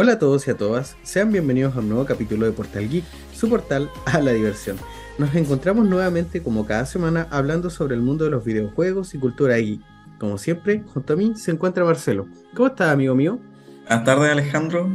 Hola 0.00 0.12
a 0.12 0.18
todos 0.20 0.46
y 0.46 0.52
a 0.52 0.56
todas, 0.56 0.96
sean 1.02 1.32
bienvenidos 1.32 1.74
a 1.74 1.80
un 1.80 1.88
nuevo 1.88 2.04
capítulo 2.04 2.46
de 2.46 2.52
Portal 2.52 2.88
Geek, 2.88 3.04
su 3.34 3.48
portal 3.48 3.90
a 4.04 4.20
la 4.20 4.30
diversión. 4.30 4.76
Nos 5.18 5.34
encontramos 5.34 5.88
nuevamente 5.88 6.40
como 6.40 6.66
cada 6.66 6.86
semana 6.86 7.26
hablando 7.32 7.68
sobre 7.68 7.96
el 7.96 8.02
mundo 8.02 8.24
de 8.24 8.30
los 8.30 8.44
videojuegos 8.44 9.12
y 9.16 9.18
cultura 9.18 9.56
geek. 9.56 9.80
Como 10.20 10.38
siempre, 10.38 10.84
junto 10.86 11.14
a 11.14 11.16
mí 11.16 11.32
se 11.34 11.50
encuentra 11.50 11.84
Marcelo. 11.84 12.28
¿Cómo 12.54 12.68
estás, 12.68 12.92
amigo 12.92 13.16
mío? 13.16 13.40
Buenas 13.88 14.04
tardes, 14.04 14.30
Alejandro 14.30 14.88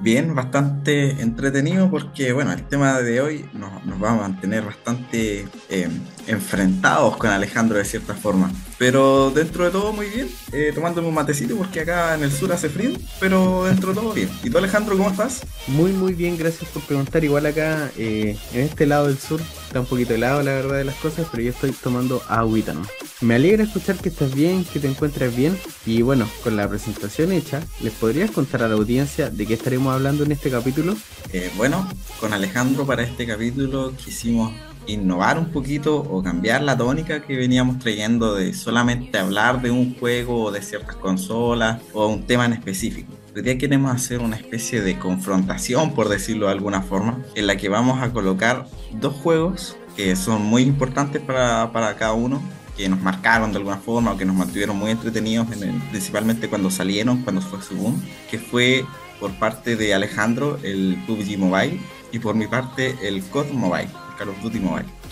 bien, 0.00 0.34
bastante 0.34 1.20
entretenido 1.20 1.90
porque, 1.90 2.32
bueno, 2.32 2.52
el 2.52 2.62
tema 2.64 3.00
de 3.00 3.20
hoy 3.20 3.48
nos, 3.52 3.70
va 4.02 4.12
a 4.12 4.16
mantener 4.16 4.64
bastante 4.64 5.48
eh, 5.68 5.88
enfrentados 6.28 7.16
con 7.16 7.30
Alejandro 7.30 7.78
de 7.78 7.84
cierta 7.84 8.14
forma. 8.14 8.52
Pero 8.78 9.32
dentro 9.34 9.64
de 9.64 9.70
todo 9.70 9.92
muy 9.92 10.08
bien, 10.08 10.30
eh, 10.52 10.70
tomándome 10.74 11.08
un 11.08 11.14
matecito 11.14 11.56
porque 11.56 11.80
acá 11.80 12.14
en 12.14 12.22
el 12.22 12.30
sur 12.30 12.52
hace 12.52 12.68
frío, 12.68 12.92
pero 13.18 13.64
dentro 13.64 13.88
de 13.92 14.00
todo 14.00 14.12
bien. 14.12 14.30
¿Y 14.44 14.50
tú 14.50 14.58
Alejandro, 14.58 14.96
cómo 14.96 15.10
estás? 15.10 15.40
Muy, 15.66 15.92
muy 15.92 16.14
bien, 16.14 16.36
gracias 16.38 16.70
por 16.70 16.82
preguntar. 16.82 17.24
Igual 17.24 17.46
acá, 17.46 17.90
eh, 17.96 18.38
en 18.52 18.60
este 18.60 18.86
lado 18.86 19.08
del 19.08 19.18
sur, 19.18 19.40
está 19.66 19.80
un 19.80 19.86
poquito 19.86 20.14
helado 20.14 20.42
la 20.42 20.52
verdad 20.52 20.76
de 20.76 20.84
las 20.84 20.94
cosas, 20.96 21.26
pero 21.30 21.42
yo 21.42 21.50
estoy 21.50 21.72
tomando 21.72 22.22
agüita, 22.28 22.72
¿no? 22.72 22.82
Me 23.20 23.34
alegra 23.34 23.64
escuchar 23.64 23.96
que 23.96 24.10
estás 24.10 24.32
bien, 24.32 24.64
que 24.64 24.78
te 24.78 24.86
encuentres 24.86 25.34
bien. 25.34 25.58
Y 25.84 26.02
bueno, 26.02 26.28
con 26.44 26.56
la 26.56 26.68
presentación 26.68 27.32
hecha, 27.32 27.60
¿les 27.80 27.92
podrías 27.92 28.30
contar 28.30 28.62
a 28.62 28.68
la 28.68 28.74
audiencia 28.74 29.28
de 29.28 29.44
qué 29.44 29.54
estaremos 29.54 29.92
hablando 29.92 30.22
en 30.22 30.30
este 30.30 30.50
capítulo? 30.50 30.96
Eh, 31.32 31.50
bueno, 31.56 31.88
con 32.20 32.32
Alejandro 32.32 32.86
para 32.86 33.02
este 33.02 33.26
capítulo 33.26 33.92
quisimos 33.96 34.52
innovar 34.88 35.38
un 35.38 35.50
poquito 35.50 35.96
o 35.96 36.22
cambiar 36.22 36.62
la 36.62 36.76
tónica 36.76 37.22
que 37.22 37.36
veníamos 37.36 37.78
trayendo 37.78 38.34
de 38.34 38.54
solamente 38.54 39.18
hablar 39.18 39.62
de 39.62 39.70
un 39.70 39.94
juego 39.94 40.44
o 40.44 40.50
de 40.50 40.62
ciertas 40.62 40.96
consolas 40.96 41.80
o 41.92 42.08
un 42.08 42.26
tema 42.26 42.46
en 42.46 42.54
específico. 42.54 43.12
Hoy 43.36 43.42
día 43.42 43.58
queremos 43.58 43.94
hacer 43.94 44.18
una 44.18 44.36
especie 44.36 44.80
de 44.80 44.98
confrontación, 44.98 45.94
por 45.94 46.08
decirlo 46.08 46.46
de 46.46 46.52
alguna 46.52 46.82
forma, 46.82 47.22
en 47.34 47.46
la 47.46 47.56
que 47.56 47.68
vamos 47.68 48.02
a 48.02 48.10
colocar 48.12 48.66
dos 48.92 49.14
juegos 49.14 49.76
que 49.96 50.16
son 50.16 50.42
muy 50.42 50.62
importantes 50.62 51.22
para, 51.22 51.70
para 51.70 51.94
cada 51.96 52.14
uno 52.14 52.42
que 52.76 52.88
nos 52.88 53.00
marcaron 53.02 53.52
de 53.52 53.58
alguna 53.58 53.76
forma 53.76 54.12
o 54.12 54.16
que 54.16 54.24
nos 54.24 54.36
mantuvieron 54.36 54.76
muy 54.76 54.92
entretenidos, 54.92 55.48
principalmente 55.90 56.48
cuando 56.48 56.70
salieron, 56.70 57.22
cuando 57.22 57.42
fue 57.42 57.60
su 57.60 57.76
boom, 57.76 58.00
que 58.30 58.38
fue 58.38 58.86
por 59.20 59.32
parte 59.38 59.76
de 59.76 59.94
Alejandro 59.94 60.58
el 60.62 60.96
PUBG 61.06 61.38
Mobile 61.38 61.80
y 62.12 62.20
por 62.20 62.36
mi 62.36 62.46
parte 62.46 62.96
el 63.02 63.22
COD 63.24 63.50
Mobile, 63.50 63.90
Call 64.18 64.30
of 64.30 64.42
Duty. 64.42 64.60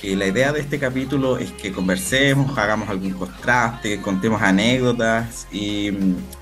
Que 0.01 0.17
la 0.17 0.27
idea 0.27 0.53
de 0.53 0.61
este 0.61 0.79
capítulo 0.79 1.39
es 1.39 1.53
que 1.53 1.73
conversemos, 1.73 2.59
hagamos 2.59 2.89
algún 2.89 3.13
contraste, 3.13 4.01
contemos 4.03 4.43
anécdotas 4.43 5.47
y, 5.53 5.93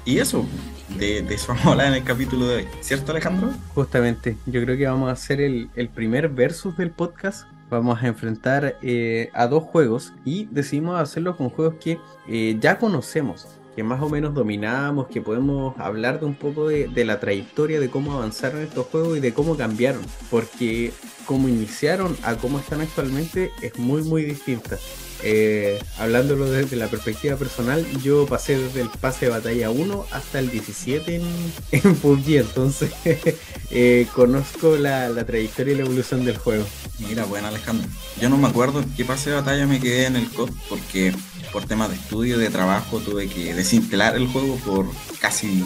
y 0.05 0.19
eso, 0.19 0.47
de, 0.99 1.23
de, 1.23 1.35
eso 1.35 1.49
vamos 1.53 1.67
a 1.67 1.71
hablar 1.71 1.87
en 1.89 1.95
el 1.95 2.05
capítulo 2.05 2.49
de 2.49 2.57
hoy. 2.57 2.69
¿Cierto, 2.81 3.13
Alejandro? 3.13 3.51
Justamente, 3.75 4.37
yo 4.47 4.63
creo 4.65 4.77
que 4.77 4.87
vamos 4.87 5.11
a 5.11 5.13
hacer 5.13 5.41
el, 5.41 5.69
el 5.77 5.89
primer 5.89 6.29
versus 6.31 6.77
del 6.77 6.91
podcast 6.91 7.47
vamos 7.71 8.03
a 8.03 8.07
enfrentar 8.07 8.77
eh, 8.83 9.31
a 9.33 9.47
dos 9.47 9.65
juegos 9.65 10.13
y 10.25 10.47
decidimos 10.47 11.01
hacerlo 11.01 11.37
con 11.37 11.51
juegos 11.51 11.75
que 11.83 11.99
eh, 12.29 12.57
ya 12.61 12.79
conocemos, 12.79 13.49
que 13.75 13.83
más 13.83 14.01
o 14.01 14.09
menos 14.09 14.35
dominamos, 14.35 15.09
que 15.09 15.21
podemos 15.21 15.79
hablar 15.79 16.21
de 16.21 16.27
un 16.27 16.35
poco 16.35 16.69
de, 16.69 17.05
la 17.05 17.21
trayectoria, 17.21 17.81
de 17.81 17.91
cómo 17.91 18.13
avanzaron 18.13 18.63
estos 18.63 18.87
juegos 18.87 19.19
y 19.19 19.21
de 19.21 19.35
cómo 19.35 19.57
cambiaron, 19.57 20.03
porque 20.31 20.93
cómo 21.27 21.49
iniciaron 21.49 22.17
a 22.23 22.37
cómo 22.37 22.59
están 22.59 22.81
actualmente 22.81 23.51
es 23.63 23.79
muy 23.79 24.03
muy 24.03 24.23
distinta. 24.23 24.79
Eh, 25.23 25.83
hablándolo 25.99 26.51
desde 26.51 26.77
la 26.77 26.89
perspectiva 26.89 27.37
personal, 27.37 27.87
yo 28.03 28.27
pasé 28.27 28.59
desde 28.59 28.83
el 28.83 28.91
pase 28.91 29.27
de 29.27 29.31
batalla 29.31 29.71
1 29.71 30.07
hasta 30.11 30.39
el 30.39 30.51
17 30.51 31.17
en, 31.17 31.23
en 31.73 31.95
PUBG, 31.95 32.37
entonces 32.37 32.93
eh, 33.71 34.07
conozco 34.15 34.77
la, 34.77 35.09
la, 35.09 35.25
trayectoria 35.25 35.73
y 35.73 35.77
la 35.77 35.85
evolución 35.85 36.25
del 36.25 36.37
juego. 36.37 36.65
Mira, 36.99 37.25
bueno 37.25 37.49
Alejandro, 37.49 37.89
yo 38.21 38.29
no 38.29 38.37
me 38.37 38.49
acuerdo 38.49 38.85
qué 38.97 39.05
pase 39.05 39.31
de 39.31 39.37
batalla 39.37 39.67
me 39.67 39.81
quedé 39.81 40.07
en 40.07 40.17
el 40.17 40.29
COD, 40.29 40.51
porque 40.69 41.15
por 41.55 41.65
temas 41.67 41.89
de 41.89 41.95
estudio, 41.95 42.37
de 42.37 42.51
trabajo, 42.51 42.99
tuve 42.99 43.29
que 43.29 43.55
desinstalar 43.55 44.17
el 44.17 44.27
juego 44.27 44.57
por 44.57 44.87
casi 45.21 45.65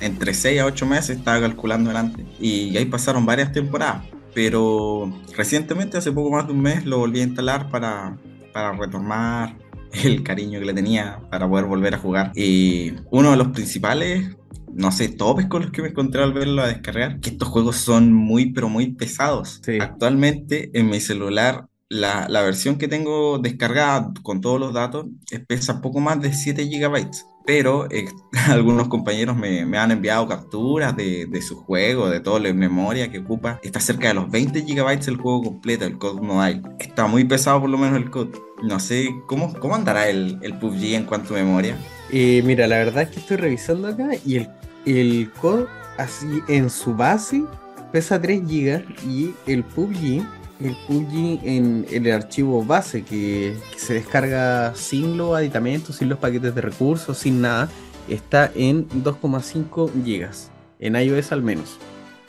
entre 0.00 0.34
6 0.34 0.60
a 0.60 0.66
8 0.66 0.86
meses, 0.86 1.18
estaba 1.18 1.40
calculando 1.40 1.88
delante, 1.88 2.26
y 2.40 2.76
ahí 2.76 2.84
pasaron 2.86 3.24
varias 3.24 3.52
temporadas. 3.52 4.02
Pero 4.34 5.12
recientemente, 5.36 5.98
hace 5.98 6.10
poco 6.10 6.30
más 6.30 6.48
de 6.48 6.52
un 6.52 6.60
mes, 6.60 6.84
lo 6.84 6.98
volví 6.98 7.20
a 7.20 7.24
instalar 7.24 7.70
para, 7.70 8.18
para 8.52 8.72
retomar 8.72 9.56
el 9.92 10.24
cariño 10.24 10.58
que 10.58 10.66
le 10.66 10.74
tenía 10.74 11.20
para 11.30 11.48
poder 11.48 11.66
volver 11.66 11.94
a 11.94 11.98
jugar. 11.98 12.32
Y 12.34 12.94
uno 13.10 13.30
de 13.30 13.36
los 13.36 13.48
principales, 13.48 14.36
no 14.72 14.90
sé, 14.90 15.08
topes 15.10 15.46
con 15.46 15.62
los 15.62 15.70
que 15.70 15.82
me 15.82 15.88
encontré 15.88 16.24
al 16.24 16.32
verlo 16.32 16.62
a 16.62 16.66
descargar, 16.66 17.20
que 17.20 17.30
estos 17.30 17.48
juegos 17.48 17.76
son 17.76 18.12
muy, 18.12 18.52
pero 18.52 18.68
muy 18.68 18.92
pesados. 18.92 19.60
Sí. 19.64 19.78
Actualmente 19.80 20.70
en 20.74 20.90
mi 20.90 20.98
celular, 20.98 21.69
la, 21.90 22.26
la, 22.28 22.40
versión 22.42 22.78
que 22.78 22.88
tengo 22.88 23.38
descargada 23.38 24.12
con 24.22 24.40
todos 24.40 24.58
los 24.58 24.72
datos 24.72 25.06
pesa 25.46 25.82
poco 25.82 26.00
más 26.00 26.20
de 26.22 26.32
7 26.32 26.66
gigabytes 26.66 27.26
pero 27.50 27.88
eh, 27.90 28.06
algunos 28.48 28.86
compañeros 28.88 29.36
me, 29.36 29.64
me, 29.66 29.76
han 29.76 29.90
enviado 29.90 30.28
capturas 30.28 30.96
de, 30.96 31.26
de, 31.26 31.42
su 31.42 31.56
juego, 31.56 32.08
de 32.08 32.20
toda 32.20 32.38
la 32.38 32.52
memoria 32.52 33.10
que 33.10 33.18
ocupa. 33.18 33.58
Está 33.62 33.80
cerca 33.80 34.06
de 34.06 34.14
los 34.14 34.30
20 34.30 34.60
GB 34.60 35.08
el 35.08 35.16
juego 35.16 35.42
completo, 35.42 35.84
el 35.84 35.98
COD 35.98 36.20
Mobile. 36.20 36.62
Está 36.78 37.06
muy 37.06 37.24
pesado 37.24 37.60
por 37.60 37.70
lo 37.70 37.76
menos 37.76 37.96
el 37.96 38.10
COD. 38.10 38.28
No 38.62 38.78
sé, 38.78 39.08
¿cómo, 39.26 39.52
cómo 39.54 39.74
andará 39.74 40.08
el, 40.08 40.38
el 40.42 40.58
PUBG 40.58 40.94
en 40.94 41.04
cuanto 41.06 41.34
a 41.34 41.38
memoria? 41.38 41.76
Eh, 42.12 42.42
mira, 42.44 42.66
la 42.66 42.76
verdad 42.78 43.02
es 43.04 43.08
que 43.10 43.20
estoy 43.20 43.38
revisando 43.38 43.88
acá 43.88 44.10
y 44.24 44.36
el, 44.36 44.48
el 44.86 45.30
COD 45.40 45.64
así 45.98 46.26
en 46.46 46.70
su 46.70 46.94
base 46.94 47.42
pesa 47.90 48.20
3 48.20 48.42
GB 48.42 48.84
y 49.08 49.34
el 49.46 49.64
PUBG 49.64 50.24
el 50.62 50.76
PUBG 50.86 51.40
en, 51.44 51.86
el 51.90 52.10
archivo 52.12 52.64
base 52.64 53.02
que, 53.02 53.56
que, 53.72 53.78
se 53.78 53.94
descarga 53.94 54.74
sin 54.74 55.16
los 55.16 55.36
aditamentos, 55.36 55.96
sin 55.96 56.08
los 56.08 56.18
paquetes 56.18 56.54
de 56.54 56.60
recursos, 56.60 57.18
sin 57.18 57.40
nada, 57.40 57.68
está 58.08 58.50
en 58.54 58.88
2,5 58.88 60.04
gigas. 60.04 60.50
En 60.78 60.96
iOS 60.96 61.32
al 61.32 61.42
menos. 61.42 61.78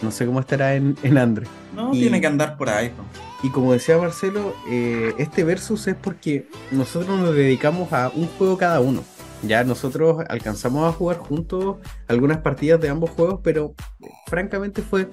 No 0.02 0.12
sé 0.12 0.26
cómo 0.26 0.40
estará 0.40 0.76
en, 0.76 0.98
en 1.04 1.18
Android. 1.18 1.48
No, 1.76 1.94
y, 1.94 2.00
tiene 2.02 2.20
que 2.20 2.28
andar 2.28 2.58
por 2.58 2.70
ahí. 2.70 2.92
Y 3.44 3.50
como 3.50 3.74
decía 3.74 3.98
Marcelo, 3.98 4.56
eh, 4.68 5.14
este 5.18 5.44
versus 5.44 5.88
es 5.88 5.96
porque 5.96 6.48
nosotros 6.72 7.20
nos 7.20 7.36
dedicamos 7.36 7.94
a 7.94 8.12
un 8.14 8.28
juego 8.28 8.58
cada 8.58 8.80
uno. 8.80 9.04
Ya 9.44 9.64
nosotros 9.64 10.24
alcanzamos 10.30 10.88
a 10.88 10.92
jugar 10.96 11.18
juntos 11.18 11.78
algunas 12.08 12.40
partidas 12.40 12.80
de 12.80 12.90
ambos 12.90 13.10
juegos, 13.12 13.40
pero 13.44 13.74
francamente 14.28 14.82
fue 14.82 15.10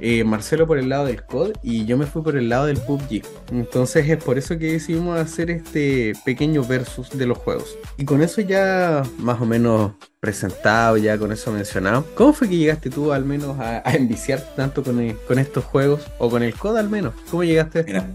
eh, 0.00 0.24
Marcelo 0.24 0.66
por 0.66 0.78
el 0.78 0.88
lado 0.88 1.06
del 1.06 1.24
COD 1.24 1.52
y 1.62 1.84
yo 1.84 1.96
me 1.96 2.06
fui 2.06 2.22
por 2.22 2.36
el 2.36 2.48
lado 2.48 2.66
del 2.66 2.78
PUBG. 2.78 3.22
Entonces 3.52 4.08
es 4.08 4.22
por 4.22 4.38
eso 4.38 4.58
que 4.58 4.72
decidimos 4.72 5.18
hacer 5.18 5.50
este 5.50 6.12
pequeño 6.24 6.64
versus 6.64 7.10
de 7.10 7.26
los 7.26 7.38
juegos. 7.38 7.76
Y 7.96 8.04
con 8.04 8.22
eso 8.22 8.40
ya 8.40 9.02
más 9.18 9.40
o 9.40 9.46
menos 9.46 9.92
presentado, 10.20 10.96
ya 10.96 11.16
con 11.18 11.32
eso 11.32 11.52
mencionado. 11.52 12.04
¿Cómo 12.14 12.32
fue 12.32 12.48
que 12.48 12.56
llegaste 12.56 12.90
tú 12.90 13.12
al 13.12 13.24
menos 13.24 13.58
a, 13.58 13.82
a 13.88 13.94
enviciar 13.94 14.40
tanto 14.56 14.82
con, 14.82 15.00
estos 15.38 15.64
juegos? 15.64 16.02
O 16.18 16.30
con 16.30 16.42
el 16.42 16.54
COD 16.54 16.76
al 16.76 16.88
menos. 16.88 17.14
¿Cómo 17.30 17.44
llegaste 17.44 17.78
a 17.78 17.80
esto? 17.82 17.92
Mira. 17.92 18.08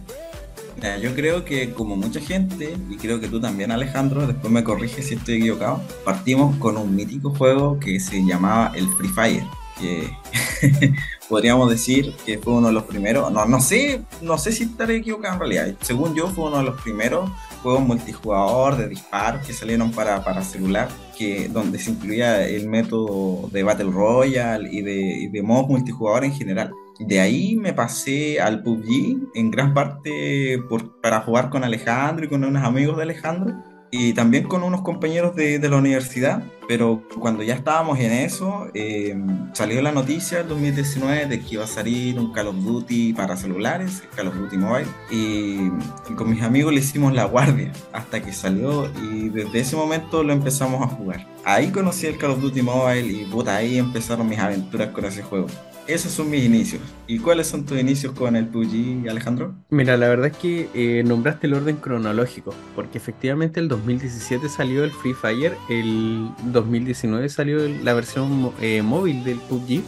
Yo 1.02 1.14
creo 1.16 1.46
que 1.46 1.72
como 1.72 1.96
mucha 1.96 2.20
gente, 2.20 2.76
y 2.90 2.98
creo 2.98 3.22
que 3.22 3.30
tú 3.30 3.40
también 3.40 3.72
Alejandro, 3.72 4.28
después 4.28 4.52
me 4.52 4.66
corriges 4.66 5.08
si 5.08 5.14
estoy 5.16 5.36
equivocado, 5.36 5.82
partimos 6.04 6.58
con 6.58 6.76
un 6.76 6.94
mítico 6.94 7.30
juego 7.30 7.80
que 7.80 8.02
se 8.02 8.26
llamaba 8.26 8.74
el 8.76 8.88
Free 8.98 9.08
Fire, 9.08 9.44
podríamos 11.34 11.68
decir 11.68 12.14
que 12.28 12.38
fue 12.38 12.54
uno 12.54 12.68
de 12.68 12.74
los 12.74 12.84
primeros, 12.84 13.32
no, 13.32 13.44
no 13.48 13.60
sé, 13.60 14.04
no 14.22 14.38
sé 14.38 14.52
si 14.52 14.66
estaré 14.66 14.98
equivocado 14.98 15.34
en 15.34 15.40
realidad, 15.40 15.76
según 15.82 16.14
yo 16.14 16.28
fue 16.28 16.46
uno 16.46 16.58
de 16.58 16.64
los 16.64 16.80
primeros 16.80 17.28
juegos 17.64 17.82
multijugador 17.82 18.78
de 18.78 18.88
disparo 18.88 19.40
que 19.44 19.52
salieron 19.52 19.90
para, 19.92 20.24
para 20.24 20.44
celular, 20.44 20.90
que, 21.18 21.50
donde 21.50 21.80
se 21.80 21.90
incluía 21.90 22.48
el 22.48 22.70
método 22.70 23.50
de 23.50 23.64
Battle 23.64 23.90
Royale 23.90 24.70
y 24.72 24.84
de, 24.84 25.00
y 25.24 25.28
de 25.30 25.42
modos 25.42 25.70
multijugador 25.70 26.24
en 26.24 26.34
general. 26.34 26.72
De 27.00 27.20
ahí 27.20 27.56
me 27.56 27.74
pasé 27.74 28.40
al 28.40 28.62
PUBG 28.62 29.32
en 29.34 29.50
gran 29.50 29.74
parte 29.74 30.60
por, 30.70 31.02
para 31.02 31.22
jugar 31.22 31.50
con 31.50 31.64
Alejandro 31.64 32.26
y 32.26 32.30
con 32.30 32.44
unos 32.44 32.64
amigos 32.64 32.96
de 32.98 33.04
Alejandro 33.04 33.56
y 33.96 34.14
también 34.14 34.46
con 34.46 34.64
unos 34.64 34.82
compañeros 34.82 35.36
de, 35.36 35.60
de, 35.60 35.70
la 35.70 35.78
universidad, 35.78 36.42
pero 36.68 37.04
cuando 37.20 37.44
ya 37.44 37.54
estábamos 37.54 38.00
en 38.00 38.12
eso, 38.12 38.68
eh, 38.74 39.16
salió 39.54 39.84
la 39.84 39.92
noticia 39.92 40.40
en 40.40 40.48
2019 40.48 41.28
de 41.28 41.40
que 41.40 41.54
iba 41.54 41.66
a 41.66 41.68
salir 41.68 42.18
un 42.18 42.34
Call 42.34 42.48
of 42.48 42.56
Duty 42.56 43.14
para 43.14 43.38
celulares, 43.38 44.02
Call 44.16 44.30
of 44.30 44.36
Duty 44.36 44.58
Mobile, 44.58 44.88
y, 45.12 45.70
y, 46.10 46.14
con 46.16 46.28
mis 46.28 46.42
amigos 46.42 46.74
le 46.74 46.80
hicimos 46.80 47.14
la 47.14 47.26
guardia 47.26 47.72
hasta 47.92 48.20
que 48.20 48.34
salió 48.34 48.90
y 49.12 49.30
desde 49.30 49.60
ese 49.60 49.76
momento 49.76 50.24
lo 50.24 50.34
empezamos 50.34 50.82
a 50.82 50.88
jugar. 50.88 51.28
Ahí 51.46 51.70
conocí 51.70 52.08
el 52.08 52.18
Call 52.18 52.32
of 52.32 52.42
Duty 52.42 52.64
Mobile 52.64 53.06
y 53.06 53.26
puta, 53.26 53.58
ahí 53.58 53.78
empezaron 53.78 54.28
mis 54.28 54.40
aventuras 54.40 54.90
con 54.90 55.06
ese 55.06 55.22
juego 55.22 55.46
esos 55.88 56.12
son 56.12 56.30
mis 56.30 56.44
inicios. 56.44 56.82
¿Y 57.08 57.20
cuáles 57.20 57.48
son 57.48 57.66
tus 57.66 57.80
inicios 57.80 58.14
con 58.14 58.36
el 58.36 58.48
PUBG, 58.48 59.10
Alejandro? 59.10 59.56
Mira, 59.70 59.98
la 59.98 60.08
verdad 60.08 60.28
es 60.28 60.38
que 60.38 60.70
eh, 60.74 61.04
nombraste 61.04 61.48
el 61.48 61.54
orden 61.54 61.78
cronológico, 61.78 62.54
porque 62.76 62.98
efectivamente 62.98 63.60
el 63.60 63.68
2017 63.68 64.50
salió 64.50 64.84
el 64.84 64.92
Free 64.92 65.14
Fire, 65.14 65.56
el 65.70 66.30
2019 66.46 67.30
salió 67.30 67.68
la 67.68 67.94
versión 67.94 68.52
eh, 68.62 68.82
móvil 68.82 69.24
del 69.24 69.38
PUBG, 69.38 69.82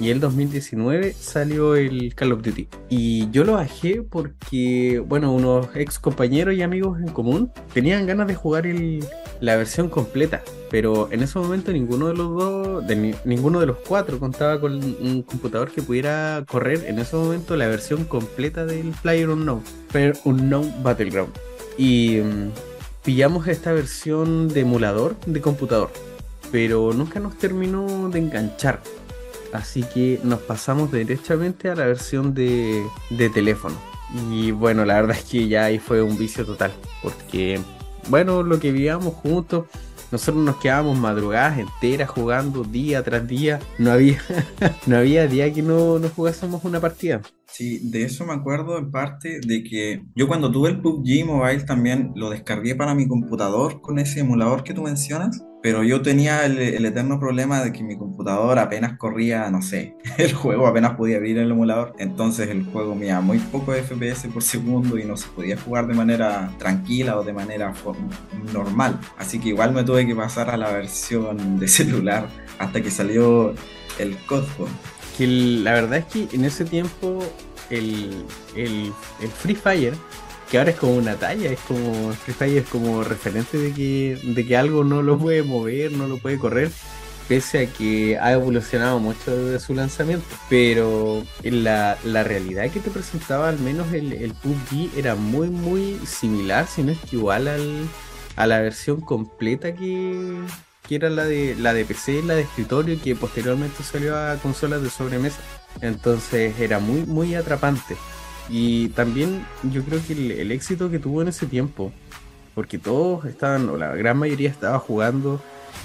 y 0.00 0.08
el 0.08 0.18
2019 0.18 1.12
salió 1.12 1.76
el 1.76 2.14
Call 2.14 2.32
of 2.32 2.42
Duty. 2.42 2.68
Y 2.88 3.30
yo 3.30 3.44
lo 3.44 3.54
bajé 3.54 4.02
porque, 4.02 5.02
bueno, 5.06 5.32
unos 5.32 5.68
ex 5.74 5.98
compañeros 5.98 6.54
y 6.54 6.62
amigos 6.62 6.98
en 7.00 7.08
común 7.08 7.52
tenían 7.74 8.06
ganas 8.06 8.26
de 8.26 8.34
jugar 8.34 8.64
la 9.40 9.56
versión 9.56 9.90
completa. 9.90 10.42
Pero 10.70 11.08
en 11.10 11.22
ese 11.22 11.38
momento 11.38 11.72
ninguno 11.72 12.08
de 12.08 12.14
los 12.14 12.36
dos, 12.36 12.86
de 12.86 13.16
ninguno 13.24 13.58
de 13.58 13.66
los 13.66 13.76
cuatro 13.78 14.20
contaba 14.20 14.60
con 14.60 14.74
un 14.74 15.22
computador 15.22 15.70
que 15.72 15.82
pudiera 15.82 16.44
correr 16.48 16.84
en 16.86 17.00
ese 17.00 17.16
momento 17.16 17.56
la 17.56 17.66
versión 17.66 18.04
completa 18.04 18.64
del 18.64 18.92
Player 19.02 19.28
Unknown, 19.28 19.62
Player 19.90 20.16
Unknown 20.24 20.82
Battleground. 20.84 21.32
Y 21.76 22.18
mm, 22.18 22.50
pillamos 23.04 23.48
esta 23.48 23.72
versión 23.72 24.48
de 24.48 24.60
emulador 24.60 25.16
de 25.26 25.40
computador, 25.40 25.90
pero 26.52 26.92
nunca 26.92 27.18
nos 27.18 27.36
terminó 27.36 28.08
de 28.08 28.20
enganchar. 28.20 28.80
Así 29.52 29.82
que 29.82 30.20
nos 30.22 30.40
pasamos 30.40 30.92
derechamente 30.92 31.70
a 31.70 31.74
la 31.74 31.86
versión 31.86 32.34
de, 32.34 32.84
teléfono. 33.34 33.76
Y 34.30 34.50
bueno, 34.52 34.84
la 34.84 34.94
verdad 34.94 35.16
es 35.16 35.24
que 35.24 35.48
ya 35.48 35.64
ahí 35.64 35.78
fue 35.78 36.02
un 36.02 36.16
vicio 36.16 36.44
total. 36.44 36.72
Porque, 37.02 37.60
bueno, 38.08 38.42
lo 38.42 38.60
que 38.60 38.70
vivíamos 38.70 39.14
juntos, 39.14 39.66
nosotros 40.10 40.44
nos 40.44 40.56
quedábamos 40.56 40.98
madrugadas 40.98 41.58
enteras 41.58 42.08
jugando 42.10 42.64
día 42.64 43.02
tras 43.02 43.26
día. 43.26 43.60
No 43.78 43.90
había, 43.92 44.20
no 44.86 44.96
había 44.96 45.26
día 45.26 45.52
que 45.52 45.62
no, 45.62 45.98
no 45.98 46.08
jugásemos 46.08 46.64
una 46.64 46.80
partida. 46.80 47.20
Sí, 47.46 47.90
de 47.90 48.04
eso 48.04 48.24
me 48.24 48.32
acuerdo 48.32 48.78
en 48.78 48.90
parte 48.90 49.40
de 49.40 49.64
que 49.64 50.04
yo 50.14 50.28
cuando 50.28 50.52
tuve 50.52 50.70
el 50.70 50.80
PUBG 50.80 51.24
Mobile 51.26 51.64
también 51.64 52.12
lo 52.14 52.30
descargué 52.30 52.76
para 52.76 52.94
mi 52.94 53.08
computador 53.08 53.80
con 53.80 53.98
ese 53.98 54.20
emulador 54.20 54.62
que 54.62 54.72
tú 54.72 54.82
mencionas, 54.82 55.44
pero 55.62 55.82
yo 55.82 56.02
tenía 56.02 56.44
el, 56.46 56.84
eterno 56.84 57.20
problema 57.20 57.62
de 57.62 57.72
que 57.72 57.82
mi 57.82 57.96
computador 57.96 58.58
apenas 58.58 58.96
corría, 58.98 59.50
no 59.50 59.62
sé, 59.62 59.96
el 60.18 60.32
juego 60.32 60.66
apenas 60.66 60.94
podía 60.94 61.16
abrir 61.16 61.38
el 61.38 61.50
emulador, 61.50 61.94
entonces 61.98 62.48
el 62.48 62.64
juego 62.64 62.94
me 62.94 63.10
muy 63.20 63.38
poco 63.38 63.72
FPS 63.72 64.28
por 64.28 64.42
segundo 64.42 64.98
y 64.98 65.04
no 65.04 65.16
se 65.16 65.28
podía 65.28 65.56
jugar 65.56 65.86
de 65.86 65.94
manera 65.94 66.54
tranquila 66.58 67.18
o 67.18 67.24
de 67.24 67.32
manera 67.32 67.74
normal, 68.52 68.98
así 69.18 69.38
que 69.38 69.48
igual 69.48 69.72
me 69.72 69.84
tuve 69.84 70.06
que 70.06 70.14
pasar 70.14 70.50
a 70.50 70.56
la 70.56 70.70
versión 70.70 71.58
de 71.58 71.68
celular 71.68 72.28
hasta 72.58 72.80
que 72.80 72.90
salió 72.90 73.54
el 73.98 74.16
Codefone 74.26 74.70
que 75.20 75.26
la 75.26 75.74
verdad 75.74 75.98
es 75.98 76.04
que 76.06 76.34
en 76.34 76.46
ese 76.46 76.64
tiempo 76.64 77.18
el, 77.68 78.24
Free 79.42 79.54
Fire, 79.54 79.94
que 80.50 80.58
ahora 80.58 80.70
es 80.70 80.76
como 80.76 80.96
una 80.96 81.14
talla, 81.16 81.50
es 81.50 81.60
como 81.60 82.12
Free 82.12 82.34
Fire 82.34 82.58
es 82.58 82.68
como 82.68 83.04
referente 83.04 83.56
de 83.56 83.72
que, 83.72 84.18
de 84.22 84.46
que 84.46 84.56
algo 84.56 84.82
no 84.84 85.02
lo 85.02 85.16
puede 85.16 85.42
mover, 85.42 85.92
no 85.92 86.08
lo 86.08 86.18
puede 86.18 86.38
correr, 86.38 86.70
pese 87.28 87.60
a 87.60 87.66
que 87.66 88.18
ha 88.18 88.32
evolucionado 88.32 88.98
mucho 88.98 89.36
desde 89.36 89.64
su 89.64 89.74
lanzamiento. 89.74 90.26
Pero 90.48 91.24
la, 91.44 91.96
la 92.04 92.24
realidad 92.24 92.70
que 92.70 92.80
te 92.80 92.90
presentaba 92.90 93.48
al 93.48 93.60
menos 93.60 93.92
el, 93.92 94.12
el 94.12 94.34
PUBG 94.34 94.98
era 94.98 95.14
muy 95.14 95.48
muy 95.48 95.98
similar, 96.04 96.66
si 96.66 96.82
no 96.82 96.92
es 96.92 96.98
que 96.98 97.16
igual 97.16 97.46
al, 97.46 97.88
a 98.34 98.46
la 98.46 98.60
versión 98.60 99.00
completa 99.00 99.72
que, 99.74 100.34
que 100.88 100.96
era 100.96 101.10
la 101.10 101.24
de, 101.24 101.54
la 101.56 101.74
de 101.74 101.84
PC, 101.84 102.22
la 102.24 102.34
de 102.34 102.42
escritorio, 102.42 103.00
que 103.00 103.14
posteriormente 103.14 103.84
salió 103.84 104.18
a 104.18 104.34
consolas 104.36 104.82
de 104.82 104.90
sobremesa. 104.90 105.38
Entonces 105.80 106.58
era 106.58 106.80
muy, 106.80 107.02
muy 107.02 107.36
atrapante. 107.36 107.96
Y 108.50 108.88
también 108.90 109.44
yo 109.70 109.82
creo 109.84 110.00
que 110.06 110.12
el, 110.12 110.50
éxito 110.50 110.90
que 110.90 110.98
tuvo 110.98 111.22
en 111.22 111.28
ese 111.28 111.46
tiempo, 111.46 111.92
porque 112.54 112.78
todos 112.78 113.24
estaban, 113.26 113.68
o 113.68 113.76
la 113.76 113.94
gran 113.94 114.18
mayoría 114.18 114.50
estaba 114.50 114.78
jugando 114.78 115.40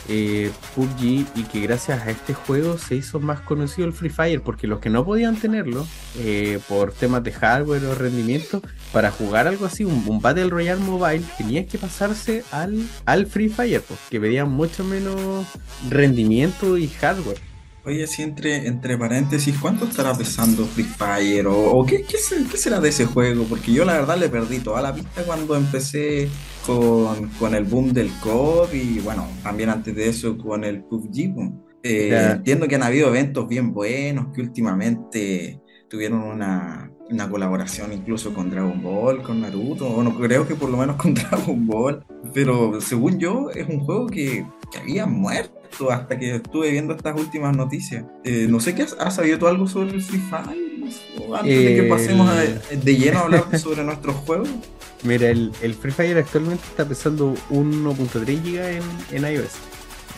eh, 0.07 0.51
PUBG 0.75 1.25
y 1.35 1.43
que 1.51 1.61
gracias 1.61 2.05
a 2.05 2.11
este 2.11 2.33
juego 2.33 2.77
se 2.77 2.95
hizo 2.95 3.19
más 3.19 3.41
conocido 3.41 3.87
el 3.87 3.93
Free 3.93 4.09
Fire 4.09 4.41
porque 4.41 4.67
los 4.67 4.79
que 4.79 4.89
no 4.89 5.03
podían 5.03 5.35
tenerlo 5.35 5.87
eh, 6.19 6.59
por 6.67 6.91
temas 6.91 7.23
de 7.23 7.31
hardware 7.31 7.83
o 7.85 7.95
rendimiento 7.95 8.61
para 8.91 9.09
jugar 9.09 9.47
algo 9.47 9.65
así 9.65 9.83
un, 9.83 10.21
Battle 10.21 10.49
Royale 10.49 10.81
mobile 10.81 11.23
tenían 11.37 11.65
que 11.65 11.79
pasarse 11.79 12.43
al, 12.51 12.87
al 13.05 13.25
Free 13.25 13.49
Fire 13.49 13.81
porque 13.81 14.03
que 14.11 14.19
pedían 14.19 14.51
mucho 14.51 14.83
menos 14.83 15.47
rendimiento 15.89 16.77
y 16.77 16.87
hardware 16.87 17.54
Oye, 17.85 18.05
así 18.05 18.23
entre, 18.23 18.65
entre 18.65 18.97
paréntesis, 18.97 19.55
¿cuánto 19.61 19.85
estará 19.85 20.15
pesando 20.15 20.65
Free 20.65 20.85
Fire? 20.85 21.45
¿O, 21.47 21.85
qué, 21.85 22.01
qué, 22.01 22.17
será 22.17 22.79
de 22.79 22.89
ese 22.89 23.05
juego? 23.05 23.43
Porque 23.43 23.71
yo 23.71 23.85
la 23.85 23.93
verdad 23.93 24.17
le 24.17 24.27
perdí 24.27 24.57
toda 24.57 24.81
la 24.81 24.95
pista 24.95 25.23
cuando 25.23 25.55
empecé 25.55 26.27
con, 26.65 27.53
el 27.53 27.63
boom 27.65 27.93
del 27.93 28.09
COD 28.21 28.73
y 28.73 28.99
bueno, 29.01 29.27
también 29.43 29.69
antes 29.69 29.95
de 29.95 30.09
eso 30.09 30.35
con 30.35 30.63
el 30.63 30.83
PUBG. 30.83 31.35
Eh, 31.83 32.31
entiendo 32.31 32.67
que 32.67 32.73
han 32.73 32.81
habido 32.81 33.09
eventos 33.09 33.47
bien 33.47 33.71
buenos, 33.71 34.33
que 34.33 34.41
últimamente 34.41 35.61
tuvieron 35.87 36.23
una, 36.23 36.84
una 37.09 37.29
colaboración 37.29 37.93
incluso 37.93 38.33
con 38.33 38.49
Dragon 38.49 38.81
Ball, 38.81 39.21
con 39.21 39.41
Naruto, 39.41 39.87
bueno, 39.89 40.17
creo 40.17 40.47
que 40.47 40.55
por 40.55 40.69
lo 40.69 40.77
menos 40.77 40.95
con 40.95 41.13
Dragon 41.15 41.65
Ball, 41.65 42.03
pero 42.33 42.79
según 42.81 43.19
yo 43.19 43.49
es 43.51 43.67
un 43.67 43.81
juego 43.81 44.07
que, 44.07 44.45
que 44.71 44.77
había 44.79 45.05
muerto 45.05 45.91
hasta 45.91 46.17
que 46.17 46.35
estuve 46.35 46.71
viendo 46.71 46.93
estas 46.93 47.19
últimas 47.19 47.55
noticias. 47.55 48.05
Eh, 48.23 48.47
no 48.49 48.59
sé 48.59 48.75
qué 48.75 48.83
has, 48.83 49.15
sabido 49.15 49.37
tú 49.37 49.47
algo 49.47 49.67
sobre 49.67 49.91
el 49.91 50.01
Free 50.01 50.19
Fire 50.19 50.65
antes 51.33 51.65
de 51.65 51.75
que 51.75 51.83
pasemos 51.89 52.29
de 52.71 52.95
lleno 52.95 53.19
a 53.19 53.21
hablar 53.23 53.59
sobre 53.59 53.83
nuestros 53.83 54.15
juegos. 54.17 54.49
Mira, 55.03 55.29
el, 55.29 55.51
Free 55.79 55.91
Fire 55.91 56.17
actualmente 56.17 56.63
está 56.67 56.85
pesando 56.85 57.33
1.3 57.49 58.41
GB 58.41 58.81
en, 59.11 59.33
iOS. 59.33 59.51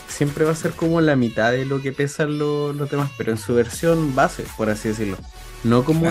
Siempre 0.07 0.45
va 0.45 0.51
a 0.51 0.55
ser 0.55 0.71
como 0.71 1.01
la 1.01 1.15
mitad 1.15 1.51
de 1.51 1.65
lo 1.65 1.81
que 1.81 1.91
pesan 1.91 2.37
los 2.37 2.89
demás, 2.89 3.11
pero 3.17 3.31
en 3.31 3.37
su 3.37 3.53
versión 3.53 4.15
base, 4.15 4.45
por 4.55 4.69
así 4.69 4.89
decirlo. 4.89 5.17
No 5.63 5.83
como 5.83 6.09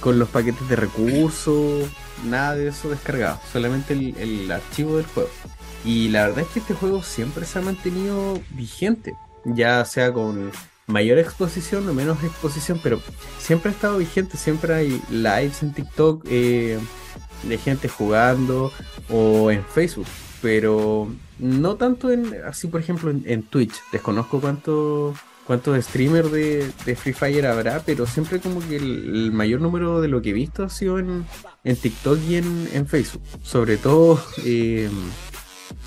con 0.00 0.18
los 0.18 0.28
paquetes 0.28 0.68
de 0.68 0.76
recursos, 0.76 1.88
nada 2.24 2.54
de 2.54 2.68
eso 2.68 2.88
descargado, 2.88 3.40
solamente 3.52 3.92
el 3.92 4.50
archivo 4.50 4.96
del 4.96 5.06
juego. 5.06 5.30
Y 5.84 6.08
la 6.08 6.26
verdad 6.26 6.40
es 6.40 6.48
que 6.48 6.58
este 6.58 6.74
juego 6.74 7.02
siempre 7.02 7.46
se 7.46 7.60
ha 7.60 7.62
mantenido 7.62 8.40
vigente, 8.50 9.14
ya 9.44 9.84
sea 9.84 10.12
con 10.12 10.50
mayor 10.88 11.18
exposición 11.18 11.88
o 11.88 11.94
menos 11.94 12.22
exposición, 12.24 12.80
pero 12.82 13.00
siempre 13.38 13.70
ha 13.70 13.74
estado 13.74 13.98
vigente, 13.98 14.36
siempre 14.36 14.74
hay 14.74 15.02
lives 15.10 15.62
en 15.62 15.72
TikTok 15.72 16.24
eh, 16.28 16.78
de 17.44 17.58
gente 17.58 17.88
jugando 17.88 18.72
o 19.08 19.50
en 19.52 19.64
Facebook, 19.64 20.06
pero 20.42 21.08
no 21.38 21.76
tanto 21.76 22.10
en, 22.10 22.34
así 22.44 22.66
por 22.66 22.80
ejemplo 22.80 23.10
en, 23.10 23.42
Twitch, 23.44 23.74
desconozco 23.92 24.40
cuánto 24.40 25.14
cuántos 25.46 25.82
streamers 25.84 26.30
de, 26.32 26.96
Free 26.96 27.12
Fire 27.12 27.46
habrá, 27.46 27.80
pero 27.84 28.06
siempre 28.06 28.40
como 28.40 28.60
que 28.66 28.76
el, 28.76 29.30
mayor 29.32 29.60
número 29.60 30.00
de 30.00 30.08
lo 30.08 30.20
que 30.22 30.30
he 30.30 30.32
visto 30.32 30.64
ha 30.64 30.68
sido 30.68 30.98
en, 30.98 31.24
en 31.64 31.76
TikTok 31.76 32.18
y 32.28 32.36
en, 32.36 32.68
en 32.72 32.86
Facebook, 32.86 33.22
sobre 33.42 33.76
todo... 33.76 34.20
Eh, 34.44 34.88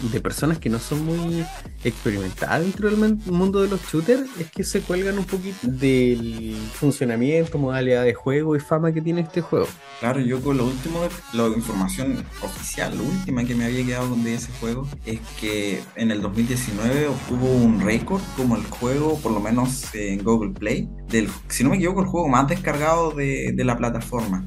de 0.02 0.22
personas 0.22 0.60
que 0.60 0.70
no 0.70 0.80
son 0.80 1.06
muy 1.06 1.46
experimentadas 1.84 2.62
dentro 2.62 2.90
del 2.90 3.18
mundo 3.26 3.62
de 3.62 3.68
los 3.68 3.82
shooters 3.82 4.30
es 4.40 4.50
que 4.52 4.64
se 4.64 4.82
cuelgan 4.82 5.18
un 5.18 5.26
poquito 5.26 5.58
del 5.64 6.56
funcionamiento, 6.74 7.58
modalidad 7.58 8.04
de 8.04 8.14
juego 8.14 8.56
y 8.56 8.60
fama 8.60 8.92
que 8.92 9.02
tiene 9.02 9.22
este 9.22 9.42
juego. 9.42 9.68
Claro, 10.00 10.20
yo 10.22 10.42
con 10.42 10.58
lo 10.58 10.66
último, 10.66 11.00
la 11.34 11.48
información 11.48 12.24
oficial, 12.42 12.96
la 12.96 13.04
última 13.04 13.44
que 13.44 13.56
me 13.56 13.66
había 13.66 13.86
quedado 13.86 14.16
de 14.16 14.36
ese 14.36 14.52
juego, 14.60 14.88
es 15.06 15.20
que 15.40 15.82
en 15.96 16.12
el 16.12 16.22
2019 16.22 17.08
obtuvo 17.08 17.52
un 17.52 17.82
récord 17.82 18.22
como 18.38 18.56
el 18.56 18.64
juego, 18.64 19.20
por 19.20 19.32
lo 19.32 19.40
menos 19.40 19.94
en 19.94 20.24
Google 20.24 20.52
Play, 20.52 20.90
del, 21.08 21.30
si 21.48 21.64
no 21.64 21.72
me 21.72 21.78
equivoco, 21.78 22.02
el 22.02 22.08
juego 22.08 22.28
más 22.30 22.48
descargado 22.48 23.12
de, 23.12 23.52
de 23.54 23.64
la 23.64 23.78
plataforma 23.78 24.44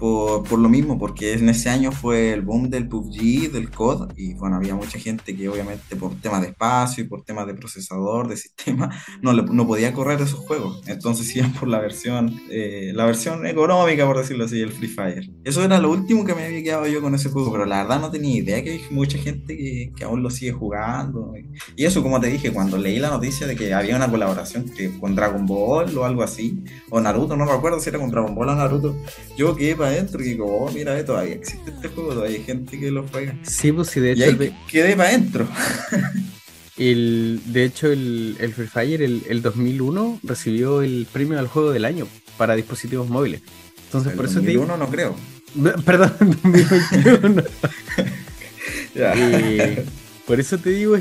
por, 0.00 0.42
por, 0.42 0.58
lo 0.58 0.68
mismo, 0.68 0.98
porque 0.98 1.34
en 1.34 1.48
ese 1.48 1.68
año 1.68 1.92
fue 1.92 2.32
el 2.32 2.40
boom 2.40 2.70
del 2.70 2.88
PUBG, 2.88 3.52
del 3.52 3.70
COD, 3.70 4.12
y 4.16 4.34
bueno, 4.34 4.56
había 4.56 4.74
mucha 4.74 4.98
gente 4.98 5.36
que 5.36 5.48
obviamente 5.48 5.94
por 5.94 6.14
temas 6.16 6.40
de 6.40 6.48
espacio 6.48 7.04
y 7.04 7.06
por 7.06 7.22
temas 7.22 7.46
de 7.46 7.54
procesador, 7.54 8.26
de 8.26 8.36
sistema, 8.36 8.90
no, 9.22 9.32
no 9.32 9.66
podía 9.66 9.92
correr 9.92 10.20
esos 10.20 10.40
juegos. 10.40 10.82
Entonces 10.86 11.36
iban 11.36 11.52
por 11.52 11.68
la 11.68 11.78
versión, 11.78 12.40
eh, 12.50 12.92
la 12.94 13.04
versión 13.04 13.46
económica, 13.46 14.06
por 14.06 14.18
decirlo 14.18 14.46
así, 14.46 14.60
el 14.60 14.72
Free 14.72 14.88
Fire. 14.88 15.30
Eso 15.44 15.62
era 15.62 15.78
lo 15.78 15.90
último 15.90 16.24
que 16.24 16.34
me 16.34 16.46
había 16.46 16.62
quedado 16.62 16.86
yo 16.86 17.00
con 17.02 17.14
ese 17.14 17.28
juego, 17.28 17.52
pero 17.52 17.66
la 17.66 17.82
verdad 17.82 18.00
no 18.00 18.10
tenía 18.10 18.36
idea 18.36 18.64
que 18.64 18.70
hay 18.72 18.80
mucha 18.90 19.18
gente 19.18 19.56
que, 19.56 19.92
que 19.94 20.04
aún 20.04 20.22
lo 20.22 20.30
sigue 20.30 20.52
jugando. 20.52 21.34
Y 21.76 21.84
eso, 21.84 22.02
como 22.02 22.20
te 22.20 22.28
dije, 22.28 22.52
cuando 22.52 22.78
leí 22.78 22.98
la 22.98 23.10
noticia 23.10 23.46
de 23.46 23.54
que 23.54 23.74
había 23.74 23.96
una 23.96 24.10
colaboración 24.10 24.64
que, 24.64 24.90
con 24.98 25.14
Dragon 25.14 25.46
Ball 25.46 25.96
o 25.96 26.04
algo 26.04 26.22
así, 26.22 26.64
o 26.88 27.00
Naruto, 27.00 27.36
no 27.36 27.44
me 27.44 27.52
acuerdo 27.52 27.80
si 27.80 27.90
era 27.90 27.98
con 27.98 28.10
Dragon 28.10 28.34
Ball 28.34 28.48
o 28.48 28.54
Naruto, 28.54 28.96
yo 29.36 29.54
quedé 29.54 29.76
para 29.76 29.89
adentro 29.90 30.20
y 30.22 30.30
digo, 30.30 30.46
oh, 30.46 30.70
mira, 30.70 31.04
todavía 31.04 31.34
existe 31.34 31.70
este 31.70 31.88
juego, 31.88 32.14
todavía 32.14 32.38
hay 32.38 32.44
gente 32.44 32.78
que 32.78 32.90
lo 32.90 33.06
juega. 33.08 33.36
Sí, 33.42 33.72
pues 33.72 33.88
sí, 33.88 34.00
de 34.00 34.12
hecho. 34.12 34.42
Y 34.42 34.54
quedé 34.70 34.96
para 34.96 35.10
adentro. 35.10 35.48
El, 36.76 37.42
de 37.44 37.64
hecho, 37.64 37.88
el, 37.92 38.38
el 38.40 38.54
Free 38.54 38.66
Fire, 38.66 39.02
el, 39.02 39.22
el, 39.28 39.42
2001, 39.42 40.20
recibió 40.22 40.80
el 40.80 41.06
premio 41.12 41.38
al 41.38 41.46
juego 41.46 41.72
del 41.72 41.84
año 41.84 42.08
para 42.38 42.56
dispositivos 42.56 43.06
móviles. 43.10 43.42
Entonces, 43.84 44.14
por 44.14 44.24
eso 44.24 44.36
2001 44.36 44.76
no 44.78 44.88
creo. 44.88 45.14
Perdón, 45.84 46.14
2021. 46.42 47.42
Por 50.30 50.38
eso 50.38 50.58
te 50.58 50.70
digo 50.70 50.96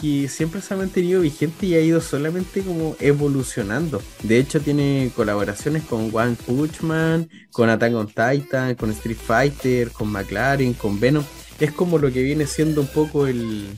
que 0.00 0.26
siempre 0.26 0.60
se 0.60 0.74
ha 0.74 0.76
mantenido 0.76 1.20
vigente 1.20 1.66
y 1.66 1.76
ha 1.76 1.80
ido 1.80 2.00
solamente 2.00 2.62
como 2.62 2.96
evolucionando. 2.98 4.02
De 4.24 4.38
hecho 4.38 4.60
tiene 4.60 5.12
colaboraciones 5.14 5.84
con 5.84 6.10
One 6.12 6.34
Punch 6.44 6.80
Man, 6.80 7.30
con 7.52 7.68
Attack 7.68 7.94
on 7.94 8.08
Titan, 8.08 8.74
con 8.74 8.90
Street 8.90 9.18
Fighter, 9.24 9.92
con 9.92 10.08
McLaren, 10.10 10.74
con 10.74 10.98
Venom. 10.98 11.22
Es 11.60 11.70
como 11.70 11.96
lo 11.96 12.12
que 12.12 12.24
viene 12.24 12.44
siendo 12.48 12.80
un 12.80 12.88
poco 12.88 13.28
el, 13.28 13.68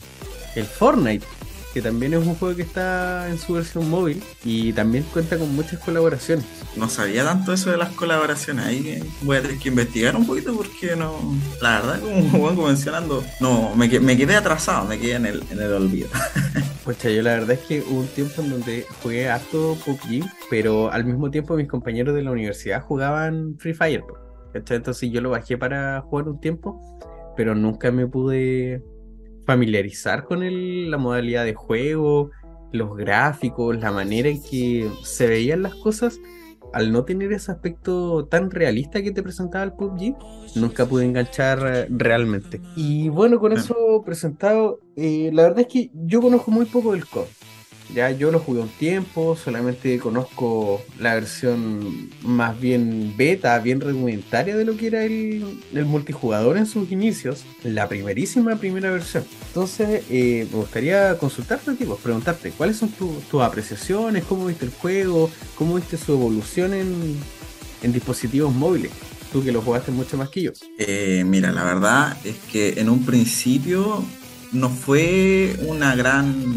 el 0.55 0.65
Fortnite 0.65 1.27
que 1.75 1.83
también 1.83 2.15
es 2.15 2.25
un 2.25 2.37
juego 2.37 2.55
que 2.55 2.63
está 2.63 3.29
en 3.29 3.37
su 3.37 3.55
versión 3.55 3.91
móvil 3.91 4.23
y 4.45 4.73
también 4.73 5.05
cuenta 5.13 5.37
con 5.37 5.53
muchas 5.57 5.81
colaboraciones. 5.81 6.47
No 6.77 6.89
sabía 6.89 7.25
tanto 7.25 7.53
eso 7.53 7.73
de 7.73 7.77
las 7.77 7.89
colaboraciones, 7.91 8.65
ahí 8.65 9.03
voy 9.23 9.39
a 9.39 9.43
tener 9.43 9.59
que 9.59 9.71
investigar 9.71 10.15
un 10.15 10.25
poquito 10.25 10.55
porque 10.55 10.95
no, 10.95 11.19
la 11.61 11.81
verdad, 11.81 12.01
como 12.01 12.47
vengo 12.47 12.69
mencionando, 12.69 13.25
no, 13.41 13.75
me, 13.75 13.89
me 13.99 14.17
quedé 14.17 14.37
atrasado, 14.37 14.87
me 14.87 15.01
quedé 15.01 15.15
en 15.15 15.27
el, 15.27 15.43
en 15.51 15.61
el 15.61 15.73
olvido. 15.73 16.09
Pues 16.85 17.03
yo 17.03 17.23
la 17.23 17.33
verdad 17.33 17.53
es 17.53 17.61
que 17.61 17.81
hubo 17.81 18.01
un 18.01 18.07
tiempo 18.09 18.43
en 18.43 18.51
donde 18.51 18.85
jugué 19.03 19.31
harto 19.31 19.75
PUBG, 19.87 20.23
pero 20.51 20.93
al 20.93 21.07
mismo 21.07 21.31
tiempo 21.31 21.57
mis 21.57 21.67
compañeros 21.67 22.15
de 22.15 22.21
la 22.21 22.31
universidad 22.31 22.83
jugaban 22.83 23.57
Free 23.59 23.73
Fire. 23.73 24.05
Entonces 24.53 25.11
yo 25.11 25.23
lo 25.23 25.31
bajé 25.31 25.57
para 25.57 26.03
jugar 26.03 26.29
un 26.29 26.41
tiempo, 26.41 26.79
pero 27.39 27.55
nunca 27.55 27.91
me 27.91 28.07
pude 28.07 28.83
familiarizar 29.45 30.25
con 30.25 30.43
el, 30.43 30.91
la 30.91 30.99
modalidad 30.99 31.45
de 31.45 31.55
juego, 31.55 32.31
los 32.73 32.97
gráficos, 32.97 33.79
la 33.79 33.93
manera 33.93 34.29
en 34.29 34.43
que 34.43 34.91
se 35.03 35.27
veían 35.27 35.63
las 35.63 35.75
cosas, 35.75 36.19
al 36.73 36.91
no 36.91 37.05
tener 37.05 37.33
ese 37.33 37.53
aspecto 37.53 38.27
tan 38.27 38.51
realista 38.51 39.01
que 39.01 39.13
te 39.13 39.23
presentaba 39.23 39.65
el 39.65 39.73
PUBG, 39.73 40.17
nunca 40.57 40.85
pude 40.87 41.05
enganchar 41.05 41.61
eh, 41.67 41.87
realmente. 41.89 42.61
Y 42.75 43.09
bueno, 43.11 43.39
con 43.39 43.53
eso 43.53 44.03
presentado, 44.05 44.81
eh, 44.97 45.31
la 45.33 45.45
verdad 45.45 45.61
es 45.61 45.69
que 45.69 45.91
yo 45.93 46.21
conozco 46.21 46.51
muy 46.51 46.67
poco 46.67 46.93
del 46.93 47.07
COD. 47.07 47.27
Ya 47.95 48.11
yo 48.11 48.33
lo 48.33 48.41
jugué 48.41 48.61
un 48.61 48.69
tiempo, 48.69 49.37
solamente 49.37 50.01
conozco 50.01 50.83
la 50.99 51.15
versión 51.15 52.11
más 52.23 52.61
bien 52.61 53.15
beta, 53.17 53.57
bien 53.61 53.81
rudimentaria 53.81 54.57
de 54.57 54.65
lo 54.65 54.77
que 54.77 54.89
era 54.89 55.05
el, 55.05 55.61
multijugador 55.87 56.57
en 56.57 56.67
sus 56.67 56.91
inicios, 56.91 57.45
la 57.63 57.89
primerísima 57.89 58.57
primera 58.57 58.91
versión. 58.91 59.25
Entonces, 59.47 60.03
eh, 60.11 60.49
me 60.51 60.59
gustaría 60.59 61.17
consultarte, 61.19 61.73
tipo, 61.75 61.95
preguntarte, 61.97 62.51
¿cuáles 62.51 62.79
son 62.79 62.89
tus 62.91 63.41
apreciaciones? 63.41 64.25
¿Cómo 64.25 64.47
viste 64.47 64.65
el 64.65 64.73
juego? 64.73 65.31
¿Cómo 65.55 65.77
viste 65.77 65.97
su 65.97 66.15
evolución 66.15 66.75
en, 66.75 67.17
dispositivos 67.93 68.53
móviles? 68.53 68.91
Tú 69.33 69.45
que 69.45 69.53
lo 69.53 69.63
jugaste 69.63 69.93
mucho 69.93 70.17
más 70.17 70.31
que 70.31 70.43
yo. 70.43 70.53
Eh, 70.79 71.23
mira, 71.25 71.53
la 71.53 71.63
verdad 71.63 72.17
es 72.25 72.37
que 72.51 72.81
en 72.81 72.89
un 72.89 73.05
principio 73.05 74.05
no 74.51 74.71
fue 74.71 75.57
una 75.67 75.95
gran 75.95 76.55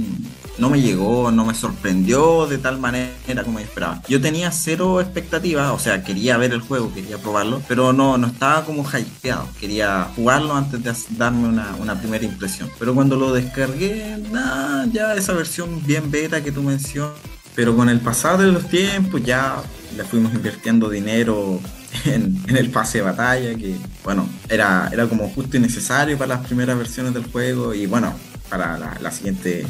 no 0.58 0.70
me 0.70 0.82
llegó, 0.82 1.32
no 1.32 1.46
me 1.46 1.54
sorprendió 1.54 2.48
de 2.48 2.58
tal 2.58 2.80
manera 2.80 3.44
como 3.44 3.60
esperaba. 3.60 4.02
Yo 4.08 4.20
tenía 4.20 4.52
cero 4.52 5.00
expectativas, 5.02 5.72
o 5.72 5.80
sea, 5.80 6.04
quería 6.04 6.38
ver 6.38 6.54
el 6.54 6.62
juego, 6.62 6.94
quería 6.94 7.18
probarlo, 7.18 7.62
pero 7.68 7.94
no, 7.94 8.18
no 8.18 8.28
estaba 8.28 8.66
como 8.66 8.84
hypeado. 8.84 9.48
Quería 9.60 10.08
jugarlo 10.16 10.56
antes 10.56 10.82
de 10.82 11.18
darme 11.18 11.48
una, 11.48 12.00
primera 12.00 12.26
impresión. 12.26 12.70
Pero 12.80 12.94
cuando 12.94 13.16
lo 13.16 13.34
descargué, 13.34 14.18
nada, 14.32 14.88
ya 14.92 15.14
esa 15.14 15.34
versión 15.34 15.82
bien 15.86 16.10
beta 16.10 16.44
que 16.44 16.52
tú 16.52 16.64
mencionas. 16.64 17.14
Pero 17.56 17.76
con 17.76 17.90
el 17.90 18.00
pasado 18.00 18.44
de 18.44 18.52
los 18.52 18.68
tiempos 18.70 19.24
ya 19.24 19.62
le 19.96 20.04
fuimos 20.04 20.34
invirtiendo 20.34 20.90
dinero 20.90 21.60
en, 22.06 22.44
el 22.48 22.70
pase 22.70 23.00
de 23.00 23.04
batalla, 23.04 23.56
que 23.56 23.76
bueno, 24.04 24.28
era, 24.50 24.90
era 24.92 25.08
como 25.08 25.30
justo 25.30 25.58
y 25.58 25.60
necesario 25.60 26.18
para 26.18 26.36
las 26.36 26.46
primeras 26.46 26.78
versiones 26.78 27.14
del 27.14 27.26
juego 27.26 27.74
y 27.74 27.88
bueno, 27.88 28.14
para 28.50 28.78
la, 28.78 28.98
la 29.02 29.12
siguiente 29.12 29.66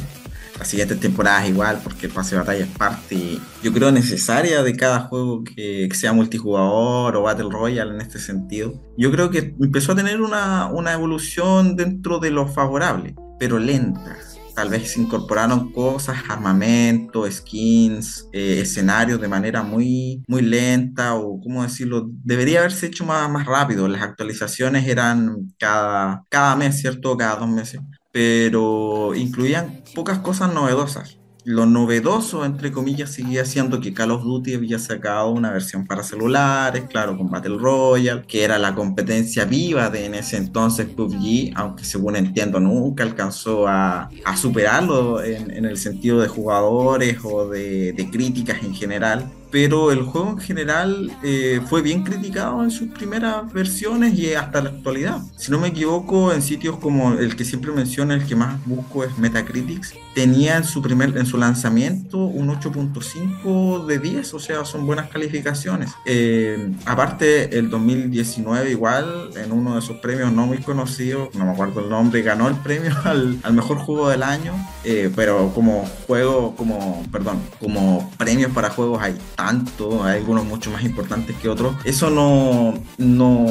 las 0.58 0.68
siguientes 0.68 0.98
temporadas 1.00 1.48
igual, 1.48 1.80
porque 1.82 2.06
el 2.06 2.12
pase 2.12 2.34
de 2.34 2.40
batalla 2.40 2.64
es 2.64 2.70
parte, 2.70 3.38
yo 3.62 3.72
creo, 3.72 3.92
necesaria 3.92 4.62
de 4.62 4.76
cada 4.76 5.00
juego 5.00 5.44
que, 5.44 5.88
sea 5.92 6.12
multijugador 6.12 7.16
o 7.16 7.22
Battle 7.22 7.48
Royale 7.50 7.94
en 7.94 8.00
este 8.00 8.18
sentido. 8.18 8.74
Yo 8.96 9.10
creo 9.10 9.30
que 9.30 9.54
empezó 9.60 9.92
a 9.92 9.96
tener 9.96 10.20
una, 10.20 10.66
una 10.66 10.92
evolución 10.92 11.76
dentro 11.76 12.18
de 12.18 12.30
lo 12.30 12.46
favorable, 12.46 13.14
pero 13.38 13.58
lenta. 13.58 14.16
Tal 14.54 14.70
vez 14.70 14.92
se 14.92 15.00
incorporaron 15.00 15.72
cosas, 15.72 16.16
armamento, 16.28 17.30
skins, 17.30 18.28
eh, 18.32 18.60
escenarios 18.62 19.20
de 19.20 19.28
manera 19.28 19.62
muy, 19.62 20.24
muy 20.26 20.42
lenta 20.42 21.14
o, 21.14 21.40
¿cómo 21.40 21.62
decirlo? 21.62 22.08
Debería 22.24 22.58
haberse 22.58 22.86
hecho 22.86 23.04
más, 23.04 23.30
más 23.30 23.46
rápido. 23.46 23.86
Las 23.86 24.02
actualizaciones 24.02 24.86
eran 24.88 25.52
cada, 25.60 26.24
cada 26.28 26.56
mes, 26.56 26.80
¿cierto? 26.80 27.16
Cada 27.16 27.36
dos 27.36 27.48
meses 27.48 27.80
pero 28.12 29.14
incluían 29.14 29.82
pocas 29.94 30.18
cosas 30.18 30.52
novedosas. 30.52 31.18
Lo 31.44 31.64
novedoso, 31.64 32.44
entre 32.44 32.72
comillas, 32.72 33.10
seguía 33.10 33.46
siendo 33.46 33.80
que 33.80 33.94
Call 33.94 34.10
of 34.10 34.22
Duty 34.22 34.54
había 34.54 34.78
sacado 34.78 35.30
una 35.30 35.50
versión 35.50 35.86
para 35.86 36.02
celulares, 36.02 36.84
claro, 36.90 37.16
con 37.16 37.30
Battle 37.30 37.56
Royale, 37.56 38.24
que 38.28 38.44
era 38.44 38.58
la 38.58 38.74
competencia 38.74 39.46
viva 39.46 39.88
de 39.88 40.04
en 40.04 40.14
ese 40.14 40.36
entonces 40.36 40.88
PUBG, 40.88 41.52
aunque 41.54 41.84
según 41.84 42.16
entiendo 42.16 42.60
nunca 42.60 43.02
alcanzó 43.02 43.66
a, 43.66 44.10
a 44.26 44.36
superarlo 44.36 45.22
en, 45.22 45.50
en, 45.50 45.64
el 45.64 45.78
sentido 45.78 46.20
de 46.20 46.28
jugadores 46.28 47.18
o 47.24 47.48
de, 47.48 47.94
de 47.94 48.10
críticas 48.10 48.62
en 48.62 48.74
general 48.74 49.30
pero 49.50 49.92
el 49.92 50.02
juego 50.02 50.30
en 50.30 50.38
general 50.38 51.12
eh, 51.22 51.60
fue 51.68 51.82
bien 51.82 52.04
criticado 52.04 52.62
en 52.62 52.70
sus 52.70 52.88
primeras 52.88 53.52
versiones 53.52 54.14
y 54.18 54.34
hasta 54.34 54.62
la 54.62 54.70
actualidad. 54.70 55.20
Si 55.36 55.50
no 55.50 55.58
me 55.58 55.68
equivoco, 55.68 56.32
en 56.32 56.42
sitios 56.42 56.78
como 56.78 57.14
el 57.14 57.36
que 57.36 57.44
siempre 57.44 57.72
menciono, 57.72 58.14
el 58.14 58.26
que 58.26 58.36
más 58.36 58.64
busco 58.66 59.04
es 59.04 59.16
Metacritics, 59.18 59.94
tenía 60.14 60.56
en 60.56 60.64
su 60.64 60.82
primer 60.82 61.16
en 61.16 61.26
su 61.26 61.38
lanzamiento 61.38 62.18
un 62.18 62.48
8.5 62.48 63.86
de 63.86 63.98
10, 63.98 64.34
o 64.34 64.40
sea, 64.40 64.64
son 64.64 64.86
buenas 64.86 65.08
calificaciones. 65.10 65.92
Eh, 66.04 66.72
aparte, 66.84 67.56
el 67.58 67.70
2019 67.70 68.70
igual, 68.70 69.30
en 69.36 69.52
uno 69.52 69.74
de 69.74 69.78
esos 69.80 69.98
premios 69.98 70.32
no 70.32 70.46
muy 70.46 70.58
conocidos, 70.58 71.34
no 71.34 71.44
me 71.44 71.52
acuerdo 71.52 71.80
el 71.80 71.88
nombre, 71.88 72.22
ganó 72.22 72.48
el 72.48 72.56
premio 72.56 72.92
al, 73.04 73.38
mejor 73.52 73.78
juego 73.78 74.08
del 74.08 74.22
año, 74.22 74.54
eh, 74.84 75.10
pero 75.14 75.52
como 75.54 75.84
juego, 76.06 76.54
como, 76.56 77.02
perdón, 77.10 77.40
como 77.60 78.10
premios 78.18 78.52
para 78.52 78.70
juegos 78.70 79.00
hay 79.02 79.16
tanto, 79.38 80.02
hay 80.02 80.18
algunos 80.18 80.44
mucho 80.44 80.68
más 80.72 80.82
importantes 80.82 81.36
que 81.36 81.48
otros. 81.48 81.76
Eso 81.84 82.10
no, 82.10 82.74
no, 82.98 83.46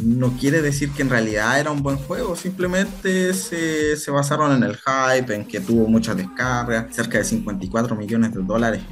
no 0.00 0.32
quiere 0.38 0.62
decir 0.62 0.92
que 0.92 1.02
en 1.02 1.10
realidad 1.10 1.58
era 1.58 1.72
un 1.72 1.82
buen 1.82 1.96
juego, 1.96 2.36
simplemente 2.36 3.34
se, 3.34 3.96
se 3.96 4.10
basaron 4.12 4.52
en 4.52 4.62
el 4.62 4.76
hype, 4.76 5.34
en 5.34 5.44
que 5.44 5.58
tuvo 5.58 5.88
muchas 5.88 6.16
descargas, 6.16 6.94
cerca 6.94 7.18
de 7.18 7.24
54 7.24 7.96
millones 7.96 8.32
de 8.34 8.42
dólares 8.42 8.82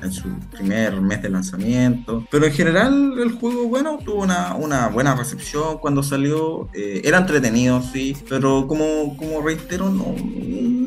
en, 0.00 0.10
su 0.10 0.30
primer 0.50 0.98
mes 1.02 1.20
de 1.20 1.28
lanzamiento. 1.28 2.26
Pero 2.30 2.46
en 2.46 2.52
general 2.54 3.18
el 3.18 3.32
juego, 3.32 3.68
bueno, 3.68 3.98
tuvo 4.02 4.22
una, 4.22 4.54
una 4.54 4.88
buena 4.88 5.14
recepción 5.14 5.76
cuando 5.76 6.02
salió, 6.02 6.70
eh, 6.72 7.02
era 7.04 7.18
entretenido, 7.18 7.82
sí, 7.82 8.16
pero 8.30 8.66
como, 8.66 9.14
como 9.18 9.42
reitero, 9.42 9.90
no, 9.90 10.14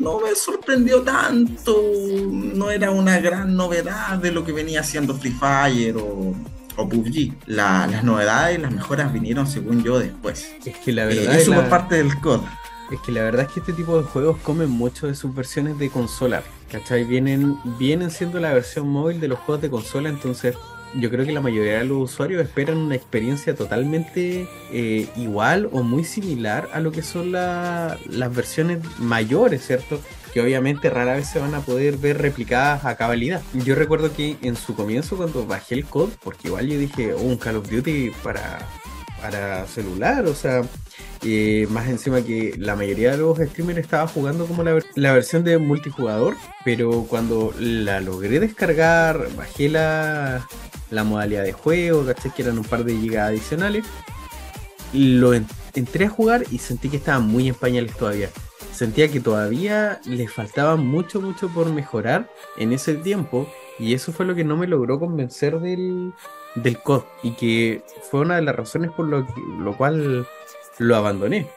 no 0.02 0.20
me 0.20 0.34
sorprendió 0.34 1.02
tanto, 1.02 1.80
no 2.54 2.70
era 2.70 2.90
una 2.90 3.20
gran 3.20 3.54
novedad 3.54 4.18
de 4.18 4.32
lo 4.32 4.44
que 4.44 4.52
venía 4.52 4.80
haciendo 4.80 5.14
Free 5.14 5.30
Fire 5.30 5.96
o, 5.96 6.34
o 6.76 6.88
PUBG. 6.88 7.32
las 7.46 8.02
novedades 8.02 8.58
y 8.58 8.62
las 8.62 8.72
mejoras 8.72 9.12
vinieron, 9.12 9.46
según 9.46 9.84
yo, 9.84 9.98
después. 9.98 10.48
Es 10.64 10.76
que 10.78 10.92
la 10.92 11.04
verdad. 11.04 11.34
eso 11.36 11.54
por 11.54 11.68
parte 11.68 11.96
del 11.96 12.18
COD. 12.20 12.40
Es 12.90 13.00
que 13.00 13.12
la 13.12 13.22
verdad 13.22 13.46
es 13.46 13.52
que 13.52 13.60
este 13.60 13.72
tipo 13.72 13.96
de 13.96 14.02
juegos 14.02 14.38
comen 14.42 14.68
mucho 14.68 15.06
de 15.06 15.14
sus 15.14 15.34
versiones 15.34 15.78
de 15.78 15.88
consola. 15.88 16.42
¿Cachai? 16.70 17.04
Vienen, 17.04 17.56
vienen 17.78 18.10
siendo 18.10 18.40
la 18.40 18.52
versión 18.52 18.88
móvil 18.88 19.20
de 19.20 19.28
los 19.28 19.38
juegos 19.38 19.62
de 19.62 19.70
consola, 19.70 20.08
entonces 20.08 20.56
yo 20.94 21.10
creo 21.10 21.24
que 21.24 21.32
la 21.32 21.40
mayoría 21.40 21.78
de 21.78 21.84
los 21.84 22.12
usuarios 22.12 22.42
esperan 22.42 22.76
una 22.78 22.94
experiencia 22.94 23.54
totalmente 23.54 24.48
eh, 24.72 25.08
igual 25.16 25.68
o 25.72 25.82
muy 25.82 26.04
similar 26.04 26.68
a 26.72 26.80
lo 26.80 26.92
que 26.92 27.02
son 27.02 27.32
las 27.32 27.98
versiones 28.34 28.78
mayores, 28.98 29.66
¿cierto? 29.66 30.00
Que 30.32 30.40
obviamente 30.40 30.90
rara 30.90 31.14
vez 31.14 31.28
se 31.28 31.38
van 31.38 31.54
a 31.54 31.60
poder 31.60 31.96
ver 31.96 32.18
replicadas 32.18 32.84
a 32.84 32.96
cabalidad. 32.96 33.42
Yo 33.64 33.74
recuerdo 33.74 34.12
que 34.12 34.36
en 34.42 34.56
su 34.56 34.74
comienzo 34.74 35.16
cuando 35.16 35.46
bajé 35.46 35.74
el 35.74 35.84
code, 35.84 36.12
porque 36.22 36.48
igual 36.48 36.68
yo 36.68 36.78
dije, 36.78 37.14
oh, 37.14 37.22
un 37.22 37.36
Call 37.36 37.56
of 37.56 37.70
Duty 37.70 38.10
para, 38.22 38.58
para 39.20 39.66
celular, 39.66 40.26
o 40.26 40.34
sea, 40.34 40.62
eh, 41.22 41.66
más 41.70 41.88
encima 41.88 42.22
que 42.22 42.54
la 42.58 42.76
mayoría 42.76 43.12
de 43.12 43.18
los 43.18 43.38
streamers 43.38 43.78
estaba 43.78 44.06
jugando 44.08 44.46
como 44.46 44.62
la, 44.62 44.78
la, 44.94 45.12
versión 45.12 45.44
de 45.44 45.58
multijugador, 45.58 46.36
pero 46.64 47.04
cuando 47.08 47.54
la 47.58 48.00
logré 48.00 48.40
descargar, 48.40 49.28
bajé 49.36 49.68
la, 49.68 50.46
la 50.92 51.04
modalidad 51.04 51.42
de 51.42 51.52
juego, 51.52 52.04
¿cachai? 52.04 52.32
Que 52.32 52.42
eran 52.42 52.58
un 52.58 52.64
par 52.64 52.84
de 52.84 52.94
gigas 52.94 53.28
adicionales. 53.28 53.84
Lo 54.92 55.32
entré 55.32 56.04
a 56.04 56.10
jugar 56.10 56.44
y 56.50 56.58
sentí 56.58 56.88
que 56.90 56.98
estaba 56.98 57.18
muy 57.18 57.48
en 57.48 57.86
todavía. 57.88 58.28
Sentía 58.72 59.10
que 59.10 59.20
todavía 59.20 60.00
le 60.04 60.28
faltaba 60.28 60.76
mucho, 60.76 61.20
mucho 61.20 61.48
por 61.48 61.70
mejorar 61.72 62.30
en 62.56 62.72
ese 62.72 62.94
tiempo. 62.94 63.48
Y 63.78 63.94
eso 63.94 64.12
fue 64.12 64.26
lo 64.26 64.34
que 64.34 64.44
no 64.44 64.56
me 64.56 64.66
logró 64.66 65.00
convencer 65.00 65.60
del, 65.60 66.12
del 66.54 66.78
COD. 66.78 67.02
Y 67.22 67.32
que 67.32 67.82
fue 68.10 68.20
una 68.20 68.36
de 68.36 68.42
las 68.42 68.54
razones 68.54 68.90
por 68.90 69.06
lo, 69.06 69.26
lo 69.58 69.76
cual 69.76 70.26
lo 70.78 70.96
abandoné. 70.96 71.48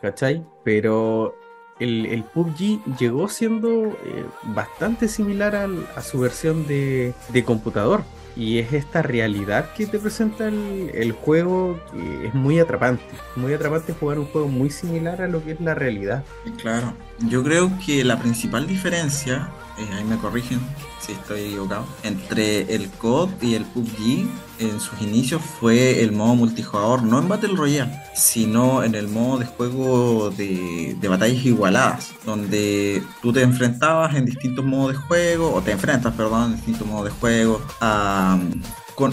¿Cachai? 0.00 0.44
Pero 0.64 1.36
el, 1.78 2.24
PUBG 2.34 2.96
llegó 2.98 3.28
siendo 3.28 3.86
eh, 3.86 4.24
bastante 4.42 5.06
similar 5.06 5.54
a 5.54 6.02
su 6.02 6.18
versión 6.18 6.66
de, 6.66 7.14
de 7.28 7.44
computador. 7.44 8.02
Y 8.36 8.58
es 8.58 8.72
esta 8.72 9.02
realidad 9.02 9.72
que 9.74 9.86
te 9.86 9.98
presenta 9.98 10.48
el, 10.48 10.90
el 10.94 11.12
juego 11.12 11.78
que 11.92 12.28
es 12.28 12.34
muy 12.34 12.58
atrapante. 12.58 13.04
Muy 13.36 13.52
atrapante 13.52 13.92
jugar 13.92 14.18
un 14.18 14.26
juego 14.26 14.48
muy 14.48 14.70
similar 14.70 15.20
a 15.22 15.28
lo 15.28 15.44
que 15.44 15.52
es 15.52 15.60
la 15.60 15.74
realidad. 15.74 16.24
Claro, 16.60 16.94
yo 17.28 17.42
creo 17.42 17.70
que 17.84 18.04
la 18.04 18.18
principal 18.18 18.66
diferencia, 18.66 19.48
eh, 19.78 19.88
ahí 19.94 20.04
me 20.04 20.16
corrigen 20.18 20.60
si 21.00 21.12
estoy 21.12 21.40
equivocado, 21.40 21.84
entre 22.04 22.74
el 22.74 22.88
COD 22.90 23.30
y 23.40 23.54
el 23.54 23.64
PUBG 23.64 24.28
en 24.60 24.78
sus 24.80 25.00
inicios 25.00 25.42
fue 25.42 26.02
el 26.02 26.12
modo 26.12 26.36
multijugador, 26.36 27.02
no 27.02 27.18
en 27.18 27.28
Battle 27.28 27.56
Royale, 27.56 27.92
sino 28.14 28.84
en 28.84 28.94
el 28.94 29.08
modo 29.08 29.38
de 29.38 29.46
juego 29.46 30.30
de, 30.30 30.96
de 31.00 31.08
batallas 31.08 31.44
igualadas, 31.44 32.12
donde 32.24 33.02
tú 33.20 33.32
te 33.32 33.42
enfrentabas 33.42 34.14
en 34.14 34.26
distintos 34.26 34.64
modos 34.64 34.92
de 34.92 34.98
juego, 34.98 35.52
o 35.52 35.60
te 35.60 35.72
enfrentas, 35.72 36.14
perdón, 36.14 36.50
en 36.50 36.56
distintos 36.56 36.86
modos 36.86 37.06
de 37.06 37.10
juego, 37.10 37.60
a, 37.80 38.38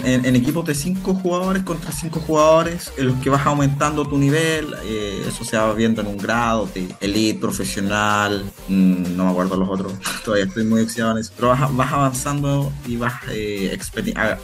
en, 0.04 0.36
equipos 0.36 0.64
de 0.66 0.74
5 0.74 1.14
jugadores 1.14 1.62
contra 1.62 1.92
5 1.92 2.20
jugadores, 2.20 2.92
en 2.96 3.08
los 3.08 3.16
que 3.20 3.30
vas 3.30 3.46
aumentando 3.46 4.06
tu 4.06 4.18
nivel, 4.18 4.74
eh, 4.84 5.24
eso 5.26 5.44
se 5.44 5.56
va 5.56 5.72
viendo 5.74 6.00
en 6.00 6.06
un 6.08 6.16
grado 6.16 6.68
de 6.74 6.88
elite, 7.00 7.40
profesional, 7.40 8.44
mm, 8.68 9.16
no 9.16 9.24
me 9.24 9.30
acuerdo 9.30 9.56
los 9.56 9.68
otros, 9.68 9.92
todavía 10.24 10.46
estoy 10.46 10.64
muy 10.64 10.82
oxidado 10.82 11.12
en 11.12 11.18
eso, 11.18 11.32
pero 11.36 11.48
vas, 11.48 11.92
avanzando 11.92 12.72
y 12.86 12.96
vas 12.96 13.14
eh, 13.30 13.76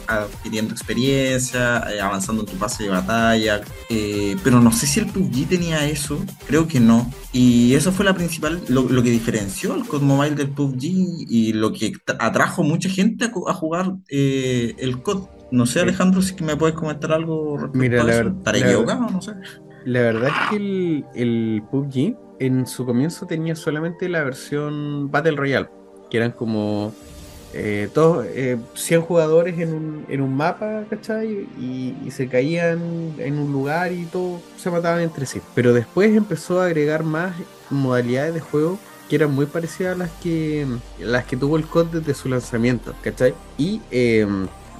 adquiriendo 0.07 0.73
experiencia, 0.73 1.83
eh, 1.91 2.01
avanzando 2.01 2.43
en 2.43 2.47
tu 2.47 2.57
pase 2.57 2.83
de 2.83 2.89
batalla, 2.89 3.61
eh, 3.89 4.35
pero 4.43 4.59
no 4.59 4.71
sé 4.71 4.87
si 4.87 4.99
el 4.99 5.07
PUBG 5.07 5.47
tenía 5.47 5.85
eso, 5.87 6.23
creo 6.45 6.67
que 6.67 6.79
no, 6.79 7.11
y 7.31 7.73
eso 7.75 7.91
fue 7.91 8.05
la 8.05 8.13
principal, 8.13 8.63
lo, 8.67 8.87
que 8.87 9.11
diferenció 9.11 9.75
el 9.75 9.85
COD 9.85 10.01
Mobile 10.01 10.35
del 10.35 10.49
PUBG 10.49 10.83
y 11.29 11.53
lo 11.53 11.71
que 11.71 11.93
tra- 11.93 12.17
atrajo 12.19 12.63
mucha 12.63 12.89
gente 12.89 13.25
a, 13.25 13.31
a 13.47 13.53
jugar 13.53 13.93
eh, 14.09 14.75
el 14.79 15.01
COD. 15.01 15.27
No 15.51 15.65
sé, 15.65 15.81
Alejandro, 15.81 16.21
si 16.21 16.35
que 16.35 16.43
me 16.43 16.55
puedes 16.55 16.75
comentar 16.75 17.11
algo 17.11 17.57
respecto 17.57 17.79
Mira, 17.79 18.01
a 18.01 18.05
la 18.05 18.13
eso. 18.15 18.29
¿Estaré 18.29 18.59
equivocado? 18.59 19.09
No 19.09 19.21
sé. 19.21 19.33
La 19.85 20.01
verdad 20.01 20.29
es 20.29 20.49
que 20.49 20.55
el, 20.57 21.05
el 21.15 21.63
PUBG 21.71 22.17
en 22.39 22.67
su 22.67 22.85
comienzo 22.85 23.25
tenía 23.25 23.55
solamente 23.55 24.09
la 24.09 24.23
versión 24.23 25.09
Battle 25.09 25.37
Royale, 25.37 25.69
que 26.09 26.17
eran 26.17 26.31
como 26.31 26.93
eh, 27.53 27.89
todos, 27.93 28.25
eh, 28.29 28.57
100 28.73 29.01
jugadores 29.01 29.57
en 29.59 29.73
un, 29.73 30.05
en 30.09 30.21
un 30.21 30.35
mapa, 30.35 30.83
¿cachai? 30.89 31.47
Y, 31.59 31.95
y 32.05 32.11
se 32.11 32.27
caían 32.27 33.13
en 33.17 33.39
un 33.39 33.51
lugar 33.51 33.93
y 33.93 34.05
todos 34.05 34.41
se 34.57 34.69
mataban 34.69 35.01
entre 35.01 35.25
sí. 35.25 35.41
Pero 35.55 35.73
después 35.73 36.15
empezó 36.15 36.61
a 36.61 36.65
agregar 36.65 37.03
más 37.03 37.33
modalidades 37.69 38.33
de 38.33 38.41
juego 38.41 38.77
que 39.09 39.15
eran 39.15 39.33
muy 39.33 39.45
parecidas 39.45 39.95
a 39.95 39.97
las 39.97 40.11
que, 40.21 40.67
las 40.99 41.25
que 41.25 41.37
tuvo 41.37 41.57
el 41.57 41.65
COD 41.65 41.87
desde 41.87 42.13
su 42.13 42.27
lanzamiento, 42.27 42.93
¿cachai? 43.01 43.33
Y 43.57 43.81
eh, 43.89 44.27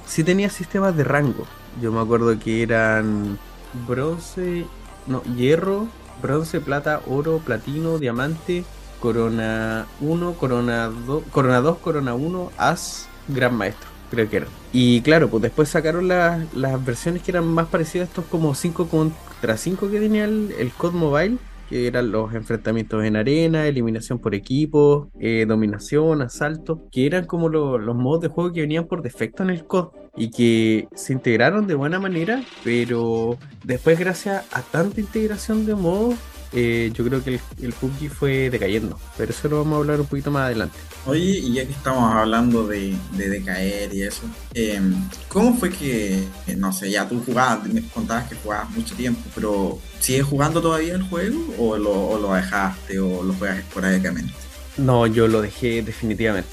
sí 0.08 0.24
tenía 0.24 0.50
sistemas 0.50 0.96
de 0.96 1.04
rango. 1.04 1.46
Yo 1.80 1.92
me 1.92 2.00
acuerdo 2.00 2.36
que 2.38 2.62
eran 2.62 3.38
bronce, 3.86 4.66
no, 5.06 5.22
hierro, 5.36 5.86
bronce, 6.20 6.60
plata, 6.60 7.00
oro, 7.06 7.38
platino, 7.38 7.98
diamante, 7.98 8.64
corona 9.00 9.86
1, 10.00 10.32
corona 10.32 10.88
2, 10.88 11.24
corona 11.30 11.60
2, 11.60 11.78
corona 11.78 12.14
1, 12.14 12.52
as, 12.56 13.08
gran 13.28 13.54
maestro, 13.54 13.88
creo 14.10 14.28
que 14.28 14.36
era. 14.38 14.46
Y 14.72 15.02
claro, 15.02 15.28
pues 15.28 15.42
después 15.42 15.68
sacaron 15.68 16.08
las, 16.08 16.52
las 16.54 16.84
versiones 16.84 17.22
que 17.22 17.30
eran 17.30 17.46
más 17.46 17.68
parecidas 17.68 18.08
a 18.08 18.10
estos 18.10 18.24
como 18.24 18.54
5 18.54 18.88
contra 18.88 19.56
5 19.56 19.90
que 19.90 20.00
tenía 20.00 20.24
el, 20.24 20.54
el 20.58 20.72
COD 20.72 20.92
Mobile, 20.92 21.38
que 21.68 21.86
eran 21.86 22.10
los 22.10 22.34
enfrentamientos 22.34 23.04
en 23.04 23.16
arena, 23.16 23.66
eliminación 23.66 24.18
por 24.18 24.34
equipos, 24.34 25.08
eh, 25.20 25.44
dominación, 25.46 26.22
asalto, 26.22 26.88
que 26.90 27.06
eran 27.06 27.26
como 27.26 27.48
lo- 27.48 27.78
los 27.78 27.94
modos 27.96 28.20
de 28.22 28.28
juego 28.28 28.52
que 28.52 28.62
venían 28.62 28.86
por 28.86 29.02
defecto 29.02 29.42
en 29.42 29.50
el 29.50 29.64
COD 29.64 29.88
y 30.16 30.30
que 30.30 30.88
se 30.94 31.12
integraron 31.12 31.66
de 31.66 31.74
buena 31.74 32.00
manera, 32.00 32.42
pero 32.64 33.36
después 33.64 33.98
gracias 33.98 34.44
a 34.52 34.62
tanta 34.62 35.00
integración 35.00 35.66
de 35.66 35.74
modos, 35.74 36.14
eh, 36.52 36.90
yo 36.94 37.04
creo 37.04 37.22
que 37.22 37.34
el, 37.34 37.40
el 37.62 37.72
PUBG 37.72 38.10
fue 38.10 38.50
decayendo, 38.50 38.98
pero 39.16 39.30
eso 39.32 39.48
lo 39.48 39.58
vamos 39.58 39.74
a 39.74 39.78
hablar 39.78 40.00
un 40.00 40.06
poquito 40.06 40.30
más 40.30 40.46
adelante. 40.46 40.78
Oye, 41.06 41.38
y 41.38 41.52
ya 41.54 41.64
que 41.64 41.72
estamos 41.72 42.12
hablando 42.14 42.66
de, 42.66 42.94
de 43.12 43.28
decaer 43.28 43.94
y 43.94 44.02
eso, 44.02 44.22
eh, 44.54 44.80
¿cómo 45.28 45.56
fue 45.56 45.70
que, 45.70 46.24
no 46.56 46.72
sé, 46.72 46.90
ya 46.90 47.08
tú 47.08 47.22
jugabas, 47.24 47.66
me 47.68 47.82
contabas 47.88 48.28
que 48.28 48.36
jugabas 48.36 48.70
mucho 48.70 48.94
tiempo, 48.94 49.20
pero 49.34 49.78
¿sigues 50.00 50.24
jugando 50.24 50.60
todavía 50.60 50.94
el 50.94 51.02
juego 51.02 51.38
o 51.58 51.76
lo, 51.76 51.92
o 51.92 52.18
lo 52.18 52.34
dejaste 52.34 52.98
o 52.98 53.22
lo 53.22 53.32
juegas 53.34 53.58
esporádicamente? 53.58 54.32
No, 54.76 55.06
yo 55.06 55.26
lo 55.26 55.42
dejé 55.42 55.82
definitivamente. 55.82 56.48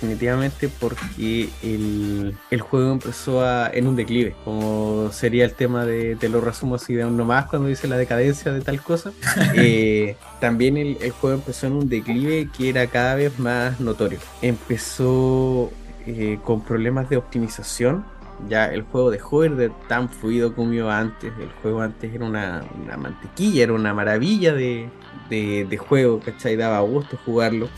Definitivamente 0.00 0.68
porque 0.68 1.48
el, 1.60 2.36
el 2.52 2.60
juego 2.60 2.92
empezó 2.92 3.42
a, 3.44 3.68
en 3.68 3.88
un 3.88 3.96
declive, 3.96 4.36
como 4.44 5.10
sería 5.10 5.44
el 5.44 5.54
tema 5.54 5.84
de, 5.84 6.14
te 6.14 6.28
lo 6.28 6.40
resumo 6.40 6.76
así 6.76 6.94
de 6.94 7.04
uno 7.04 7.24
más 7.24 7.46
cuando 7.46 7.66
dice 7.66 7.88
la 7.88 7.96
decadencia 7.96 8.52
de 8.52 8.60
tal 8.60 8.80
cosa. 8.80 9.12
Eh, 9.54 10.16
también 10.40 10.76
el, 10.76 10.98
el 11.00 11.10
juego 11.10 11.36
empezó 11.36 11.66
en 11.66 11.72
un 11.72 11.88
declive 11.88 12.48
que 12.56 12.68
era 12.68 12.86
cada 12.86 13.16
vez 13.16 13.38
más 13.40 13.80
notorio. 13.80 14.18
Empezó 14.40 15.72
eh, 16.06 16.38
con 16.44 16.62
problemas 16.62 17.08
de 17.10 17.16
optimización. 17.16 18.04
Ya 18.48 18.66
el 18.66 18.82
juego 18.82 19.10
dejó 19.10 19.42
de 19.42 19.48
de 19.50 19.72
tan 19.88 20.08
fluido 20.08 20.54
como 20.54 20.72
iba 20.74 20.96
antes. 20.96 21.32
El 21.40 21.50
juego 21.60 21.80
antes 21.80 22.14
era 22.14 22.24
una, 22.24 22.62
una 22.84 22.96
mantequilla, 22.96 23.64
era 23.64 23.72
una 23.72 23.94
maravilla 23.94 24.54
de, 24.54 24.88
de, 25.28 25.66
de 25.68 25.76
juego, 25.76 26.20
¿cachai? 26.20 26.54
Daba 26.54 26.78
gusto 26.80 27.18
jugarlo 27.24 27.68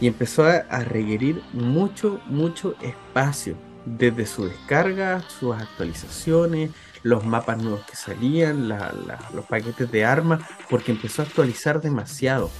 y 0.00 0.06
empezó 0.06 0.44
a, 0.44 0.62
requerir 0.80 1.42
mucho, 1.52 2.20
mucho 2.26 2.74
espacio, 2.82 3.56
desde 3.84 4.26
su 4.26 4.46
descarga, 4.46 5.22
sus 5.28 5.54
actualizaciones, 5.54 6.70
los 7.02 7.24
mapas 7.24 7.62
nuevos 7.62 7.82
que 7.88 7.96
salían, 7.96 8.68
los 8.68 9.44
paquetes 9.48 9.90
de 9.90 10.04
armas, 10.04 10.40
porque 10.68 10.92
empezó 10.92 11.22
a 11.22 11.24
actualizar 11.24 11.80
demasiado, 11.80 12.50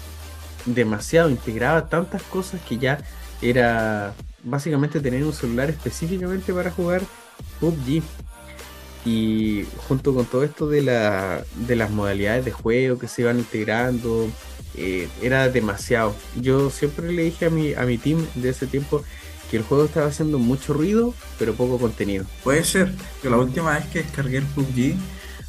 demasiado, 0.65 1.29
integraba 1.29 1.89
tantas 1.89 2.23
cosas 2.23 2.61
que 2.63 2.79
ya 2.79 2.99
era 3.43 4.15
básicamente 4.43 5.01
tener 5.01 5.25
un 5.25 5.33
celular 5.33 5.69
específicamente 5.69 6.53
para 6.53 6.71
jugar 6.71 7.03
PUBG. 7.61 8.03
Y 9.05 9.65
junto 9.87 10.15
con 10.15 10.25
todo 10.25 10.43
esto 10.43 10.69
de, 10.69 10.83
la, 10.83 11.45
de 11.55 11.77
las 11.77 11.91
modalidades 11.91 12.45
de 12.45 12.51
juego 12.51 12.99
que 12.99 13.07
se 13.07 13.23
iban 13.23 13.39
integrando, 13.39 14.29
eh, 14.75 15.09
era 15.23 15.49
demasiado. 15.49 16.15
Yo 16.41 16.71
siempre 16.71 17.13
le 17.13 17.25
dije 17.25 17.47
a 17.47 17.51
mi, 17.51 17.75
a 17.75 17.83
mi 17.83 17.99
team 17.99 18.25
de 18.35 18.51
ese 18.51 18.67
tiempo 18.67 19.03
que 19.51 19.57
el 19.59 19.63
juego 19.63 19.85
estaba 19.85 20.07
haciendo 20.07 20.39
mucho 20.39 20.73
ruido, 20.73 21.15
pero 21.39 21.55
poco 21.55 21.79
contenido. 21.79 22.25
Puede 22.43 22.65
ser, 22.65 22.93
que 23.23 23.31
la 23.31 23.39
última 23.39 23.75
vez 23.75 23.87
que 23.87 24.03
descargué 24.03 24.39
el 24.39 24.45
PUBG, 24.45 24.97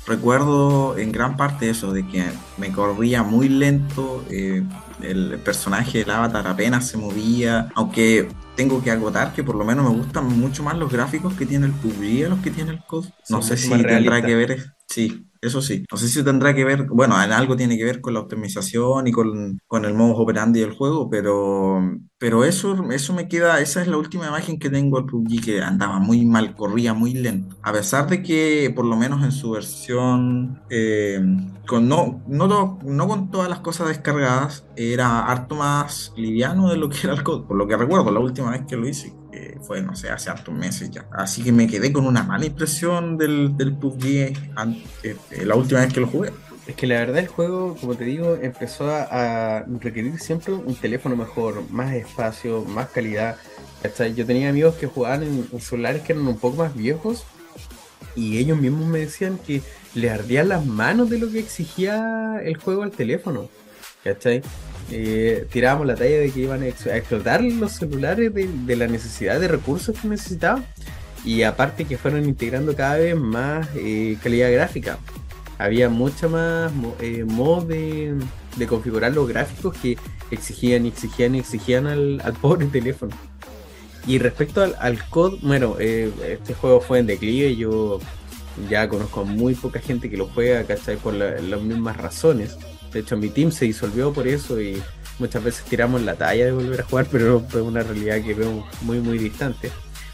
recuerdo 0.06 0.97
en 0.97 1.12
gran 1.12 1.36
parte 1.36 1.69
eso, 1.69 1.91
de 1.91 2.08
que 2.08 2.23
me 2.58 2.71
corría 2.71 3.23
muy 3.23 3.49
lento, 3.49 4.23
eh, 4.30 4.63
el 5.01 5.39
personaje, 5.43 6.01
el 6.01 6.10
avatar 6.10 6.47
apenas 6.47 6.88
se 6.88 6.97
movía, 6.97 7.69
aunque 7.75 8.27
tengo 8.56 8.84
que 8.84 8.91
acotar 8.91 9.34
que 9.34 9.43
por 9.43 9.56
lo 9.56 9.63
menos 9.63 9.89
me 9.89 9.97
gustan 9.97 10.25
mucho 10.25 10.63
más 10.63 10.77
los 10.77 10.91
gráficos 10.91 11.34
que 11.34 11.45
tiene 11.45 11.67
el 11.67 11.73
PUBG 11.73 12.25
a 12.25 12.30
los 12.30 12.39
que 12.39 12.51
tiene 12.51 12.71
el 12.71 12.84
COD. 12.86 13.06
No 13.30 13.41
Son 13.41 13.43
sé 13.43 13.58
si 13.58 13.69
tendrá 13.69 14.21
que 14.21 14.36
ver, 14.36 14.73
sí, 14.88 15.27
eso 15.41 15.62
sí. 15.62 15.86
No 15.91 15.97
sé 15.97 16.08
si 16.08 16.23
tendrá 16.23 16.54
que 16.54 16.65
ver, 16.65 16.88
bueno, 16.88 17.21
en 17.21 17.32
algo 17.32 17.56
tiene 17.56 17.78
que 17.78 17.86
ver 17.86 18.02
con 18.02 18.13
la 18.13 18.21
optimización 18.21 19.08
y 19.08 19.12
con, 19.12 19.60
con 19.67 19.86
el 19.86 19.93
modo 19.93 20.15
operandi 20.15 20.60
del 20.62 20.73
juego, 20.73 21.10
pero, 21.10 21.80
pero 22.17 22.43
eso, 22.45 22.89
eso 22.91 23.13
me 23.13 23.28
queda, 23.28 23.60
esa 23.62 23.82
es 23.82 23.88
la 23.88 23.97
última 23.97 24.28
imagen 24.28 24.60
que 24.60 24.69
tengo 24.69 24.97
del 24.97 25.06
PUBG 25.08 25.43
que 25.43 25.62
andaba 25.62 26.00
muy 26.00 26.26
mal, 26.26 26.56
corría 26.56 26.93
muy 26.93 27.13
lento. 27.13 27.58
A 27.62 27.73
pesar 27.73 28.08
de 28.08 28.23
que 28.23 28.71
por 28.76 28.86
lo 28.86 28.95
menos 28.97 29.23
en 29.23 29.32
su 29.32 29.52
versión, 29.52 30.62
eh, 30.69 31.19
con 31.67 31.88
no, 31.88 32.23
no, 32.28 32.80
no 32.84 33.08
con 33.08 33.32
todas 33.32 33.50
las 33.50 33.60
cosas 33.60 33.89
descargadas, 33.89 34.67
era 34.76 35.26
harto 35.26 35.56
más 35.56 36.13
liviano 36.15 36.69
de 36.69 36.78
lo 36.78 36.89
que 36.89 36.97
era 37.04 37.13
el 37.13 37.23
COD, 37.23 37.47
por 37.47 37.58
lo 37.58 37.67
que 37.67 37.78
recuerdo, 37.78 38.12
la 38.12 38.19
última 38.19 38.52
vez 38.52 38.63
que 38.67 38.78
lo 38.78 38.88
hice. 38.88 39.16
Fue, 39.60 39.82
no 39.82 39.96
sé, 39.96 40.10
hace 40.10 40.30
hartos 40.30 40.54
meses 40.54 40.91
ya. 40.91 41.06
Así 41.12 41.43
que 41.43 41.52
me 41.52 41.67
quedé 41.67 41.91
con 41.91 42.06
una 42.06 42.24
mala 42.24 42.46
impresión 42.46 43.17
del, 43.17 43.56
del 43.58 43.74
PUBG 43.74 44.06
eh, 44.06 44.36
eh, 45.04 45.15
la 45.46 45.56
última 45.56 45.82
vez 45.82 45.93
que 45.93 46.00
lo 46.00 46.08
jugué. 46.08 46.32
Es 46.67 46.76
que 46.76 46.86
la 46.86 46.96
verdad 46.96 47.20
el 47.20 47.28
juego, 47.28 47.78
como 47.80 47.96
te 47.96 48.04
digo, 48.04 48.38
empezó 48.41 48.89
a, 48.91 49.58
a 49.60 49.65
requerir 49.80 50.20
siempre 50.20 50.54
un 50.54 50.76
teléfono 50.76 51.15
mejor, 51.15 51.63
más 51.70 51.93
espacio, 51.93 52.63
más 52.65 52.89
calidad. 52.89 53.38
¿cachai? 53.82 54.13
Yo 54.13 54.26
tenía 54.26 54.50
amigos 54.50 54.76
que 54.76 54.88
jugaban 54.88 55.24
en, 55.24 55.48
en 55.52 55.62
celulares 55.62 56.02
que 56.02 56.13
eran 56.13 56.28
un 56.28 56.38
poco 56.38 56.58
más 56.58 56.76
viejos 56.76 57.26
y 58.15 58.38
ellos 58.39 58.60
mismos 58.60 58.88
me 58.88 59.00
decían 59.00 59.38
que 59.38 59.62
le 59.93 60.10
ardían 60.10 60.50
las 60.50 60.65
manos 60.65 61.10
de 61.10 61.20
lo 61.20 61.32
que 61.32 61.39
exigía 61.39 62.41
el 62.43 62.58
juego 62.58 62.84
al 62.84 62.91
teléfono. 62.91 63.50
¿Cachai? 64.04 64.41
Eh, 64.89 65.47
tirábamos 65.52 65.88
la 65.88 65.95
talla 65.95 66.17
de 66.19 66.32
que 66.32 66.39
iban 66.41 66.63
a, 66.63 66.67
ex- 66.67 66.88
a 66.88 66.95
explotar 66.97 67.43
los 67.43 67.73
celulares 67.73 68.34
de, 68.34 68.47
de 68.47 68.76
la 68.78 68.88
necesidad 68.88 69.39
de 69.39 69.47
recursos 69.47 69.97
que 70.00 70.08
necesitaban. 70.08 70.65
Y 71.23 71.43
aparte 71.43 71.86
que 71.86 71.97
fueron 71.97 72.26
integrando 72.26 72.76
cada 72.76 72.97
vez 72.97 73.15
más 73.15 73.69
eh, 73.76 74.17
calidad 74.23 74.52
gráfica. 74.52 75.00
había 75.58 75.89
mucha 75.89 76.28
más 76.30 76.71
eh, 77.00 77.26
modos 77.26 77.67
de, 77.67 78.15
configurar 78.69 79.13
los 79.13 79.28
gráficos 79.28 79.76
que 79.78 79.97
exigían 80.32 80.86
y 80.86 80.89
exigían 80.89 81.36
y 81.36 81.39
exigían 81.39 81.88
al, 81.88 82.21
pobre 82.41 82.67
teléfono. 82.67 83.15
Y 84.06 84.19
respecto 84.19 84.63
al, 84.63 84.76
al 84.80 85.08
COD, 85.10 85.39
bueno, 85.41 85.76
eh, 85.80 86.12
este 86.39 86.54
juego 86.54 86.82
fue 86.82 87.00
en 87.00 87.08
declive, 87.08 87.56
yo 87.58 88.00
ya 88.69 88.88
conozco 88.89 89.21
a 89.21 89.23
muy 89.26 89.56
poca 89.56 89.80
gente 89.82 90.10
que 90.10 90.17
lo 90.17 90.28
juega, 90.28 90.65
¿cachai? 90.65 90.97
Por 90.97 91.13
las 91.15 91.62
mismas 91.62 91.97
razones. 91.97 92.58
De 92.97 93.01
hecho, 93.01 93.15
mi 93.15 93.29
team 93.29 93.51
se 93.51 93.65
disolvió 93.65 94.12
por 94.12 94.27
eso 94.27 94.60
y 94.60 94.81
muchas 95.19 95.43
veces 95.43 95.63
tiramos 95.65 96.01
la 96.01 96.15
talla 96.15 96.45
de 96.45 96.51
volver 96.51 96.81
a 96.81 96.83
jugar, 96.83 97.05
pero 97.12 97.45
es 97.47 97.55
una 97.55 97.83
realidad 97.83 98.23
que 98.23 98.33
veo 98.33 98.65
muy, 98.81 98.99
muy 99.01 99.19
distante. 99.19 99.69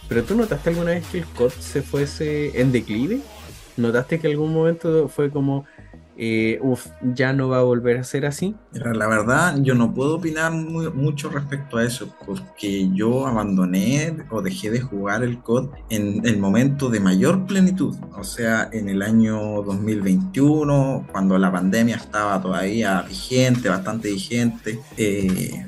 Pero 0.10 0.26
tú 0.26 0.36
notaste 0.36 0.72
alguna 0.72 0.91
vez 0.91 1.08
que 1.08 1.19
el 1.19 1.26
COD 1.28 1.52
se 1.52 1.82
fuese 1.82 2.60
en 2.60 2.74
declive? 2.74 3.22
¿Notaste 3.78 4.19
que 4.19 4.28
algún 4.28 4.54
momento 4.54 5.08
fue 5.08 5.32
como, 5.32 5.63
eh, 6.17 6.60
uff, 6.62 6.88
ya 7.02 7.34
no 7.34 7.49
va 7.49 7.60
a 7.60 7.63
volver 7.63 7.97
a 7.97 8.04
ser 8.04 8.26
así? 8.26 8.56
La 8.71 9.08
verdad, 9.08 9.58
yo 9.62 9.76
no 9.76 9.93
puedo 9.93 10.17
opinar 10.17 10.52
mucho 10.52 11.30
respecto 11.30 11.78
a 11.78 11.84
eso, 11.84 12.13
porque 12.26 12.89
yo 12.93 13.28
abandoné 13.28 14.15
o 14.30 14.41
dejé 14.41 14.69
de 14.71 14.82
jugar 14.82 15.23
el 15.23 15.39
COD 15.39 15.69
en 15.89 16.26
el 16.26 16.39
momento 16.39 16.89
de 16.89 16.99
mayor 16.99 17.45
plenitud, 17.45 17.95
o 18.15 18.23
sea, 18.23 18.69
en 18.71 18.89
el 18.89 19.02
año 19.02 19.63
2021, 19.63 21.08
cuando 21.12 21.38
la 21.38 21.52
pandemia 21.52 21.95
estaba 21.95 22.41
todavía 22.41 23.02
vigente, 23.02 23.69
bastante 23.69 24.12
vigente. 24.12 24.80
Eh, 24.97 25.67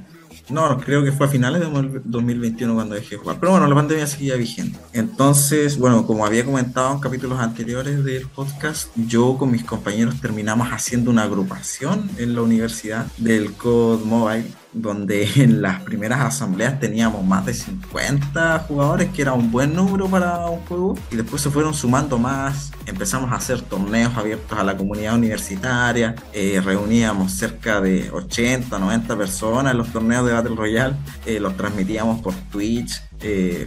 no, 0.49 0.77
creo 0.79 1.03
que 1.03 1.11
fue 1.11 1.25
a 1.25 1.29
finales 1.29 1.61
de 1.61 2.01
2021 2.03 2.73
cuando 2.73 2.95
dejé 2.95 3.11
de 3.11 3.17
jugar. 3.17 3.37
Pero 3.39 3.53
bueno, 3.53 3.67
la 3.67 3.75
pandemia 3.75 4.05
seguía 4.05 4.35
vigente. 4.35 4.77
Entonces, 4.93 5.77
bueno, 5.77 6.05
como 6.05 6.25
había 6.25 6.45
comentado 6.45 6.93
en 6.93 6.99
capítulos 6.99 7.39
anteriores 7.39 8.03
del 8.03 8.27
podcast, 8.27 8.89
yo 8.95 9.37
con 9.37 9.51
mis 9.51 9.63
compañeros 9.63 10.21
terminamos 10.21 10.67
haciendo 10.69 11.09
una 11.09 11.23
agrupación 11.23 12.09
en 12.17 12.35
la 12.35 12.41
universidad 12.41 13.07
del 13.17 13.53
Code 13.53 14.05
Mobile 14.05 14.45
donde 14.75 15.27
en 15.41 15.61
las 15.61 15.81
primeras 15.81 16.19
asambleas 16.19 16.79
teníamos 16.79 17.25
más 17.25 17.45
de 17.45 17.53
50 17.53 18.59
jugadores, 18.67 19.09
que 19.09 19.21
era 19.21 19.33
un 19.33 19.51
buen 19.51 19.73
número 19.73 20.07
para 20.07 20.45
un 20.47 20.59
juego, 20.61 20.97
y 21.09 21.15
después 21.15 21.41
se 21.41 21.49
fueron 21.49 21.73
sumando 21.73 22.19
más, 22.19 22.71
empezamos 22.85 23.31
a 23.31 23.35
hacer 23.35 23.61
torneos 23.61 24.15
abiertos 24.15 24.59
a 24.59 24.63
la 24.63 24.77
comunidad 24.77 25.15
universitaria, 25.15 26.15
eh, 26.33 26.61
reuníamos 26.63 27.31
cerca 27.31 27.81
de 27.81 28.11
80, 28.11 28.77
90 28.77 29.17
personas 29.17 29.71
en 29.71 29.77
los 29.77 29.91
torneos 29.91 30.25
de 30.25 30.33
Battle 30.33 30.55
Royale, 30.55 30.95
eh, 31.25 31.39
los 31.39 31.55
transmitíamos 31.57 32.21
por 32.21 32.33
Twitch. 32.51 33.01
Eh, 33.21 33.65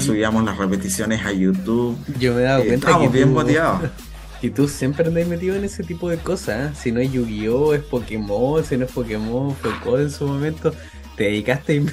subíamos 0.00 0.44
las 0.44 0.58
repeticiones 0.58 1.24
a 1.24 1.32
YouTube. 1.32 1.96
Yo 2.18 2.34
me 2.34 2.40
he 2.40 2.44
dado 2.44 2.62
eh, 2.62 2.66
cuenta 2.68 2.98
que 2.98 3.08
bien 3.08 3.32
motivados. 3.32 3.90
Y 4.42 4.50
tú 4.50 4.68
siempre 4.68 5.06
andas 5.06 5.26
metido 5.28 5.54
en 5.54 5.64
ese 5.64 5.84
tipo 5.84 6.10
de 6.10 6.18
cosas. 6.18 6.72
¿eh? 6.72 6.74
Si 6.76 6.92
no 6.92 6.98
es 6.98 7.12
Yu-Gi-Oh, 7.12 7.74
es 7.74 7.82
Pokémon. 7.82 8.64
Si 8.64 8.76
no 8.76 8.86
es 8.86 8.92
Pokémon, 8.92 9.54
COD 9.84 10.00
en 10.00 10.10
su 10.10 10.26
momento. 10.26 10.74
Te 11.16 11.24
dedicaste 11.24 11.84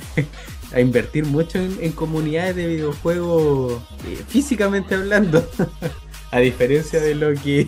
a, 0.74 0.80
invertir 0.82 1.26
mucho 1.26 1.60
en, 1.60 1.92
comunidades 1.92 2.56
de 2.56 2.68
videojuegos 2.68 3.82
eh, 4.08 4.24
físicamente 4.28 4.96
hablando. 4.96 5.48
a 6.32 6.40
diferencia 6.40 7.00
de 7.00 7.16
lo 7.16 7.34
que 7.36 7.68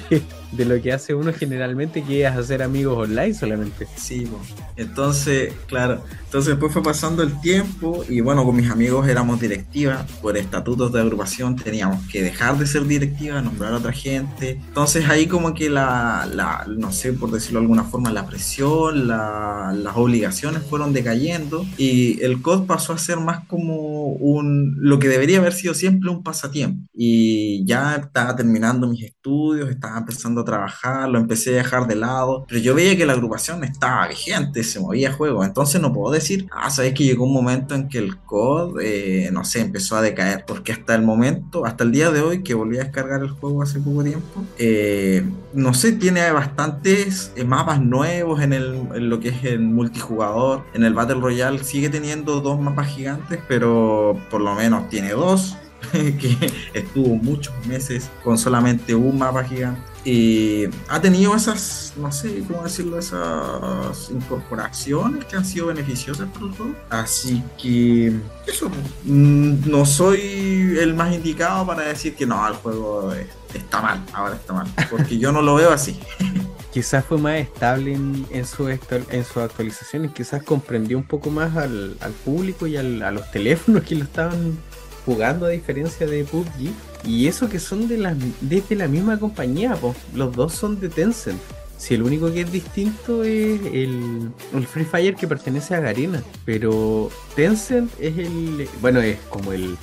de 0.52 0.66
lo 0.66 0.82
que 0.82 0.92
hace 0.92 1.14
uno 1.14 1.32
generalmente, 1.34 2.04
que 2.04 2.26
es 2.26 2.32
hacer 2.32 2.62
amigos 2.62 2.98
online 2.98 3.34
solamente. 3.34 3.88
Sí, 3.96 4.28
entonces, 4.76 5.54
claro, 5.68 6.04
entonces 6.26 6.52
después 6.52 6.74
fue 6.74 6.84
pasando 6.84 7.24
el 7.24 7.40
tiempo 7.42 8.04
y 8.08 8.22
bueno, 8.22 8.46
con 8.46 8.56
mis 8.56 8.70
amigos 8.70 9.08
éramos 9.08 9.40
directiva, 9.40 10.06
por 10.22 10.38
estatutos 10.38 10.92
de 10.92 11.02
agrupación 11.02 11.56
teníamos 11.56 12.06
que 12.08 12.22
dejar 12.22 12.58
de 12.58 12.68
ser 12.68 12.86
directiva, 12.86 13.42
nombrar 13.42 13.74
a 13.74 13.78
otra 13.78 13.94
gente. 13.94 14.62
Entonces 14.68 15.10
ahí 15.10 15.28
como 15.28 15.54
que 15.54 15.70
la, 15.70 16.28
la 16.34 16.66
no 16.68 16.92
sé, 16.92 17.14
por 17.14 17.32
decirlo 17.32 17.60
de 17.60 17.66
alguna 17.66 17.84
forma, 17.84 18.12
la 18.12 18.28
presión, 18.28 19.08
la, 19.08 19.74
las 19.76 19.96
obligaciones 19.96 20.64
fueron 20.64 20.94
decayendo 20.94 21.66
y 21.78 22.22
el 22.22 22.42
COD 22.42 22.66
pasó 22.66 22.94
a 22.94 22.98
ser 22.98 23.20
más 23.20 23.46
como 23.48 24.08
un, 24.14 24.76
lo 24.80 25.00
que 25.00 25.08
debería 25.08 25.40
haber 25.40 25.54
sido 25.54 25.74
siempre 25.74 26.10
un 26.10 26.24
pasatiempo. 26.24 26.88
Y 26.94 27.66
ya 27.66 27.96
estaba 27.96 28.36
terminando 28.36 28.88
mis 28.88 29.04
estudios, 29.04 29.70
estaba 29.70 29.98
empezando 29.98 30.40
trabajar, 30.43 31.10
lo 31.10 31.19
empecé 31.19 31.51
a 31.51 31.63
dejar 31.63 31.88
de 31.88 31.95
lado, 31.95 32.45
pero 32.47 32.60
yo 32.60 32.75
veía 32.75 32.95
que 32.97 33.06
la 33.06 33.13
agrupación 33.13 33.63
estaba 33.63 34.08
vigente, 34.08 34.63
se 34.63 34.80
movía 34.80 35.12
juego, 35.12 35.43
entonces 35.43 35.82
no 35.82 35.93
puedo 35.93 36.13
decir, 36.13 36.47
ah, 36.51 36.69
sabes 36.69 36.93
que 36.93 37.04
llegó 37.04 37.25
un 37.25 37.34
momento 37.34 37.75
en 37.75 37.88
que 37.89 37.97
el 37.97 38.17
COD, 38.19 38.80
eh, 38.82 39.30
no 39.32 39.43
sé, 39.43 39.62
empezó 39.62 39.95
a 39.95 40.01
decaer, 40.01 40.45
porque 40.45 40.71
hasta 40.71 40.95
el 40.95 41.04
momento, 41.04 41.65
hasta 41.65 41.84
el 41.84 41.91
día 41.91 42.12
de 42.12 42.21
hoy, 42.21 42.43
que 42.43 42.54
volví 42.54 42.77
a 42.77 42.84
descargar 42.84 43.21
el 43.21 43.30
juego 43.30 43.62
hace 43.62 43.80
poco 43.80 44.04
tiempo, 44.04 44.43
eh, 44.58 45.23
no 45.54 45.73
sé, 45.73 45.93
tiene 45.93 46.30
bastantes 46.32 47.32
eh, 47.36 47.43
mapas 47.43 47.82
nuevos 47.82 48.41
en, 48.41 48.54
el, 48.54 48.88
en 48.93 49.10
lo 49.10 49.19
que 49.19 49.30
es 49.30 49.43
el 49.43 49.60
multijugador, 49.60 50.65
en 50.73 50.84
el 50.84 50.93
Battle 50.93 51.19
Royale 51.19 51.63
sigue 51.63 51.89
teniendo 51.89 52.41
dos 52.41 52.60
mapas 52.60 52.88
gigantes, 52.88 53.39
pero 53.47 54.19
por 54.30 54.41
lo 54.41 54.56
menos 54.56 54.89
tiene 54.89 55.12
dos 55.12 55.58
que 55.91 56.38
estuvo 56.73 57.15
muchos 57.15 57.54
meses 57.65 58.10
con 58.23 58.38
solamente 58.38 58.95
un 58.95 59.17
mapa 59.17 59.43
gigante. 59.43 59.82
Y 60.04 60.66
ha 60.88 61.00
tenido 61.00 61.36
esas, 61.36 61.94
no 61.98 62.12
sé 62.12 62.44
cómo 62.48 62.64
decirlo, 62.64 62.98
esas 62.98 64.10
incorporaciones 64.10 65.26
que 65.26 65.36
han 65.36 65.46
sido 65.46 65.68
beneficiosas 65.68 66.28
para 66.30 66.46
el 66.48 66.52
juego. 66.54 66.76
Así 66.90 67.44
que 67.62 68.12
eso, 68.48 68.70
mm, 69.04 69.70
no 69.70 69.86
soy 69.86 70.78
el 70.80 70.96
más 70.96 71.14
indicado 71.14 71.66
para 71.68 71.84
decir 71.84 72.16
que 72.16 72.26
no, 72.26 72.48
el 72.48 72.56
juego 72.56 73.14
está 73.54 73.82
mal, 73.82 74.04
ahora 74.14 74.36
está 74.36 74.54
mal, 74.54 74.68
porque 74.90 75.18
yo 75.18 75.32
no 75.32 75.42
lo 75.42 75.56
veo 75.56 75.72
así. 75.72 76.00
quizás 76.72 77.06
fue 77.06 77.18
más 77.18 77.36
estable 77.36 77.94
en, 77.94 78.46
su, 78.46 78.68
en 78.70 79.26
sus 79.26 79.38
actualizaciones, 79.38 80.12
quizás 80.12 80.42
comprendió 80.42 80.98
un 80.98 81.04
poco 81.04 81.30
más 81.30 81.56
al, 81.58 81.98
público 82.26 82.66
y 82.66 82.78
a 82.78 82.84
los 82.84 83.30
teléfonos 83.32 83.84
que 83.84 83.96
lo 83.96 84.06
estaban 84.06 84.58
jugando 85.06 85.46
a 85.46 85.50
diferencia 85.50 86.08
de 86.08 86.24
PUBG. 86.24 86.72
Y 87.04 87.28
eso 87.28 87.50
que 87.50 87.60
son 87.60 87.88
de 87.88 87.98
la, 87.98 88.16
desde 88.42 88.76
la 88.76 88.88
misma 88.88 89.20
compañía, 89.20 89.76
pues 89.76 89.96
los 90.14 90.36
dos 90.36 90.54
son 90.54 90.80
de 90.80 90.90
Tencent. 90.90 91.40
Si 91.78 91.96
el 91.96 92.04
único 92.04 92.32
que 92.32 92.42
es 92.42 92.52
distinto 92.52 93.24
es 93.24 93.60
el, 93.74 94.32
Free 94.72 94.86
Fire 94.86 95.16
que 95.16 95.28
pertenece 95.28 95.74
a 95.74 95.80
Garena. 95.80 96.22
Pero 96.46 97.10
Tencent 97.36 97.92
es 98.00 98.20
el. 98.20 98.70
Bueno, 98.82 99.02
es 99.02 99.18
como 99.30 99.52
el, 99.52 99.78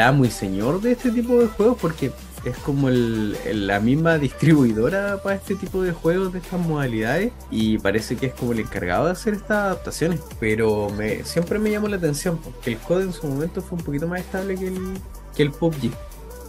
amo 0.00 0.24
y 0.24 0.30
señor 0.30 0.80
de 0.80 0.92
este 0.92 1.12
tipo 1.12 1.38
de 1.38 1.46
juegos 1.46 1.78
porque 1.80 2.10
es 2.44 2.56
como 2.58 2.88
el, 2.88 3.36
la 3.68 3.78
misma 3.78 4.18
distribuidora 4.18 5.22
para 5.22 5.36
este 5.36 5.54
tipo 5.54 5.82
de 5.82 5.92
juegos 5.92 6.32
de 6.32 6.40
estas 6.40 6.58
modalidades 6.58 7.32
y 7.52 7.78
parece 7.78 8.16
que 8.16 8.26
es 8.26 8.34
como 8.34 8.50
el 8.50 8.60
encargado 8.60 9.06
de 9.06 9.12
hacer 9.12 9.34
estas 9.34 9.58
adaptaciones. 9.58 10.18
Pero 10.40 10.90
me, 10.90 11.22
siempre 11.22 11.60
me 11.60 11.70
llamó 11.70 11.86
la 11.86 11.98
atención 11.98 12.38
porque 12.38 12.72
el 12.72 12.78
code 12.78 13.04
en 13.04 13.12
su 13.12 13.24
momento 13.28 13.62
fue 13.62 13.78
un 13.78 13.84
poquito 13.84 14.08
más 14.08 14.18
estable 14.18 14.56
que 14.56 14.66
el, 14.66 14.94
que 15.36 15.44
el 15.44 15.52
PUBG. 15.52 15.92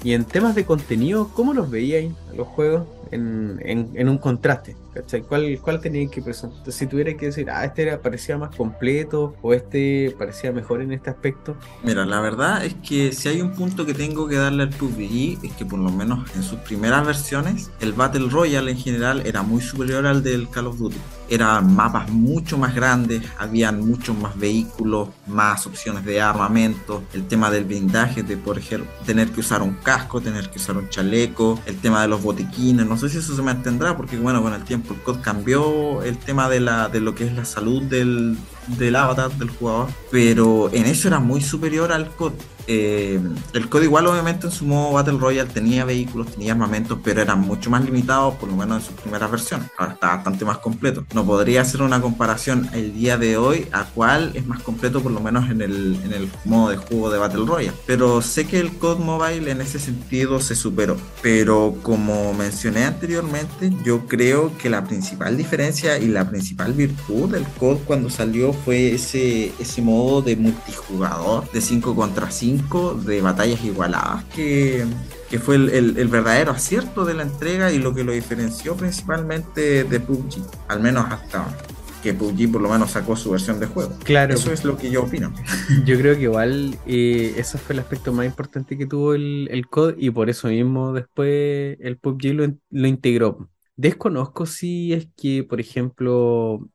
Y 0.04 0.14
en 0.14 0.26
temas 0.26 0.56
de 0.56 0.66
contenido, 0.66 1.30
¿cómo 1.34 1.54
los 1.54 1.70
veíais 1.70 2.12
los 2.36 2.48
juegos 2.48 2.84
en, 3.12 3.60
en, 3.64 4.10
un 4.10 4.18
contraste? 4.18 4.76
¿Cuál, 5.28 5.60
cuál 5.62 5.80
tenía 5.80 6.10
que 6.10 6.22
presentar? 6.22 6.72
Si 6.72 6.88
tuviera 6.88 7.16
que 7.16 7.28
decir, 7.28 7.50
ah, 7.50 7.66
este 7.66 7.98
parecía 7.98 8.38
más 8.38 8.56
completo 8.56 9.36
o 9.42 9.54
este 9.54 10.16
parecía 10.18 10.52
mejor 10.52 10.82
en 10.82 10.92
este 10.92 11.10
aspecto. 11.10 11.56
Mira, 11.84 12.06
la 12.06 12.20
verdad 12.20 12.66
es 12.66 12.76
que 12.76 13.12
si 13.12 13.30
hay 13.30 13.42
un 13.42 13.54
punto 13.54 13.86
que 13.86 13.94
tengo 13.94 14.28
que 14.28 14.36
darle 14.36 14.64
al 14.64 14.70
PUBG 14.70 15.44
es 15.44 15.52
que 15.54 15.66
por 15.66 15.80
lo 15.80 15.92
menos 15.92 16.30
en 16.36 16.44
sus 16.44 16.60
primeras 16.60 17.06
versiones 17.06 17.72
el 17.80 17.94
Battle 17.94 18.30
Royale 18.30 18.72
en 18.72 18.78
general 18.78 19.26
era 19.26 19.44
muy 19.44 19.62
superior 19.62 20.06
al 20.06 20.24
del 20.24 20.50
Call 20.50 20.68
of 20.68 20.78
Duty. 20.78 20.98
Eran 21.30 21.76
mapas 21.76 22.10
mucho 22.10 22.58
más 22.58 22.74
grandes, 22.74 23.22
habían 23.38 23.86
muchos 23.86 24.18
más 24.18 24.38
vehículos, 24.38 25.10
más 25.28 25.68
opciones 25.68 26.06
de 26.06 26.22
armamento, 26.22 27.04
el 27.14 27.28
tema 27.28 27.52
del 27.52 27.66
blindaje, 27.66 28.24
de 28.24 28.38
por 28.38 28.58
ejemplo 28.58 28.88
tener 29.06 29.30
que 29.32 29.40
usar 29.40 29.62
un 29.62 29.76
casco, 29.76 30.22
tener 30.22 30.50
que 30.50 30.60
usar 30.60 30.78
un 30.78 30.90
chaleco, 30.90 31.60
el 31.66 31.78
tema 31.78 32.02
de 32.02 32.08
los 32.08 32.22
botiquines, 32.22 32.86
no 32.86 32.98
sé 32.98 33.10
si 33.10 33.18
eso 33.18 33.36
se 33.36 33.42
mantendrá 33.42 33.96
porque 33.96 34.18
bueno, 34.18 34.42
con 34.42 34.54
el 34.54 34.64
tiempo 34.64 34.87
COD 34.96 35.22
cambió 35.22 36.02
el 36.04 36.18
tema 36.18 36.50
de, 36.50 36.60
la, 36.60 36.90
de 36.90 37.00
lo 37.00 37.16
que 37.16 37.26
es 37.26 37.34
la 37.34 37.46
salud 37.46 37.82
del, 37.84 38.38
del 38.68 38.96
avatar 38.96 39.32
del 39.34 39.50
jugador, 39.50 39.90
pero 40.12 40.70
en 40.74 40.86
eso 40.86 41.08
era 41.08 41.20
muy 41.20 41.42
superior 41.42 41.92
al 41.92 42.10
COD. 42.12 42.34
Eh, 42.68 43.20
el 43.54 43.70
COD 43.70 43.84
igual 43.84 44.08
obviamente 44.08 44.48
en 44.48 44.52
su 44.52 44.66
modo 44.66 44.94
Battle 44.94 45.18
Royale 45.18 45.50
tenía 45.50 45.86
vehículos, 45.86 46.28
tenía 46.28 46.52
armamentos, 46.52 47.00
pero 47.04 47.22
eran 47.22 47.40
mucho 47.40 47.70
más 47.70 47.84
limitados, 47.84 48.36
por 48.36 48.50
lo 48.50 48.58
menos 48.58 48.82
en 48.82 48.86
sus 48.88 49.02
primeras 49.02 49.32
versiones. 49.32 49.70
Ahora 49.78 49.94
está 49.94 50.16
bastante 50.16 50.46
más 50.46 50.58
completo. 50.58 51.06
No 51.14 51.26
podría 51.26 51.62
hacer 51.62 51.82
una 51.82 52.02
comparación 52.02 52.70
el 52.74 52.94
día 52.94 53.18
de 53.18 53.38
hoy 53.38 53.68
a 53.72 53.86
cuál 53.86 54.32
es 54.36 54.46
más 54.46 54.62
completo, 54.62 55.02
por 55.02 55.12
lo 55.12 55.22
menos 55.22 55.50
en 55.50 55.62
el, 55.62 55.98
en 56.04 56.14
el 56.14 56.30
modo 56.46 56.72
de 56.72 56.78
juego 56.78 57.10
de 57.10 57.18
Battle 57.18 57.46
Royale. 57.46 57.78
Pero 57.86 58.22
sé 58.22 58.46
que 58.46 58.60
el 58.60 58.74
COD 58.78 59.00
Mobile 59.00 59.50
en 59.50 59.62
ese 59.62 59.80
sentido 59.80 60.40
se 60.42 60.56
superó. 60.56 60.98
Pero 61.22 61.76
como 61.82 62.34
mencioné 62.34 62.84
anteriormente, 62.84 63.72
yo 63.86 64.06
creo 64.08 64.52
que 64.58 64.70
la 64.70 64.84
principal 64.84 65.38
diferencia 65.38 65.98
y 65.98 66.08
la 66.08 66.30
principal 66.30 66.74
virtud 66.74 67.30
del 67.32 67.46
COD 67.60 67.78
cuando 67.86 68.10
salió 68.10 68.52
fue 68.52 68.94
ese, 68.94 69.54
ese 69.60 69.82
modo 69.82 70.22
de 70.22 70.36
multijugador 70.36 71.50
de 71.52 71.62
5 71.62 71.96
contra 71.96 72.30
5 72.30 72.57
5 72.58 72.96
de 73.06 73.22
batallas 73.22 73.64
igualadas 73.64 74.24
que, 74.36 74.86
que 75.30 75.40
fue 75.40 75.56
el, 75.56 75.98
el, 75.98 76.08
verdadero 76.08 76.52
acierto 76.52 77.06
de 77.06 77.14
la 77.14 77.24
entrega 77.24 77.72
y 77.72 77.78
lo 77.78 77.94
que 77.94 78.04
lo 78.04 78.12
diferenció 78.12 78.76
principalmente 78.76 79.84
de 79.84 80.00
PUBG, 80.00 80.42
al 80.68 80.80
menos 80.80 81.06
hasta 81.10 81.48
que 82.02 82.14
PUBG 82.14 82.52
por 82.52 82.62
lo 82.62 82.70
menos 82.70 82.92
sacó 82.92 83.16
su 83.16 83.32
versión 83.32 83.60
de 83.60 83.68
juego. 83.68 83.96
Claro. 84.04 84.34
Eso 84.34 84.52
es 84.52 84.64
lo 84.64 84.78
que 84.78 84.90
yo 84.90 85.04
opino. 85.04 85.34
Yo 85.86 85.98
creo 85.98 86.16
que 86.16 86.24
igual 86.24 86.78
eh, 86.88 87.34
ese 87.38 87.58
fue 87.58 87.74
el 87.74 87.80
aspecto 87.80 88.12
más 88.12 88.26
importante 88.26 88.78
que 88.78 88.88
tuvo 88.88 89.14
el, 89.14 89.48
el 89.52 89.68
COD 89.68 89.96
y 89.98 90.10
por 90.10 90.30
eso 90.30 90.48
mismo 90.48 90.94
después 90.94 91.78
el 91.80 91.98
PUBG 91.98 92.34
lo, 92.34 92.54
lo 92.72 92.88
integró. 92.88 93.50
Desconozco 93.76 94.48
si 94.48 94.94
es 94.94 95.08
que, 95.16 95.44
por 95.44 95.60
ejemplo, 95.60 96.68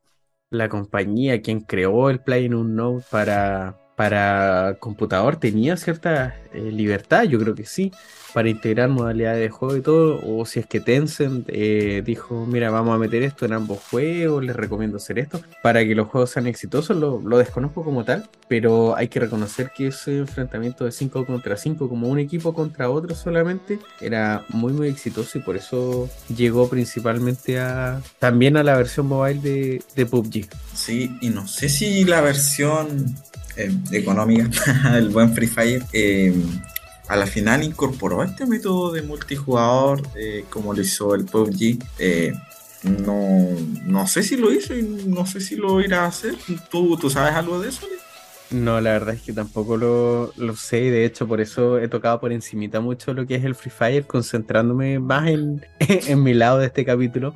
la 0.51 0.69
compañía 0.69 1.43
quien 1.43 1.61
creó 1.63 2.11
el 2.11 2.21
PlayerUnknown 2.21 3.03
para, 3.11 3.82
para 3.97 4.77
computador 4.81 5.37
tenía 5.37 5.77
cierta 5.77 6.37
eh, 6.53 6.71
libertad, 6.71 7.25
yo 7.25 7.39
creo 7.39 7.55
que 7.55 7.67
sí, 7.67 7.93
para 8.33 8.49
integrar 8.49 8.89
modalidades 8.89 9.41
de 9.41 9.51
juego 9.51 9.77
y 9.77 9.83
todo, 9.83 10.21
o 10.25 10.47
si 10.47 10.61
es 10.61 10.67
que 10.67 10.81
Tencent 10.81 11.47
eh, 11.49 12.03
dijo, 12.05 12.47
mira, 12.47 12.71
vamos 12.71 12.95
a 12.95 12.99
meter 12.99 13.23
esto 13.23 13.45
en 13.45 13.53
ambos 13.53 13.81
juegos, 13.91 14.45
les 14.45 14.57
recomiendo 14.57 14.97
hacer 14.97 15.19
esto, 15.19 15.41
para 15.63 15.85
que 15.85 15.95
los 15.95 16.09
juegos 16.09 16.31
sean 16.31 16.47
exitosos, 16.47 16.97
lo, 16.97 17.21
desconozco 17.39 17.85
como 17.85 18.05
tal, 18.05 18.29
pero 18.49 18.97
hay 18.97 19.09
que 19.09 19.21
reconocer 19.21 19.71
que 19.75 19.89
ese 19.89 20.19
enfrentamiento 20.19 20.85
de 20.85 20.93
5 20.93 21.27
contra 21.27 21.57
5, 21.57 21.89
como 21.89 22.09
un 22.09 22.19
equipo 22.19 22.55
contra 22.55 22.91
otro 22.91 23.15
solamente, 23.15 23.79
era 24.01 24.45
muy 24.49 24.73
muy 24.73 24.89
exitoso 24.89 25.39
y 25.39 25.43
por 25.43 25.57
eso 25.57 26.09
llegó 26.35 26.69
principalmente 26.69 27.59
a 27.59 28.01
también 28.19 28.57
a 28.57 28.63
la 28.63 28.77
versión 28.77 29.07
mobile 29.07 29.41
de, 29.41 29.83
de 29.95 30.07
PUBG. 30.07 30.49
Sí, 30.75 31.17
y 31.21 31.29
no 31.29 31.47
sé 31.47 31.69
si 31.69 32.05
la 32.05 32.21
versión 32.21 33.15
eh, 33.57 33.73
económica, 33.93 34.97
el 34.97 35.11
buen 35.11 35.33
Free 35.35 35.47
Fire, 35.47 35.83
eh, 35.93 36.35
a 37.09 37.17
la 37.17 37.27
final 37.27 37.63
incorporó 37.63 38.23
este 38.23 38.47
método 38.47 38.93
de 38.93 39.03
multijugador 39.03 40.03
eh, 40.17 40.45
como 40.49 40.73
lo 40.73 40.81
hizo 40.81 41.15
el 41.15 41.25
PUBG. 41.25 41.79
no, 42.85 43.49
no 43.85 44.07
sé 44.07 44.23
si 44.23 44.37
lo 44.37 44.53
hizo 44.53 44.75
y 44.75 44.83
no 44.83 45.27
sé 45.27 45.41
si 45.41 45.57
lo 45.57 45.81
irá 45.81 46.05
a 46.05 46.09
hacer. 46.09 46.35
¿Tú, 46.71 46.97
tú 46.97 47.11
sabes 47.11 47.35
algo 47.35 47.61
de 47.61 47.69
eso? 47.69 47.87
No, 48.51 48.81
la 48.81 48.93
verdad 48.93 49.15
es 49.15 49.23
que 49.23 49.33
tampoco 49.33 49.77
lo, 49.77 50.33
lo 50.37 50.57
sé. 50.57 50.77
De 50.91 51.05
hecho, 51.05 51.27
por 51.27 51.41
eso 51.41 51.79
he 51.79 51.89
tocado 51.89 52.21
por 52.21 52.33
encimita 52.33 52.81
mucho 52.81 53.15
lo 53.15 53.27
que 53.27 53.35
es 53.35 53.45
el 53.45 53.55
Free 53.55 53.71
Fire, 53.71 54.07
concentrándome 54.07 54.99
más 54.99 55.29
en, 55.29 55.65
en 55.81 56.23
mi 56.23 56.35
lado 56.35 56.59
de 56.59 56.67
este 56.67 56.85
capítulo 56.85 57.35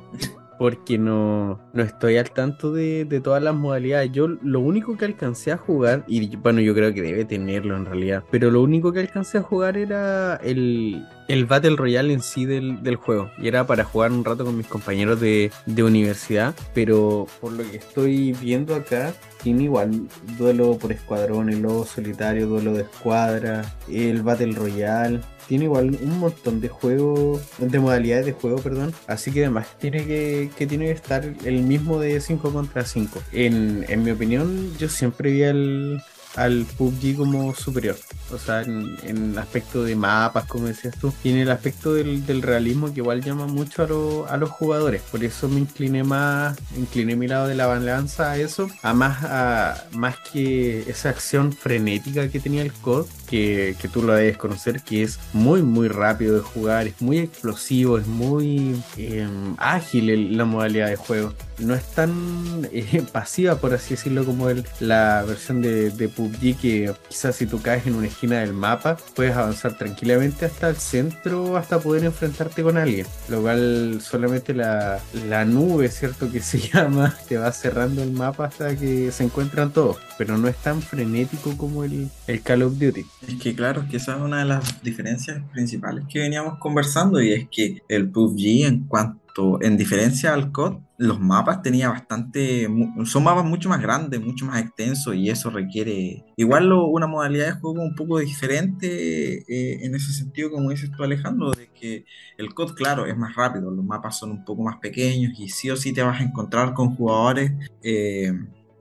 porque 0.57 0.97
no, 0.97 1.59
no 1.73 1.83
estoy 1.83 2.17
al 2.17 2.31
tanto 2.31 2.71
de, 2.71 3.05
todas 3.23 3.41
las 3.41 3.55
modalidades. 3.55 4.11
Yo 4.11 4.27
lo 4.27 4.59
único 4.59 4.97
que 4.97 5.05
alcancé 5.05 5.51
a 5.51 5.57
jugar, 5.57 6.03
y 6.07 6.35
bueno, 6.37 6.61
yo 6.61 6.73
creo 6.73 6.93
que 6.93 7.01
debe 7.01 7.25
tenerlo 7.25 7.75
en 7.75 7.85
realidad, 7.85 8.23
pero 8.31 8.51
lo 8.51 8.61
único 8.61 8.91
que 8.91 9.01
alcancé 9.01 9.39
a 9.39 9.41
jugar 9.41 9.77
era 9.77 10.35
el, 10.37 11.05
el 11.27 11.45
Battle 11.45 11.75
Royale 11.75 12.13
en 12.13 12.21
sí 12.21 12.45
del, 12.45 12.95
juego. 12.95 13.31
Y 13.37 13.47
era 13.47 13.67
para 13.67 13.83
jugar 13.83 14.11
un 14.11 14.23
rato 14.23 14.45
con 14.45 14.57
mis 14.57 14.67
compañeros 14.67 15.19
de, 15.19 15.51
de 15.65 15.83
universidad, 15.83 16.55
pero 16.73 17.27
por 17.41 17.51
lo 17.51 17.69
que 17.69 17.77
estoy 17.77 18.33
viendo 18.33 18.75
acá, 18.75 19.13
tiene 19.43 19.63
igual 19.63 20.07
duelo 20.37 20.77
por 20.77 20.91
escuadrón, 20.91 21.49
el 21.49 21.61
lobo 21.61 21.85
solitario, 21.85 22.47
duelo 22.47 22.73
de 22.73 22.83
escuadra, 22.83 23.75
el 23.89 24.21
Battle 24.21 24.53
Royale 24.53 25.21
tiene 25.47 25.65
igual 25.65 25.97
un 26.01 26.19
montón 26.19 26.59
de 26.59 26.67
juegos, 26.67 27.41
de 27.57 27.79
modalidades 27.79 28.25
de 28.25 28.33
juego, 28.33 28.57
perdón. 28.57 28.93
Así 29.07 29.31
que 29.31 29.41
además 29.45 29.67
tiene 29.79 30.05
que, 30.05 30.51
que 30.57 30.67
tiene 30.67 30.85
que 30.85 30.91
estar 30.91 31.23
el 31.45 31.63
mismo 31.63 31.99
de 31.99 32.19
5 32.19 32.51
contra 32.51 32.85
5. 32.85 33.21
En, 33.31 33.85
en 33.87 34.03
mi 34.03 34.11
opinión, 34.11 34.75
yo 34.77 34.89
siempre 34.89 35.31
vi 35.31 35.43
al, 35.43 36.03
al 36.37 36.65
PUBG 36.77 37.17
como 37.17 37.53
superior. 37.55 37.97
O 38.31 38.37
sea, 38.37 38.61
en, 38.61 39.37
aspecto 39.37 39.83
de 39.83 39.95
mapas, 39.95 40.45
como 40.45 40.67
decías 40.67 40.95
tú, 40.99 41.11
tiene 41.23 41.41
el 41.41 41.51
aspecto 41.51 41.93
del, 41.93 42.41
realismo 42.41 42.93
que 42.93 42.99
igual 42.99 43.23
llama 43.23 43.47
mucho 43.47 44.27
a, 44.29 44.37
los 44.37 44.49
jugadores. 44.49 45.01
Por 45.11 45.23
eso 45.23 45.49
me 45.49 45.59
incliné 45.59 46.03
más, 46.03 46.57
incliné 46.77 47.15
mi 47.15 47.27
lado 47.27 47.47
de 47.47 47.55
la 47.55 47.65
balanza 47.65 48.31
a 48.31 48.37
eso, 48.37 48.69
a 48.83 48.93
más, 48.93 49.23
a, 49.23 49.85
más 49.93 50.17
que 50.31 50.89
esa 50.89 51.09
acción 51.09 51.51
frenética 51.51 52.29
que 52.29 52.39
tenía 52.39 52.61
el 52.61 52.71
COD, 52.71 53.07
que, 53.27 53.75
tú 53.91 54.03
lo 54.03 54.13
debes 54.13 54.37
conocer, 54.37 54.81
que 54.81 55.03
es 55.03 55.19
muy, 55.33 55.61
muy 55.61 55.87
rápido 55.87 56.35
de 56.35 56.41
jugar, 56.41 56.87
es 56.87 57.01
muy 57.01 57.19
explosivo, 57.19 57.97
es 57.97 58.07
muy 58.07 58.81
em, 58.97 59.55
ágil 59.57 60.37
la 60.37 60.45
modalidad 60.45 60.89
de 60.89 60.95
juego. 60.95 61.33
No 61.59 61.73
es 61.73 61.83
tan 61.91 62.67
eh, 62.71 63.03
pasiva, 63.11 63.55
por 63.55 63.73
así 63.73 63.95
decirlo, 63.95 64.25
como 64.25 64.49
el, 64.49 64.65
la 64.79 65.23
versión 65.27 65.61
de, 65.61 65.91
de 65.91 66.09
PUBG 66.09 66.57
que 66.57 66.93
quizás 67.09 67.35
si 67.35 67.45
tú 67.45 67.61
caes 67.61 67.85
en 67.87 67.95
una 67.95 68.07
esquina 68.07 68.39
del 68.39 68.53
mapa 68.53 68.97
puedes 69.15 69.35
avanzar 69.35 69.77
tranquilamente 69.77 70.45
hasta 70.45 70.69
el 70.69 70.77
centro 70.77 71.57
hasta 71.57 71.79
poder 71.79 72.05
enfrentarte 72.05 72.63
con 72.63 72.77
alguien. 72.77 73.05
Lo 73.29 73.41
cual 73.41 73.99
solamente 74.01 74.53
la, 74.53 74.99
la 75.27 75.45
nube, 75.45 75.89
¿cierto? 75.89 76.31
Que 76.37 76.41
se 76.41 76.59
llama, 76.59 77.15
te 77.27 77.37
va 77.37 77.51
cerrando 77.51 78.03
el 78.03 78.11
mapa 78.11 78.45
hasta 78.45 78.75
que 78.75 79.11
se 79.11 79.23
encuentran 79.23 79.71
todos. 79.71 79.97
Pero 80.17 80.37
no 80.37 80.47
es 80.47 80.57
tan 80.57 80.81
frenético 80.81 81.55
como 81.57 81.83
el, 81.83 82.09
el 82.27 82.41
Call 82.41 82.63
of 82.63 82.79
Duty. 82.79 83.05
Es 83.27 83.35
que 83.35 83.55
claro, 83.55 83.81
es 83.81 83.89
que 83.89 83.97
esa 83.97 84.15
es 84.15 84.21
una 84.21 84.39
de 84.39 84.45
las 84.45 84.81
diferencias 84.83 85.41
principales 85.51 86.05
que 86.09 86.19
veníamos 86.19 86.57
conversando 86.59 87.21
y 87.21 87.33
es 87.33 87.47
que 87.49 87.81
el 87.87 88.09
PUBG 88.09 88.65
en 88.65 88.87
cuanto 88.87 89.27
en 89.61 89.77
diferencia 89.77 90.33
al 90.33 90.51
COD, 90.51 90.77
los 90.97 91.19
mapas 91.19 91.61
tenía 91.61 91.89
bastante, 91.89 92.67
son 93.05 93.23
mapas 93.23 93.45
mucho 93.45 93.69
más 93.69 93.81
grandes, 93.81 94.19
mucho 94.19 94.45
más 94.45 94.59
extensos 94.59 95.15
y 95.15 95.29
eso 95.29 95.51
requiere 95.51 96.25
igual 96.37 96.71
una 96.73 97.05
modalidad 97.05 97.45
de 97.45 97.59
juego 97.59 97.83
un 97.83 97.93
poco 97.93 98.17
diferente 98.17 99.43
eh, 99.47 99.85
en 99.85 99.93
ese 99.93 100.11
sentido, 100.11 100.49
como 100.49 100.71
dices 100.71 100.89
tú 100.91 101.03
Alejandro, 101.03 101.51
de 101.51 101.69
que 101.71 102.05
el 102.37 102.53
COD, 102.55 102.73
claro, 102.73 103.05
es 103.05 103.15
más 103.15 103.35
rápido, 103.35 103.69
los 103.69 103.85
mapas 103.85 104.17
son 104.17 104.31
un 104.31 104.43
poco 104.43 104.63
más 104.63 104.77
pequeños 104.77 105.39
y 105.39 105.49
sí 105.49 105.69
o 105.69 105.77
sí 105.77 105.93
te 105.93 106.01
vas 106.01 106.19
a 106.19 106.23
encontrar 106.23 106.73
con 106.73 106.95
jugadores 106.95 107.51
eh, 107.83 108.33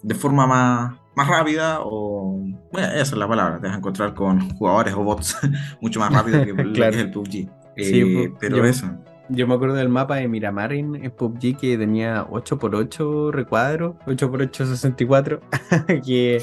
de 0.02 0.14
forma 0.14 0.46
más, 0.46 0.98
más 1.16 1.28
rápida 1.28 1.78
o 1.80 2.38
bueno, 2.70 2.88
esa 2.88 3.00
es 3.00 3.12
la 3.14 3.26
palabra, 3.26 3.58
te 3.58 3.66
vas 3.66 3.74
a 3.74 3.78
encontrar 3.78 4.14
con 4.14 4.50
jugadores 4.50 4.94
o 4.94 5.02
bots 5.02 5.36
mucho 5.80 5.98
más 5.98 6.12
rápido 6.12 6.44
que, 6.44 6.50
el 7.00 7.10
PUBG. 7.10 7.50
Eh, 7.78 8.32
pero 8.38 8.64
eso. 8.64 8.86
Yo 9.28 9.48
me 9.48 9.54
acuerdo 9.54 9.74
del 9.74 9.88
mapa 9.88 10.16
de 10.16 10.28
Miramar 10.28 10.72
en, 10.72 11.10
PUBG 11.10 11.56
que 11.56 11.76
tenía 11.76 12.24
8x8 12.26 13.32
recuadros, 13.32 13.96
8x8 14.06 14.66
64, 14.66 15.40
que 16.04 16.42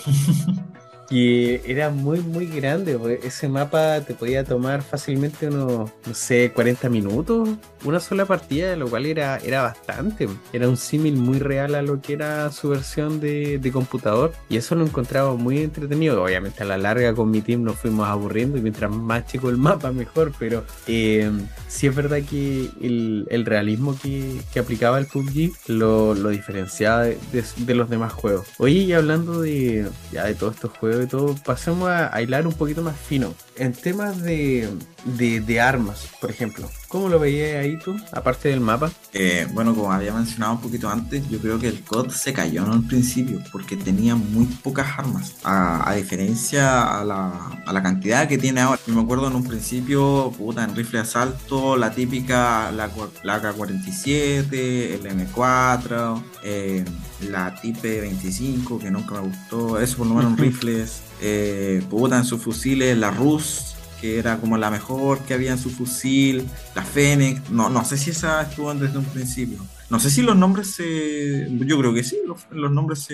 que 1.09 1.61
era 1.65 1.89
muy, 1.89 2.19
muy 2.21 2.45
grande. 2.47 3.19
Ese 3.23 3.49
mapa 3.49 4.01
te 4.01 4.13
podía 4.13 4.43
tomar 4.43 4.81
fácilmente 4.81 5.47
unos, 5.47 5.91
no 6.05 6.13
sé, 6.13 6.51
40 6.53 6.89
minutos, 6.89 7.49
una 7.83 7.99
sola 7.99 8.25
partida, 8.25 8.75
lo 8.75 8.89
cual 8.89 9.05
era, 9.05 9.37
era 9.37 9.61
bastante. 9.61 10.29
Era 10.51 10.69
un 10.69 10.77
símil 10.77 11.15
muy 11.15 11.39
real 11.39 11.75
a 11.75 11.81
lo 11.81 12.01
que 12.01 12.13
era 12.13 12.51
su 12.51 12.69
versión 12.69 13.19
de, 13.19 13.59
de, 13.59 13.71
computador. 13.71 14.33
Y 14.49 14.57
eso 14.57 14.75
lo 14.75 14.85
encontraba 14.85 15.35
muy 15.35 15.59
entretenido. 15.59 16.23
Obviamente 16.23 16.63
a 16.63 16.65
la 16.65 16.77
larga 16.77 17.13
con 17.13 17.31
mi 17.31 17.41
team 17.41 17.63
nos 17.63 17.77
fuimos 17.77 18.07
aburriendo 18.07 18.57
y 18.57 18.61
mientras 18.61 18.91
más 18.91 19.25
chico 19.27 19.49
el 19.49 19.57
mapa, 19.57 19.91
mejor. 19.91 20.31
Pero 20.39 20.63
eh, 20.87 21.29
sí 21.67 21.87
es 21.87 21.95
verdad 21.95 22.19
que 22.29 22.69
el, 22.81 23.43
realismo 23.45 23.97
que, 24.01 24.39
que, 24.53 24.59
aplicaba 24.59 24.97
el 24.99 25.05
PUBG 25.07 25.51
lo, 25.67 26.13
lo 26.13 26.29
diferenciaba 26.29 27.03
de, 27.03 27.17
de, 27.57 27.75
los 27.75 27.89
demás 27.89 28.13
juegos. 28.13 28.47
Oye, 28.57 28.79
y 28.79 28.93
hablando 28.93 29.41
de, 29.41 29.87
ya 30.11 30.25
de 30.25 30.35
todos 30.35 30.55
estos 30.55 30.71
juegos, 30.77 30.92
de 30.97 31.07
todo, 31.07 31.35
pasemos 31.35 31.89
a, 31.89 32.21
hilar 32.21 32.47
un 32.47 32.53
poquito 32.53 32.81
más 32.81 32.95
fino. 32.97 33.33
En 33.55 33.73
temas 33.73 34.21
de, 34.21 34.69
de, 35.05 35.61
armas, 35.61 36.09
por 36.19 36.29
ejemplo, 36.29 36.69
¿cómo 36.93 37.09
lo 37.09 37.17
veías 37.17 37.59
ahí 37.59 37.75
tú, 37.77 37.99
aparte 38.11 38.49
del 38.49 38.59
mapa? 38.59 38.91
Eh, 39.13 39.47
bueno, 39.51 39.73
como 39.73 39.91
había 39.91 40.13
mencionado 40.13 40.53
un 40.53 40.61
poquito 40.61 40.87
antes, 40.89 41.27
yo 41.27 41.39
creo 41.39 41.57
que 41.57 41.67
el 41.67 41.81
COD 41.81 42.11
se 42.11 42.33
cayó 42.33 42.63
en 42.65 42.69
un 42.69 42.87
principio 42.87 43.39
porque 43.51 43.75
tenía 43.75 44.15
muy 44.15 44.45
pocas 44.45 44.99
armas, 44.99 45.33
a, 45.43 45.91
diferencia 45.95 46.99
a 46.99 47.03
la, 47.03 47.63
a 47.65 47.73
la, 47.73 47.81
cantidad 47.81 48.27
que 48.27 48.37
tiene 48.37 48.61
ahora. 48.61 48.79
Yo 48.85 48.93
me 48.93 49.01
acuerdo 49.01 49.27
en 49.27 49.35
un 49.35 49.43
principio, 49.43 50.31
puta, 50.37 50.63
en 50.63 50.75
rifle 50.75 50.99
de 50.99 51.03
asalto, 51.03 51.77
la 51.77 51.89
típica, 51.89 52.71
la, 52.71 52.91
la 53.23 53.41
AK-47, 53.41 54.53
el 54.53 55.03
M4, 55.03 56.23
eh, 56.43 56.85
la 57.27 57.55
Type 57.59 58.01
25, 58.01 58.77
que 58.77 58.91
nunca 58.91 59.15
me 59.15 59.21
gustó, 59.21 59.79
eso 59.79 59.97
por 59.97 60.05
lo 60.05 60.13
menos 60.13 60.33
en 60.33 60.37
rifles, 60.45 61.01
eh, 61.21 61.83
puta, 61.89 62.19
en 62.19 62.25
sus 62.25 62.39
fusiles, 62.39 62.95
la 62.95 63.09
Rus, 63.09 63.72
que 64.03 64.19
era 64.19 64.35
como 64.37 64.57
la 64.57 64.69
mejor 64.69 65.19
que 65.19 65.33
había 65.33 65.51
en 65.51 65.57
su 65.57 65.69
fusil, 65.69 66.43
la 66.75 66.81
Fennec, 66.83 67.49
no, 67.49 67.69
no 67.69 67.85
sé 67.85 67.95
si 67.95 68.09
esa 68.09 68.41
estuvo 68.41 68.73
desde 68.73 68.97
un 68.97 69.05
principio. 69.05 69.59
No 69.89 69.97
sé 69.97 70.09
si 70.09 70.21
los 70.21 70.35
nombres 70.35 70.71
se. 70.71 71.47
Yo 71.49 71.79
creo 71.79 71.93
que 71.93 72.03
sí, 72.03 72.17
los, 72.25 72.69
nombres 72.69 73.07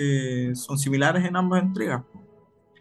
son 0.54 0.78
similares 0.78 1.24
en 1.24 1.36
ambas 1.36 1.62
entregas. 1.62 2.02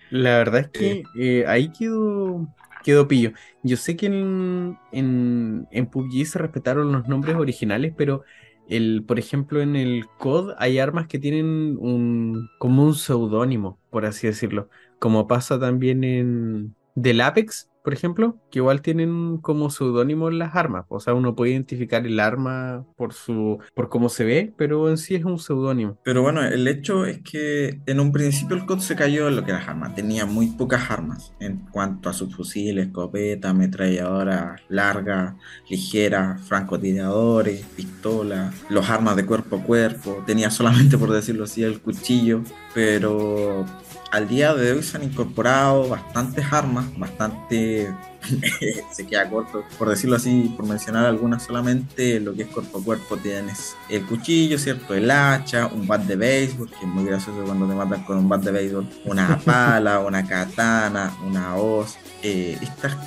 La 0.09 0.39
verdad 0.39 0.61
es 0.61 0.69
que 0.69 0.91
eh. 0.91 1.03
Eh, 1.19 1.45
ahí 1.47 1.71
quedó, 1.71 2.47
quedó 2.83 3.07
pillo. 3.07 3.33
Yo 3.61 3.77
sé 3.77 3.95
que 3.95 4.07
en, 4.07 4.79
en, 4.91 5.67
en 5.69 5.85
PUBG 5.85 6.25
se 6.25 6.39
respetaron 6.39 6.91
los 6.91 7.07
nombres 7.07 7.35
originales, 7.35 7.93
pero 7.95 8.23
el, 8.67 9.03
por 9.07 9.19
ejemplo, 9.19 9.61
en 9.61 9.75
el 9.75 10.07
COD 10.17 10.55
hay 10.57 10.79
armas 10.79 11.05
que 11.05 11.19
tienen 11.19 11.77
un, 11.79 12.49
como 12.57 12.85
un 12.85 12.95
seudónimo, 12.95 13.77
por 13.91 14.07
así 14.07 14.25
decirlo. 14.25 14.67
Como 14.97 15.27
pasa 15.27 15.59
también 15.59 16.03
en, 16.03 16.75
del 16.95 17.21
Apex, 17.21 17.68
por 17.89 17.95
ejemplo, 17.95 18.37
que 18.51 18.59
igual 18.59 18.83
tienen 18.83 19.39
como 19.39 19.71
seudónimo 19.71 20.29
las 20.29 20.55
armas. 20.55 20.85
O 20.89 20.99
sea, 20.99 21.15
uno 21.15 21.35
puede 21.35 21.53
identificar 21.53 22.05
el 22.05 22.19
arma 22.19 22.85
por 22.95 23.15
su, 23.15 23.57
por 23.73 23.89
cómo 23.89 24.09
se 24.09 24.25
ve, 24.25 24.53
pero 24.57 24.91
en 24.91 24.99
sí 24.99 25.15
es 25.15 25.25
un 25.25 25.39
seudónimo. 25.39 25.97
Pero 26.03 26.21
bueno, 26.21 26.43
el 26.43 26.67
hecho 26.67 27.07
es 27.07 27.23
que 27.23 27.81
en 27.87 27.99
un 27.99 28.11
principio 28.11 28.55
el 28.55 28.67
COD 28.67 28.81
se 28.81 28.95
cayó 28.95 29.27
en 29.27 29.37
lo 29.37 29.43
que 29.43 29.53
las 29.53 29.67
armas. 29.67 29.95
Tenía 29.95 30.27
muy 30.27 30.51
pocas 30.51 30.91
armas 30.91 31.33
en 31.39 31.65
cuanto 31.71 32.09
a 32.09 32.13
subfusiles, 32.13 32.85
escopeta, 32.85 33.49
ametralladora 33.49 34.57
larga, 34.69 35.37
ligera, 35.67 36.37
francotiradores, 36.45 37.65
pistolas, 37.75 38.53
los 38.69 38.87
armas 38.87 39.15
de 39.15 39.25
cuerpo 39.25 39.55
a 39.55 39.63
cuerpo. 39.63 40.21
Tenía 40.27 40.51
solamente, 40.51 40.95
por 40.99 41.11
decirlo 41.11 41.45
así, 41.45 41.63
el 41.63 41.81
cuchillo. 41.81 42.43
Pero 42.75 43.65
al 44.11 44.27
día 44.27 44.53
de 44.53 44.71
hoy 44.71 44.83
se 44.83 44.97
han 44.97 45.03
incorporado 45.03 45.89
bastantes 45.89 46.45
armas, 46.51 46.85
bastante 46.97 47.93
se 48.91 49.07
queda 49.07 49.29
corto, 49.29 49.63
por 49.77 49.89
decirlo 49.89 50.15
así, 50.15 50.53
por 50.55 50.65
mencionar 50.65 51.05
algunas 51.05 51.43
solamente, 51.43 52.19
lo 52.19 52.33
que 52.33 52.43
es 52.43 52.47
cuerpo 52.49 52.79
a 52.79 52.83
cuerpo 52.83 53.17
tienes 53.17 53.75
el 53.89 54.05
cuchillo, 54.05 54.57
¿cierto? 54.57 54.93
El 54.93 55.09
hacha, 55.11 55.67
un 55.67 55.87
bat 55.87 56.01
de 56.03 56.15
béisbol, 56.15 56.69
que 56.69 56.85
es 56.85 56.87
muy 56.87 57.05
gracioso 57.05 57.43
cuando 57.45 57.67
te 57.67 57.75
matan 57.75 58.03
con 58.03 58.17
un 58.17 58.29
bat 58.29 58.41
de 58.41 58.51
béisbol, 58.51 58.87
una 59.05 59.37
pala, 59.45 59.99
una 59.99 60.25
katana, 60.25 61.15
una 61.25 61.55
hoz, 61.55 61.97
eh, 62.23 62.57
estas, 62.61 62.97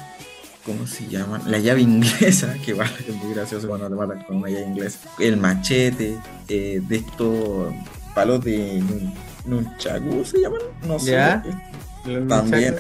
¿cómo 0.65 0.87
se 0.87 1.09
llaman? 1.09 1.43
La 1.51 1.59
llave 1.59 1.83
inglesa, 1.83 2.55
que 2.65 2.75
vale, 2.75 2.93
es 3.07 3.15
muy 3.15 3.35
gracioso 3.35 3.69
cuando 3.69 3.89
te 3.89 3.95
matan 3.95 4.25
con 4.25 4.37
una 4.37 4.49
llave 4.49 4.67
inglesa, 4.67 5.01
el 5.19 5.37
machete, 5.37 6.17
eh, 6.49 6.81
de 6.87 6.97
estos 6.97 7.75
palos 8.15 8.45
de 8.45 8.83
Nunchaku 9.45 10.25
se 10.25 10.41
llaman, 10.41 10.61
no 10.87 10.99
sé. 10.99 11.19
También. 12.29 12.77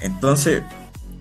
Entonces, 0.00 0.62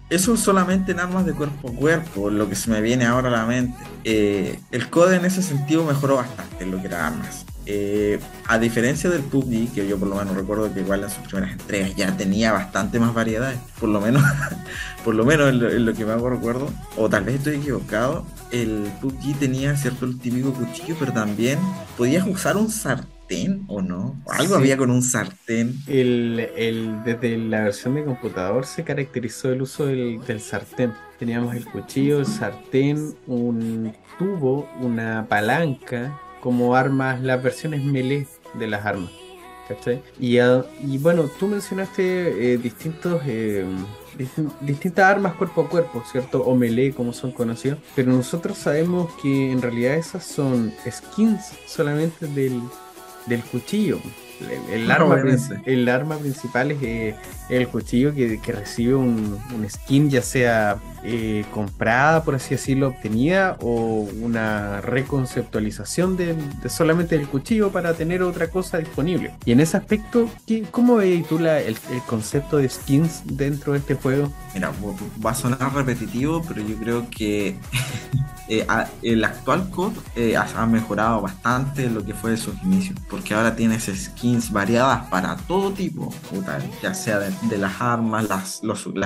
eso 0.09 0.37
solamente 0.37 0.91
en 0.91 0.99
armas 0.99 1.25
de 1.25 1.33
cuerpo 1.33 1.69
a 1.69 1.73
cuerpo, 1.73 2.29
lo 2.29 2.49
que 2.49 2.55
se 2.55 2.69
me 2.69 2.81
viene 2.81 3.05
ahora 3.05 3.29
a 3.29 3.31
la 3.31 3.45
mente. 3.45 3.77
Eh, 4.03 4.59
el 4.71 4.89
CODE 4.89 5.17
en 5.17 5.25
ese 5.25 5.41
sentido 5.41 5.83
mejoró 5.85 6.17
bastante 6.17 6.63
en 6.63 6.71
lo 6.71 6.79
que 6.81 6.87
era 6.87 7.07
armas. 7.07 7.45
Eh, 7.65 8.19
a 8.47 8.59
diferencia 8.59 9.09
del 9.09 9.21
PUBG, 9.21 9.73
que 9.73 9.87
yo 9.87 9.97
por 9.97 10.09
lo 10.09 10.15
menos 10.15 10.35
recuerdo 10.35 10.73
que 10.73 10.81
igual 10.81 11.03
en 11.03 11.09
sus 11.09 11.19
primeras 11.19 11.53
entregas 11.53 11.95
ya 11.95 12.15
tenía 12.17 12.51
bastante 12.51 12.99
más 12.99 13.13
variedades, 13.13 13.57
por 13.79 13.87
lo 13.87 14.01
menos, 14.01 14.21
por 15.05 15.15
lo 15.15 15.23
menos 15.23 15.49
en 15.49 15.85
lo, 15.85 15.93
que 15.93 16.05
me 16.05 16.11
hago 16.11 16.29
recuerdo, 16.29 16.69
o 16.97 17.09
tal 17.09 17.23
vez 17.23 17.35
estoy 17.35 17.55
equivocado, 17.55 18.25
el 18.51 18.91
PUBG 19.01 19.39
tenía 19.39 19.77
cierto 19.77 20.05
el 20.05 20.19
típico 20.19 20.53
cuchillo, 20.53 20.95
pero 20.99 21.13
también 21.13 21.57
podías 21.97 22.27
usar 22.27 22.57
un 22.57 22.69
sartén 22.69 23.22
o 23.67 23.81
no? 23.81 24.15
algo 24.27 24.55
había 24.55 24.77
con 24.77 24.89
un 24.89 25.01
sartén. 25.01 25.75
El, 25.87 27.01
desde 27.05 27.37
la 27.37 27.63
versión 27.63 27.95
de 27.95 28.03
computador 28.03 28.65
se 28.65 28.83
caracterizó 28.83 29.51
el 29.51 29.61
uso 29.61 29.85
del, 29.85 30.41
sartén. 30.41 30.93
Teníamos 31.19 31.55
el 31.55 31.65
cuchillo, 31.65 32.19
el 32.19 32.25
sartén, 32.25 33.15
un 33.27 33.93
tubo, 34.17 34.69
una 34.79 35.27
palanca, 35.27 36.19
como 36.41 36.75
armas, 36.75 37.21
las 37.21 37.41
versiones 37.41 37.83
melee 37.83 38.27
de 38.55 38.67
las 38.67 38.85
armas. 38.85 39.11
Y, 40.19 40.37
ah, 40.39 40.65
y 40.81 40.97
bueno, 40.97 41.29
tú 41.39 41.47
mencionaste 41.47 42.53
eh, 42.53 42.57
distintos... 42.57 43.21
Eh, 43.25 43.65
distintas 44.61 45.05
armas 45.05 45.33
cuerpo 45.33 45.61
a 45.61 45.69
cuerpo, 45.69 46.03
¿cierto? 46.11 46.43
O 46.43 46.55
melee 46.55 46.93
como 46.93 47.13
son 47.13 47.31
conocidos. 47.31 47.79
Pero 47.95 48.11
nosotros 48.11 48.59
sabemos 48.59 49.11
que 49.21 49.51
en 49.51 49.59
realidad 49.59 49.95
esas 49.95 50.23
son 50.23 50.71
skins 50.87 51.51
solamente 51.65 52.27
del, 52.27 52.61
del 53.25 53.43
cuchillo. 53.43 53.99
El, 54.71 54.89
arma, 54.91 55.21
el 55.65 55.89
arma 55.89 56.17
principal 56.17 56.71
es 56.71 56.83
eh, 56.83 57.15
el 57.49 57.67
cuchillo 57.67 58.13
que, 58.13 58.39
recibe 58.47 58.95
un, 58.95 59.39
skin, 59.69 60.09
ya 60.09 60.21
sea 60.21 60.77
eh, 61.03 61.45
comprada, 61.51 62.23
por 62.23 62.35
así 62.35 62.51
decirlo, 62.51 62.89
obtenida, 62.89 63.57
o 63.61 64.07
una 64.21 64.81
reconceptualización 64.81 66.17
de, 66.17 66.35
solamente 66.69 67.17
del 67.17 67.27
cuchillo 67.27 67.71
para 67.71 67.93
tener 67.93 68.23
otra 68.23 68.49
cosa 68.49 68.77
disponible. 68.77 69.33
Y 69.45 69.51
en 69.51 69.59
ese 69.59 69.77
aspecto, 69.77 70.29
¿qué, 70.47 70.63
¿cómo 70.71 70.95
ves 70.97 71.27
tú 71.27 71.39
la, 71.39 71.59
el, 71.59 71.77
concepto 72.07 72.57
de 72.57 72.69
skins 72.69 73.21
dentro 73.25 73.73
de 73.73 73.79
este 73.79 73.95
juego? 73.95 74.31
Mira, 74.53 74.71
va 75.23 75.31
a 75.31 75.35
sonar 75.35 75.73
repetitivo, 75.73 76.43
pero 76.47 76.61
yo 76.61 76.75
creo 76.77 77.09
que 77.09 77.57
eh, 78.47 78.65
el 79.01 79.23
actual 79.23 79.69
COD 79.69 79.93
ha 80.35 80.65
mejorado 80.65 81.21
bastante 81.21 81.89
lo 81.89 82.05
que 82.05 82.13
fue 82.13 82.31
de 82.31 82.37
sus 82.37 82.61
inicios, 82.63 82.97
porque 83.09 83.33
ahora 83.33 83.55
tienes 83.55 83.85
skins 83.85 84.32
variadas 84.51 85.07
para 85.09 85.35
todo 85.35 85.71
tipo, 85.71 86.13
ya 86.81 86.93
sea 86.93 87.19
de, 87.19 87.57
las 87.57 87.81
armas, 87.81 88.27
las, 88.27 88.61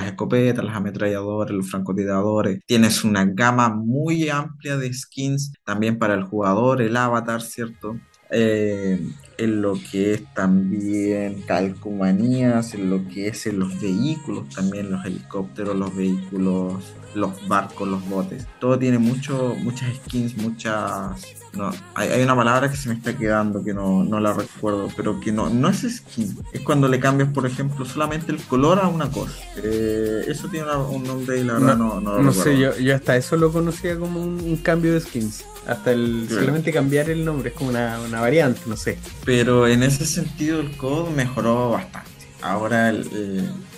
escopetas, 0.06 0.64
las 0.64 0.76
ametralladoras, 0.76 1.54
los 1.54 1.70
francotiradores. 1.70 2.60
Tienes 2.66 3.04
una 3.04 3.24
gama 3.24 3.68
muy 3.68 4.28
amplia 4.28 4.76
de 4.76 4.92
skins 4.92 5.52
también 5.64 5.98
para 5.98 6.14
el 6.14 6.24
jugador, 6.24 6.82
el 6.82 6.96
avatar, 6.96 7.42
¿cierto? 7.42 7.96
Eh, 8.30 9.00
en 9.38 9.62
lo 9.62 9.74
que 9.74 10.14
es 10.14 10.34
también 10.34 11.42
calcomanías, 11.42 12.74
en 12.74 12.90
lo 12.90 13.06
que 13.08 13.28
es 13.28 13.46
en 13.46 13.60
los 13.60 13.80
vehículos, 13.80 14.48
también 14.50 14.90
los 14.90 15.04
helicópteros, 15.04 15.76
los 15.76 15.94
vehículos, 15.94 16.74
los 17.14 17.48
barcos, 17.48 17.88
los 17.88 18.06
botes. 18.08 18.46
Todo 18.60 18.78
tiene 18.78 18.98
mucho, 18.98 19.54
muchas 19.62 19.94
skins, 19.96 20.36
muchas 20.36 21.38
no, 21.52 21.70
hay, 21.94 22.22
una 22.22 22.36
palabra 22.36 22.70
que 22.70 22.76
se 22.76 22.88
me 22.88 22.94
está 22.94 23.16
quedando 23.16 23.64
que 23.64 23.72
no, 23.72 24.04
la 24.20 24.32
recuerdo, 24.32 24.88
pero 24.96 25.18
que 25.18 25.32
no, 25.32 25.48
no 25.48 25.68
es 25.68 25.80
skin. 25.80 26.38
Es 26.52 26.60
cuando 26.60 26.88
le 26.88 27.00
cambias, 27.00 27.30
por 27.30 27.46
ejemplo, 27.46 27.84
solamente 27.84 28.32
el 28.32 28.38
color 28.38 28.78
a 28.78 28.88
una 28.88 29.10
cosa. 29.10 29.32
Eh, 29.56 30.24
eso 30.28 30.48
tiene 30.48 30.70
un 30.72 31.04
nombre 31.04 31.40
y 31.40 31.44
la 31.44 31.54
verdad 31.54 31.76
no, 31.76 32.00
no, 32.00 32.16
lo 32.16 32.22
No 32.22 32.32
sé, 32.32 32.58
yo, 32.58 32.76
yo, 32.76 32.94
hasta 32.94 33.16
eso 33.16 33.36
lo 33.36 33.52
conocía 33.52 33.98
como 33.98 34.22
un, 34.22 34.56
cambio 34.58 34.94
de 34.94 35.00
skins. 35.00 35.44
Hasta 35.66 35.92
el 35.92 36.28
solamente 36.28 36.72
cambiar 36.72 37.10
el 37.10 37.24
nombre 37.24 37.50
es 37.50 37.54
como 37.54 37.70
una, 37.70 37.98
variante, 38.20 38.60
no 38.66 38.76
sé. 38.76 38.98
Pero 39.28 39.68
en 39.68 39.82
ese 39.82 40.06
sentido 40.06 40.58
el 40.58 40.74
code 40.78 41.10
mejoró 41.10 41.72
bastante. 41.72 42.08
Ahora 42.40 42.94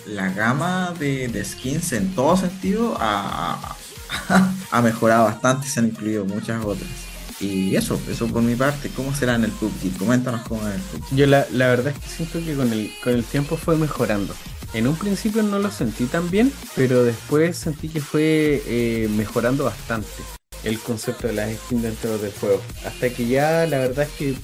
la 0.05 0.29
gama 0.29 0.93
de, 0.97 1.43
skins 1.43 1.91
en 1.91 2.15
todo 2.15 2.37
sentido 2.37 2.95
ha, 2.97 3.75
ha 4.71 4.81
mejorado 4.81 5.25
bastante, 5.25 5.67
se 5.67 5.81
han 5.81 5.87
incluido 5.87 6.23
muchas 6.23 6.63
otras. 6.63 6.89
Y 7.41 7.75
eso, 7.75 7.99
eso 8.09 8.27
por 8.27 8.41
mi 8.41 8.55
parte. 8.55 8.89
¿Cómo 8.95 9.13
será 9.13 9.35
en 9.35 9.43
el 9.43 9.51
PUBG? 9.51 9.97
Coméntanos 9.97 10.47
cómo 10.47 10.65
es 10.69 10.75
el 10.75 10.81
PUBG. 10.83 11.15
Yo 11.17 11.27
la, 11.27 11.45
la 11.51 11.67
verdad 11.67 11.87
es 11.87 11.99
que 11.99 12.07
siento 12.07 12.39
que 12.39 12.55
con 12.55 12.71
el, 12.71 12.89
con 13.03 13.11
el 13.11 13.25
tiempo 13.25 13.57
fue 13.57 13.75
mejorando. 13.75 14.33
En 14.73 14.87
un 14.87 14.95
principio 14.95 15.43
no 15.43 15.59
lo 15.59 15.69
sentí 15.69 16.05
tan 16.05 16.31
bien, 16.31 16.49
pero 16.77 17.03
después 17.03 17.57
sentí 17.57 17.89
que 17.89 17.99
fue 17.99 18.63
eh, 18.65 19.09
mejorando 19.17 19.65
bastante 19.65 20.07
el 20.63 20.79
concepto 20.79 21.27
de 21.27 21.33
las 21.33 21.53
skins 21.53 21.83
dentro 21.83 22.17
del 22.19 22.31
juego. 22.31 22.61
Hasta 22.85 23.09
que 23.09 23.27
ya 23.27 23.67
la 23.67 23.79
verdad 23.79 24.07
es 24.07 24.11
que 24.17 24.35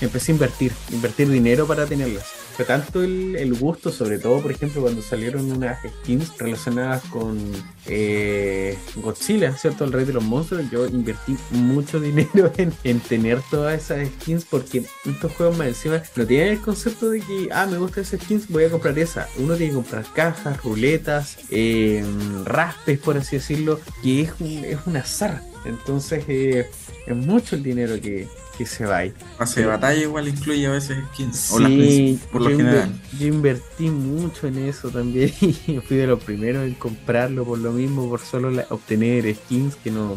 empecé 0.00 0.32
a 0.32 0.34
invertir, 0.34 0.72
invertir 0.92 1.28
dinero 1.28 1.66
para 1.66 1.86
tenerlas 1.86 2.46
fue 2.56 2.64
tanto 2.64 3.02
el, 3.02 3.54
gusto, 3.54 3.92
sobre 3.92 4.18
todo, 4.18 4.40
por 4.40 4.50
ejemplo, 4.50 4.80
cuando 4.80 5.02
salieron 5.02 5.52
unas 5.52 5.78
skins 6.02 6.38
relacionadas 6.38 7.02
con 7.10 7.38
eh, 7.84 8.78
Godzilla, 8.96 9.54
¿cierto? 9.54 9.84
El 9.84 9.92
rey 9.92 10.06
de 10.06 10.14
los 10.14 10.24
monstruos. 10.24 10.64
Yo 10.70 10.86
invertí 10.86 11.36
mucho 11.50 12.00
dinero 12.00 12.50
en, 12.56 13.00
tener 13.00 13.42
todas 13.50 13.78
esas 13.78 14.08
skins 14.08 14.46
porque 14.46 14.84
estos 15.04 15.32
juegos 15.32 15.58
más 15.58 15.68
encima 15.68 16.02
no 16.16 16.26
tienen 16.26 16.54
el 16.54 16.60
concepto 16.60 17.10
de 17.10 17.20
que, 17.20 17.48
ah, 17.52 17.66
me 17.66 17.76
gusta 17.76 18.00
esa 18.00 18.16
skins, 18.16 18.48
voy 18.48 18.64
a 18.64 18.70
comprar 18.70 18.98
esa. 18.98 19.28
Uno 19.36 19.54
tiene 19.54 19.72
que 19.72 19.76
comprar 19.76 20.06
cajas, 20.14 20.62
ruletas, 20.62 21.36
eh, 21.50 22.02
raspes, 22.46 22.98
por 23.00 23.18
así 23.18 23.36
decirlo, 23.36 23.80
que 24.02 24.22
es 24.22 24.30
un, 24.40 24.64
es 24.64 24.78
un 24.86 24.96
azar. 24.96 25.42
Entonces, 25.66 26.24
eh, 26.28 26.70
es 27.06 27.16
mucho 27.16 27.54
el 27.54 27.62
dinero 27.62 28.00
que, 28.00 28.28
que 28.56 28.66
se 28.66 28.86
va 28.86 28.98
ahí. 28.98 29.12
Pase 29.38 29.60
de 29.60 29.66
batalla 29.66 30.00
igual 30.00 30.28
incluye 30.28 30.66
a 30.66 30.70
veces 30.70 30.98
skins. 31.12 31.36
Sí, 31.36 32.20
por 32.32 32.42
lo 32.42 32.50
general. 32.50 32.92
yo 33.18 33.26
invertí 33.26 33.90
mucho 33.90 34.46
en 34.46 34.58
eso 34.58 34.90
también 34.90 35.32
y 35.40 35.78
fui 35.80 35.96
de 35.96 36.06
los 36.06 36.22
primeros 36.22 36.64
en 36.64 36.74
comprarlo 36.74 37.44
por 37.44 37.58
lo 37.58 37.72
mismo, 37.72 38.08
por 38.08 38.20
solo 38.20 38.50
obtener 38.70 39.34
skins 39.34 39.76
que 39.76 39.90
no... 39.90 40.16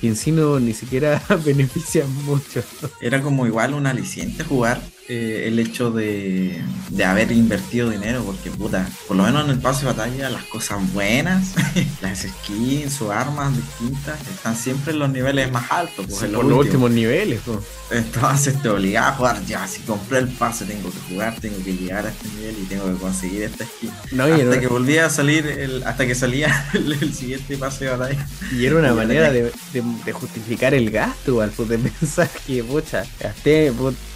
Que 0.00 0.08
en 0.08 0.16
sí 0.16 0.32
no 0.32 0.58
ni 0.58 0.74
siquiera 0.74 1.22
benefician 1.44 2.12
mucho. 2.24 2.62
Era 3.00 3.22
como 3.22 3.46
igual 3.46 3.74
un 3.74 3.86
aliciente 3.86 4.42
jugar 4.42 4.80
eh, 5.08 5.48
el 5.48 5.58
hecho 5.58 5.90
de, 5.90 6.62
de, 6.90 7.04
haber 7.04 7.32
invertido 7.32 7.90
dinero, 7.90 8.22
porque 8.24 8.50
puta, 8.50 8.88
por 9.08 9.16
lo 9.16 9.24
menos 9.24 9.44
en 9.44 9.50
el 9.50 9.58
pase 9.58 9.80
de 9.80 9.92
batalla, 9.92 10.30
las 10.30 10.44
cosas 10.44 10.78
buenas, 10.92 11.54
las 12.00 12.20
skins 12.20 13.02
o 13.02 13.10
armas 13.10 13.52
distintas, 13.56 14.20
están 14.28 14.56
siempre 14.56 14.92
en 14.92 15.00
los 15.00 15.10
niveles 15.10 15.50
más 15.50 15.70
altos. 15.72 16.06
Pues, 16.08 16.22
en 16.22 16.32
los, 16.32 16.44
últimos 16.44 16.90
niveles. 16.92 17.40
Pues. 17.44 17.58
Entonces 17.90 18.62
te 18.62 18.68
obligaba 18.68 19.08
a 19.08 19.12
jugar, 19.12 19.44
ya, 19.44 19.66
si 19.66 19.82
compré 19.82 20.18
el 20.18 20.28
pase, 20.28 20.66
tengo 20.66 20.88
que 20.90 20.98
jugar, 21.12 21.34
tengo 21.40 21.62
que 21.64 21.74
llegar 21.74 22.06
a 22.06 22.10
este 22.10 22.28
nivel 22.28 22.56
y 22.62 22.66
tengo 22.66 22.86
que 22.86 22.98
conseguir 23.00 23.42
esta 23.42 23.66
skin. 23.66 23.90
hasta 24.20 24.60
que 24.60 24.66
volvía 24.68 25.06
a 25.06 25.10
salir, 25.10 25.46
el, 25.46 25.82
hasta 25.82 26.06
que 26.06 26.14
salía 26.14 26.70
el, 26.74 27.12
siguiente 27.12 27.56
pase 27.56 27.86
de 27.86 27.90
batalla. 27.90 28.26
Y 28.56 28.64
era 28.64 28.76
una 28.76 28.94
manera 28.94 29.32
de, 29.32 29.52
de, 29.72 30.12
justificar 30.12 30.74
el 30.74 30.90
gasto, 30.90 31.40
al 31.40 31.52
de 31.56 31.78
pensar 32.00 32.30
que, 32.46 32.62
pucha, 32.62 33.04
gasté 33.18 33.72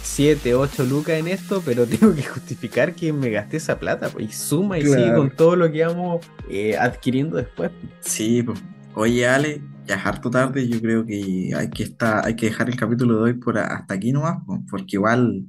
7, 0.07 0.55
8 0.55 0.76
8 0.77 0.85
lucas 0.85 1.15
en 1.15 1.27
esto, 1.27 1.61
pero 1.65 1.85
tengo 1.87 2.13
que 2.13 2.23
justificar 2.23 2.93
que 2.93 3.11
me 3.11 3.29
gasté 3.29 3.57
esa 3.57 3.79
plata, 3.79 4.09
pues, 4.09 4.29
y 4.29 4.31
suma 4.31 4.77
y 4.77 4.83
sigue 4.83 5.13
con 5.13 5.31
todo 5.31 5.55
lo 5.55 5.71
que 5.71 5.85
vamos 5.85 6.25
eh, 6.49 6.77
adquiriendo 6.77 7.37
después. 7.37 7.71
Sí, 8.01 8.43
pues. 8.43 8.59
Oye, 8.93 9.27
Ale, 9.27 9.61
ya 9.85 9.95
es 9.95 10.05
harto 10.05 10.29
tarde, 10.29 10.67
yo 10.67 10.81
creo 10.81 11.05
que 11.05 11.51
hay 11.55 11.69
que 11.69 11.83
estar, 11.83 12.25
hay 12.25 12.35
que 12.35 12.47
dejar 12.47 12.69
el 12.69 12.75
capítulo 12.75 13.17
de 13.17 13.23
hoy 13.23 13.33
por 13.33 13.57
hasta 13.57 13.93
aquí 13.93 14.11
nomás, 14.11 14.37
pues, 14.45 14.61
porque 14.69 14.95
igual 14.95 15.45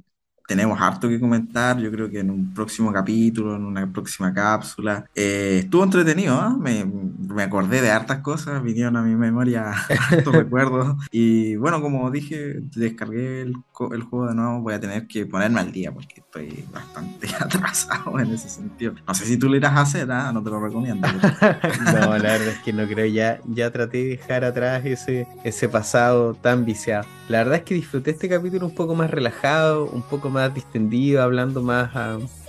tenemos 0.49 0.81
harto 0.81 1.07
que 1.07 1.19
comentar, 1.19 1.77
yo 1.77 1.91
creo 1.91 2.09
que 2.09 2.21
en 2.21 2.31
un 2.31 2.55
próximo 2.55 2.91
capítulo, 2.91 3.55
en 3.55 3.65
una 3.65 3.85
próxima 3.85 4.33
cápsula. 4.33 5.05
Eh, 5.13 5.59
estuvo 5.59 5.83
entretenido, 5.83 6.33
¿ah? 6.33 6.57
me, 6.59 7.43
acordé 7.43 7.83
de 7.83 7.91
hartas 7.91 8.21
cosas, 8.21 8.63
vinieron 8.63 8.97
a 8.97 9.03
mi 9.03 9.15
memoria 9.15 9.71
hartos 10.09 10.33
recuerdos. 10.33 10.95
Y 11.11 11.55
bueno, 11.57 11.83
como 11.83 12.09
dije, 12.09 12.61
descargué 12.75 13.43
el, 13.43 13.53
el, 13.91 14.01
juego 14.01 14.25
de 14.25 14.33
nuevo, 14.33 14.61
voy 14.61 14.73
a 14.73 14.79
tener 14.79 15.05
que 15.05 15.27
ponerme 15.27 15.59
al 15.59 15.71
día 15.71 15.91
porque 15.91 16.15
estoy 16.21 16.65
bastante 16.73 17.27
atrasado 17.39 18.19
en 18.19 18.31
ese 18.31 18.49
sentido. 18.49 18.95
No 19.07 19.13
sé 19.13 19.25
si 19.25 19.37
tú 19.37 19.49
lo 19.49 19.55
irás 19.55 19.73
a 19.73 19.81
hacer, 19.81 20.11
¿ah? 20.11 20.31
no 20.33 20.41
te 20.41 20.49
lo 20.49 20.59
recomiendo. 20.59 21.07
no, 21.85 21.93
la 21.93 22.17
verdad 22.17 22.47
es 22.47 22.59
que 22.63 22.73
no 22.73 22.87
creo, 22.87 23.05
ya, 23.05 23.39
ya 23.45 23.69
traté 23.69 23.99
de 23.99 24.09
dejar 24.17 24.43
atrás 24.43 24.83
ese 24.83 25.69
pasado 25.69 26.33
tan 26.33 26.65
viciado. 26.65 27.05
La 27.29 27.37
verdad 27.37 27.59
es 27.59 27.63
que 27.63 27.75
disfruté 27.75 28.11
este 28.11 28.27
capítulo 28.27 28.65
un 28.65 28.73
poco 28.73 28.95
más 28.95 29.11
relajado, 29.11 29.85
un 29.85 30.01
poco 30.01 30.31
más 30.31 30.51
distendido, 30.53 31.21
hablando 31.21 31.61
más 31.61 31.91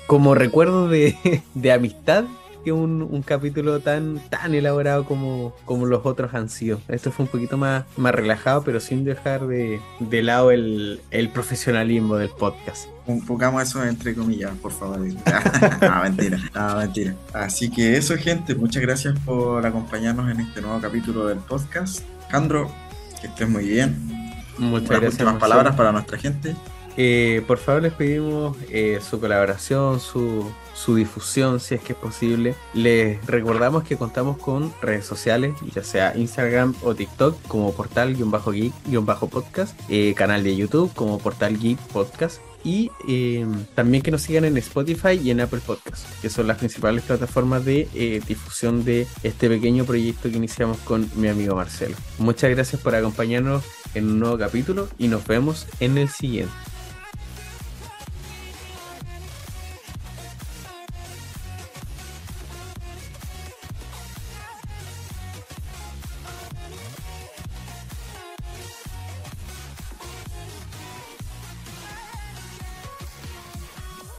como 0.07 0.35
recuerdo 0.35 0.89
de, 0.89 1.17
de 1.55 1.73
amistad 1.73 2.25
que 2.65 2.73
un, 2.73 3.03
un, 3.03 3.23
capítulo 3.23 3.81
tan, 3.81 4.21
tan 4.29 4.55
elaborado 4.55 5.05
como, 5.05 5.55
como 5.65 5.87
los 5.87 6.05
otros 6.05 6.35
han 6.35 6.49
sido. 6.49 6.81
Esto 6.89 7.13
fue 7.13 7.25
un 7.27 7.31
poquito 7.31 7.57
más, 7.57 7.85
más 7.97 8.15
relajado, 8.15 8.63
pero 8.65 8.81
sin 8.81 9.05
dejar 9.05 9.47
de, 9.47 9.81
de 9.99 10.23
lado 10.23 10.51
el, 10.51 11.01
el 11.11 11.29
profesionalismo 11.31 12.17
del 12.17 12.29
podcast. 12.31 12.89
Pongamos 13.27 13.63
eso 13.63 13.85
entre 13.85 14.15
comillas, 14.15 14.53
por 14.61 14.73
favor. 14.73 14.99
no, 15.81 16.03
mentira, 16.03 16.39
no, 16.55 16.77
mentira. 16.77 17.15
Así 17.33 17.71
que 17.71 17.97
eso, 17.97 18.17
gente, 18.17 18.55
muchas 18.55 18.83
gracias 18.83 19.19
por 19.21 19.65
acompañarnos 19.65 20.31
en 20.31 20.41
este 20.41 20.61
nuevo 20.61 20.81
capítulo 20.81 21.27
del 21.27 21.39
podcast. 21.39 22.03
Jandro, 22.31 22.71
que 23.21 23.27
estés 23.27 23.49
muy 23.49 23.67
bien. 23.67 24.20
Muchas 24.61 24.89
gracias. 24.89 25.13
últimas 25.15 25.37
palabras 25.37 25.75
para 25.75 25.93
nuestra 25.93 26.19
gente. 26.19 26.55
Eh, 26.97 27.43
por 27.47 27.59
favor 27.59 27.83
les 27.83 27.93
pedimos 27.93 28.57
eh, 28.69 28.99
su 29.01 29.21
colaboración, 29.21 30.01
su, 30.01 30.51
su, 30.75 30.97
difusión 30.97 31.61
si 31.61 31.75
es 31.75 31.81
que 31.81 31.95
es 31.95 31.99
posible. 31.99 32.55
Les 32.75 33.25
recordamos 33.27 33.85
que 33.85 33.97
contamos 33.97 34.37
con 34.39 34.73
redes 34.83 35.07
sociales, 35.07 35.55
ya 35.75 35.83
sea 35.83 36.15
Instagram 36.17 36.75
o 36.83 36.95
TikTok 36.95 37.41
como 37.47 37.73
portal-geek-podcast, 37.73 39.79
eh, 39.89 40.13
canal 40.15 40.43
de 40.43 40.57
YouTube 40.57 40.93
como 40.95 41.19
portal 41.19 41.59
geek 41.59 41.79
podcast 41.93 42.41
y 42.65 42.91
también 43.75 44.03
que 44.03 44.11
nos 44.11 44.23
sigan 44.23 44.45
en 44.45 44.57
Spotify 44.59 45.21
y 45.23 45.31
en 45.31 45.41
Apple 45.41 45.61
Podcast, 45.65 46.07
que 46.21 46.31
son 46.31 46.47
las 46.47 46.59
principales 46.59 47.03
plataformas 47.05 47.65
de 47.65 48.23
difusión 48.27 48.85
de 48.85 49.07
este 49.23 49.49
pequeño 49.49 49.85
proyecto 49.85 50.31
que 50.31 50.37
iniciamos 50.37 50.79
con 50.79 51.11
mi 51.17 51.29
amigo 51.29 51.55
Marcelo. 51.57 51.97
Muchas 52.19 52.51
gracias 52.51 52.81
por 52.81 52.95
acompañarnos 52.95 53.65
en 53.95 54.09
un 54.09 54.21
nuevo 54.21 54.39
capítulo 54.39 54.89
y 54.99 55.09
nos 55.09 55.27
vemos 55.27 55.67
en 55.81 55.99
el 55.99 56.09
siguiente. 56.09 56.53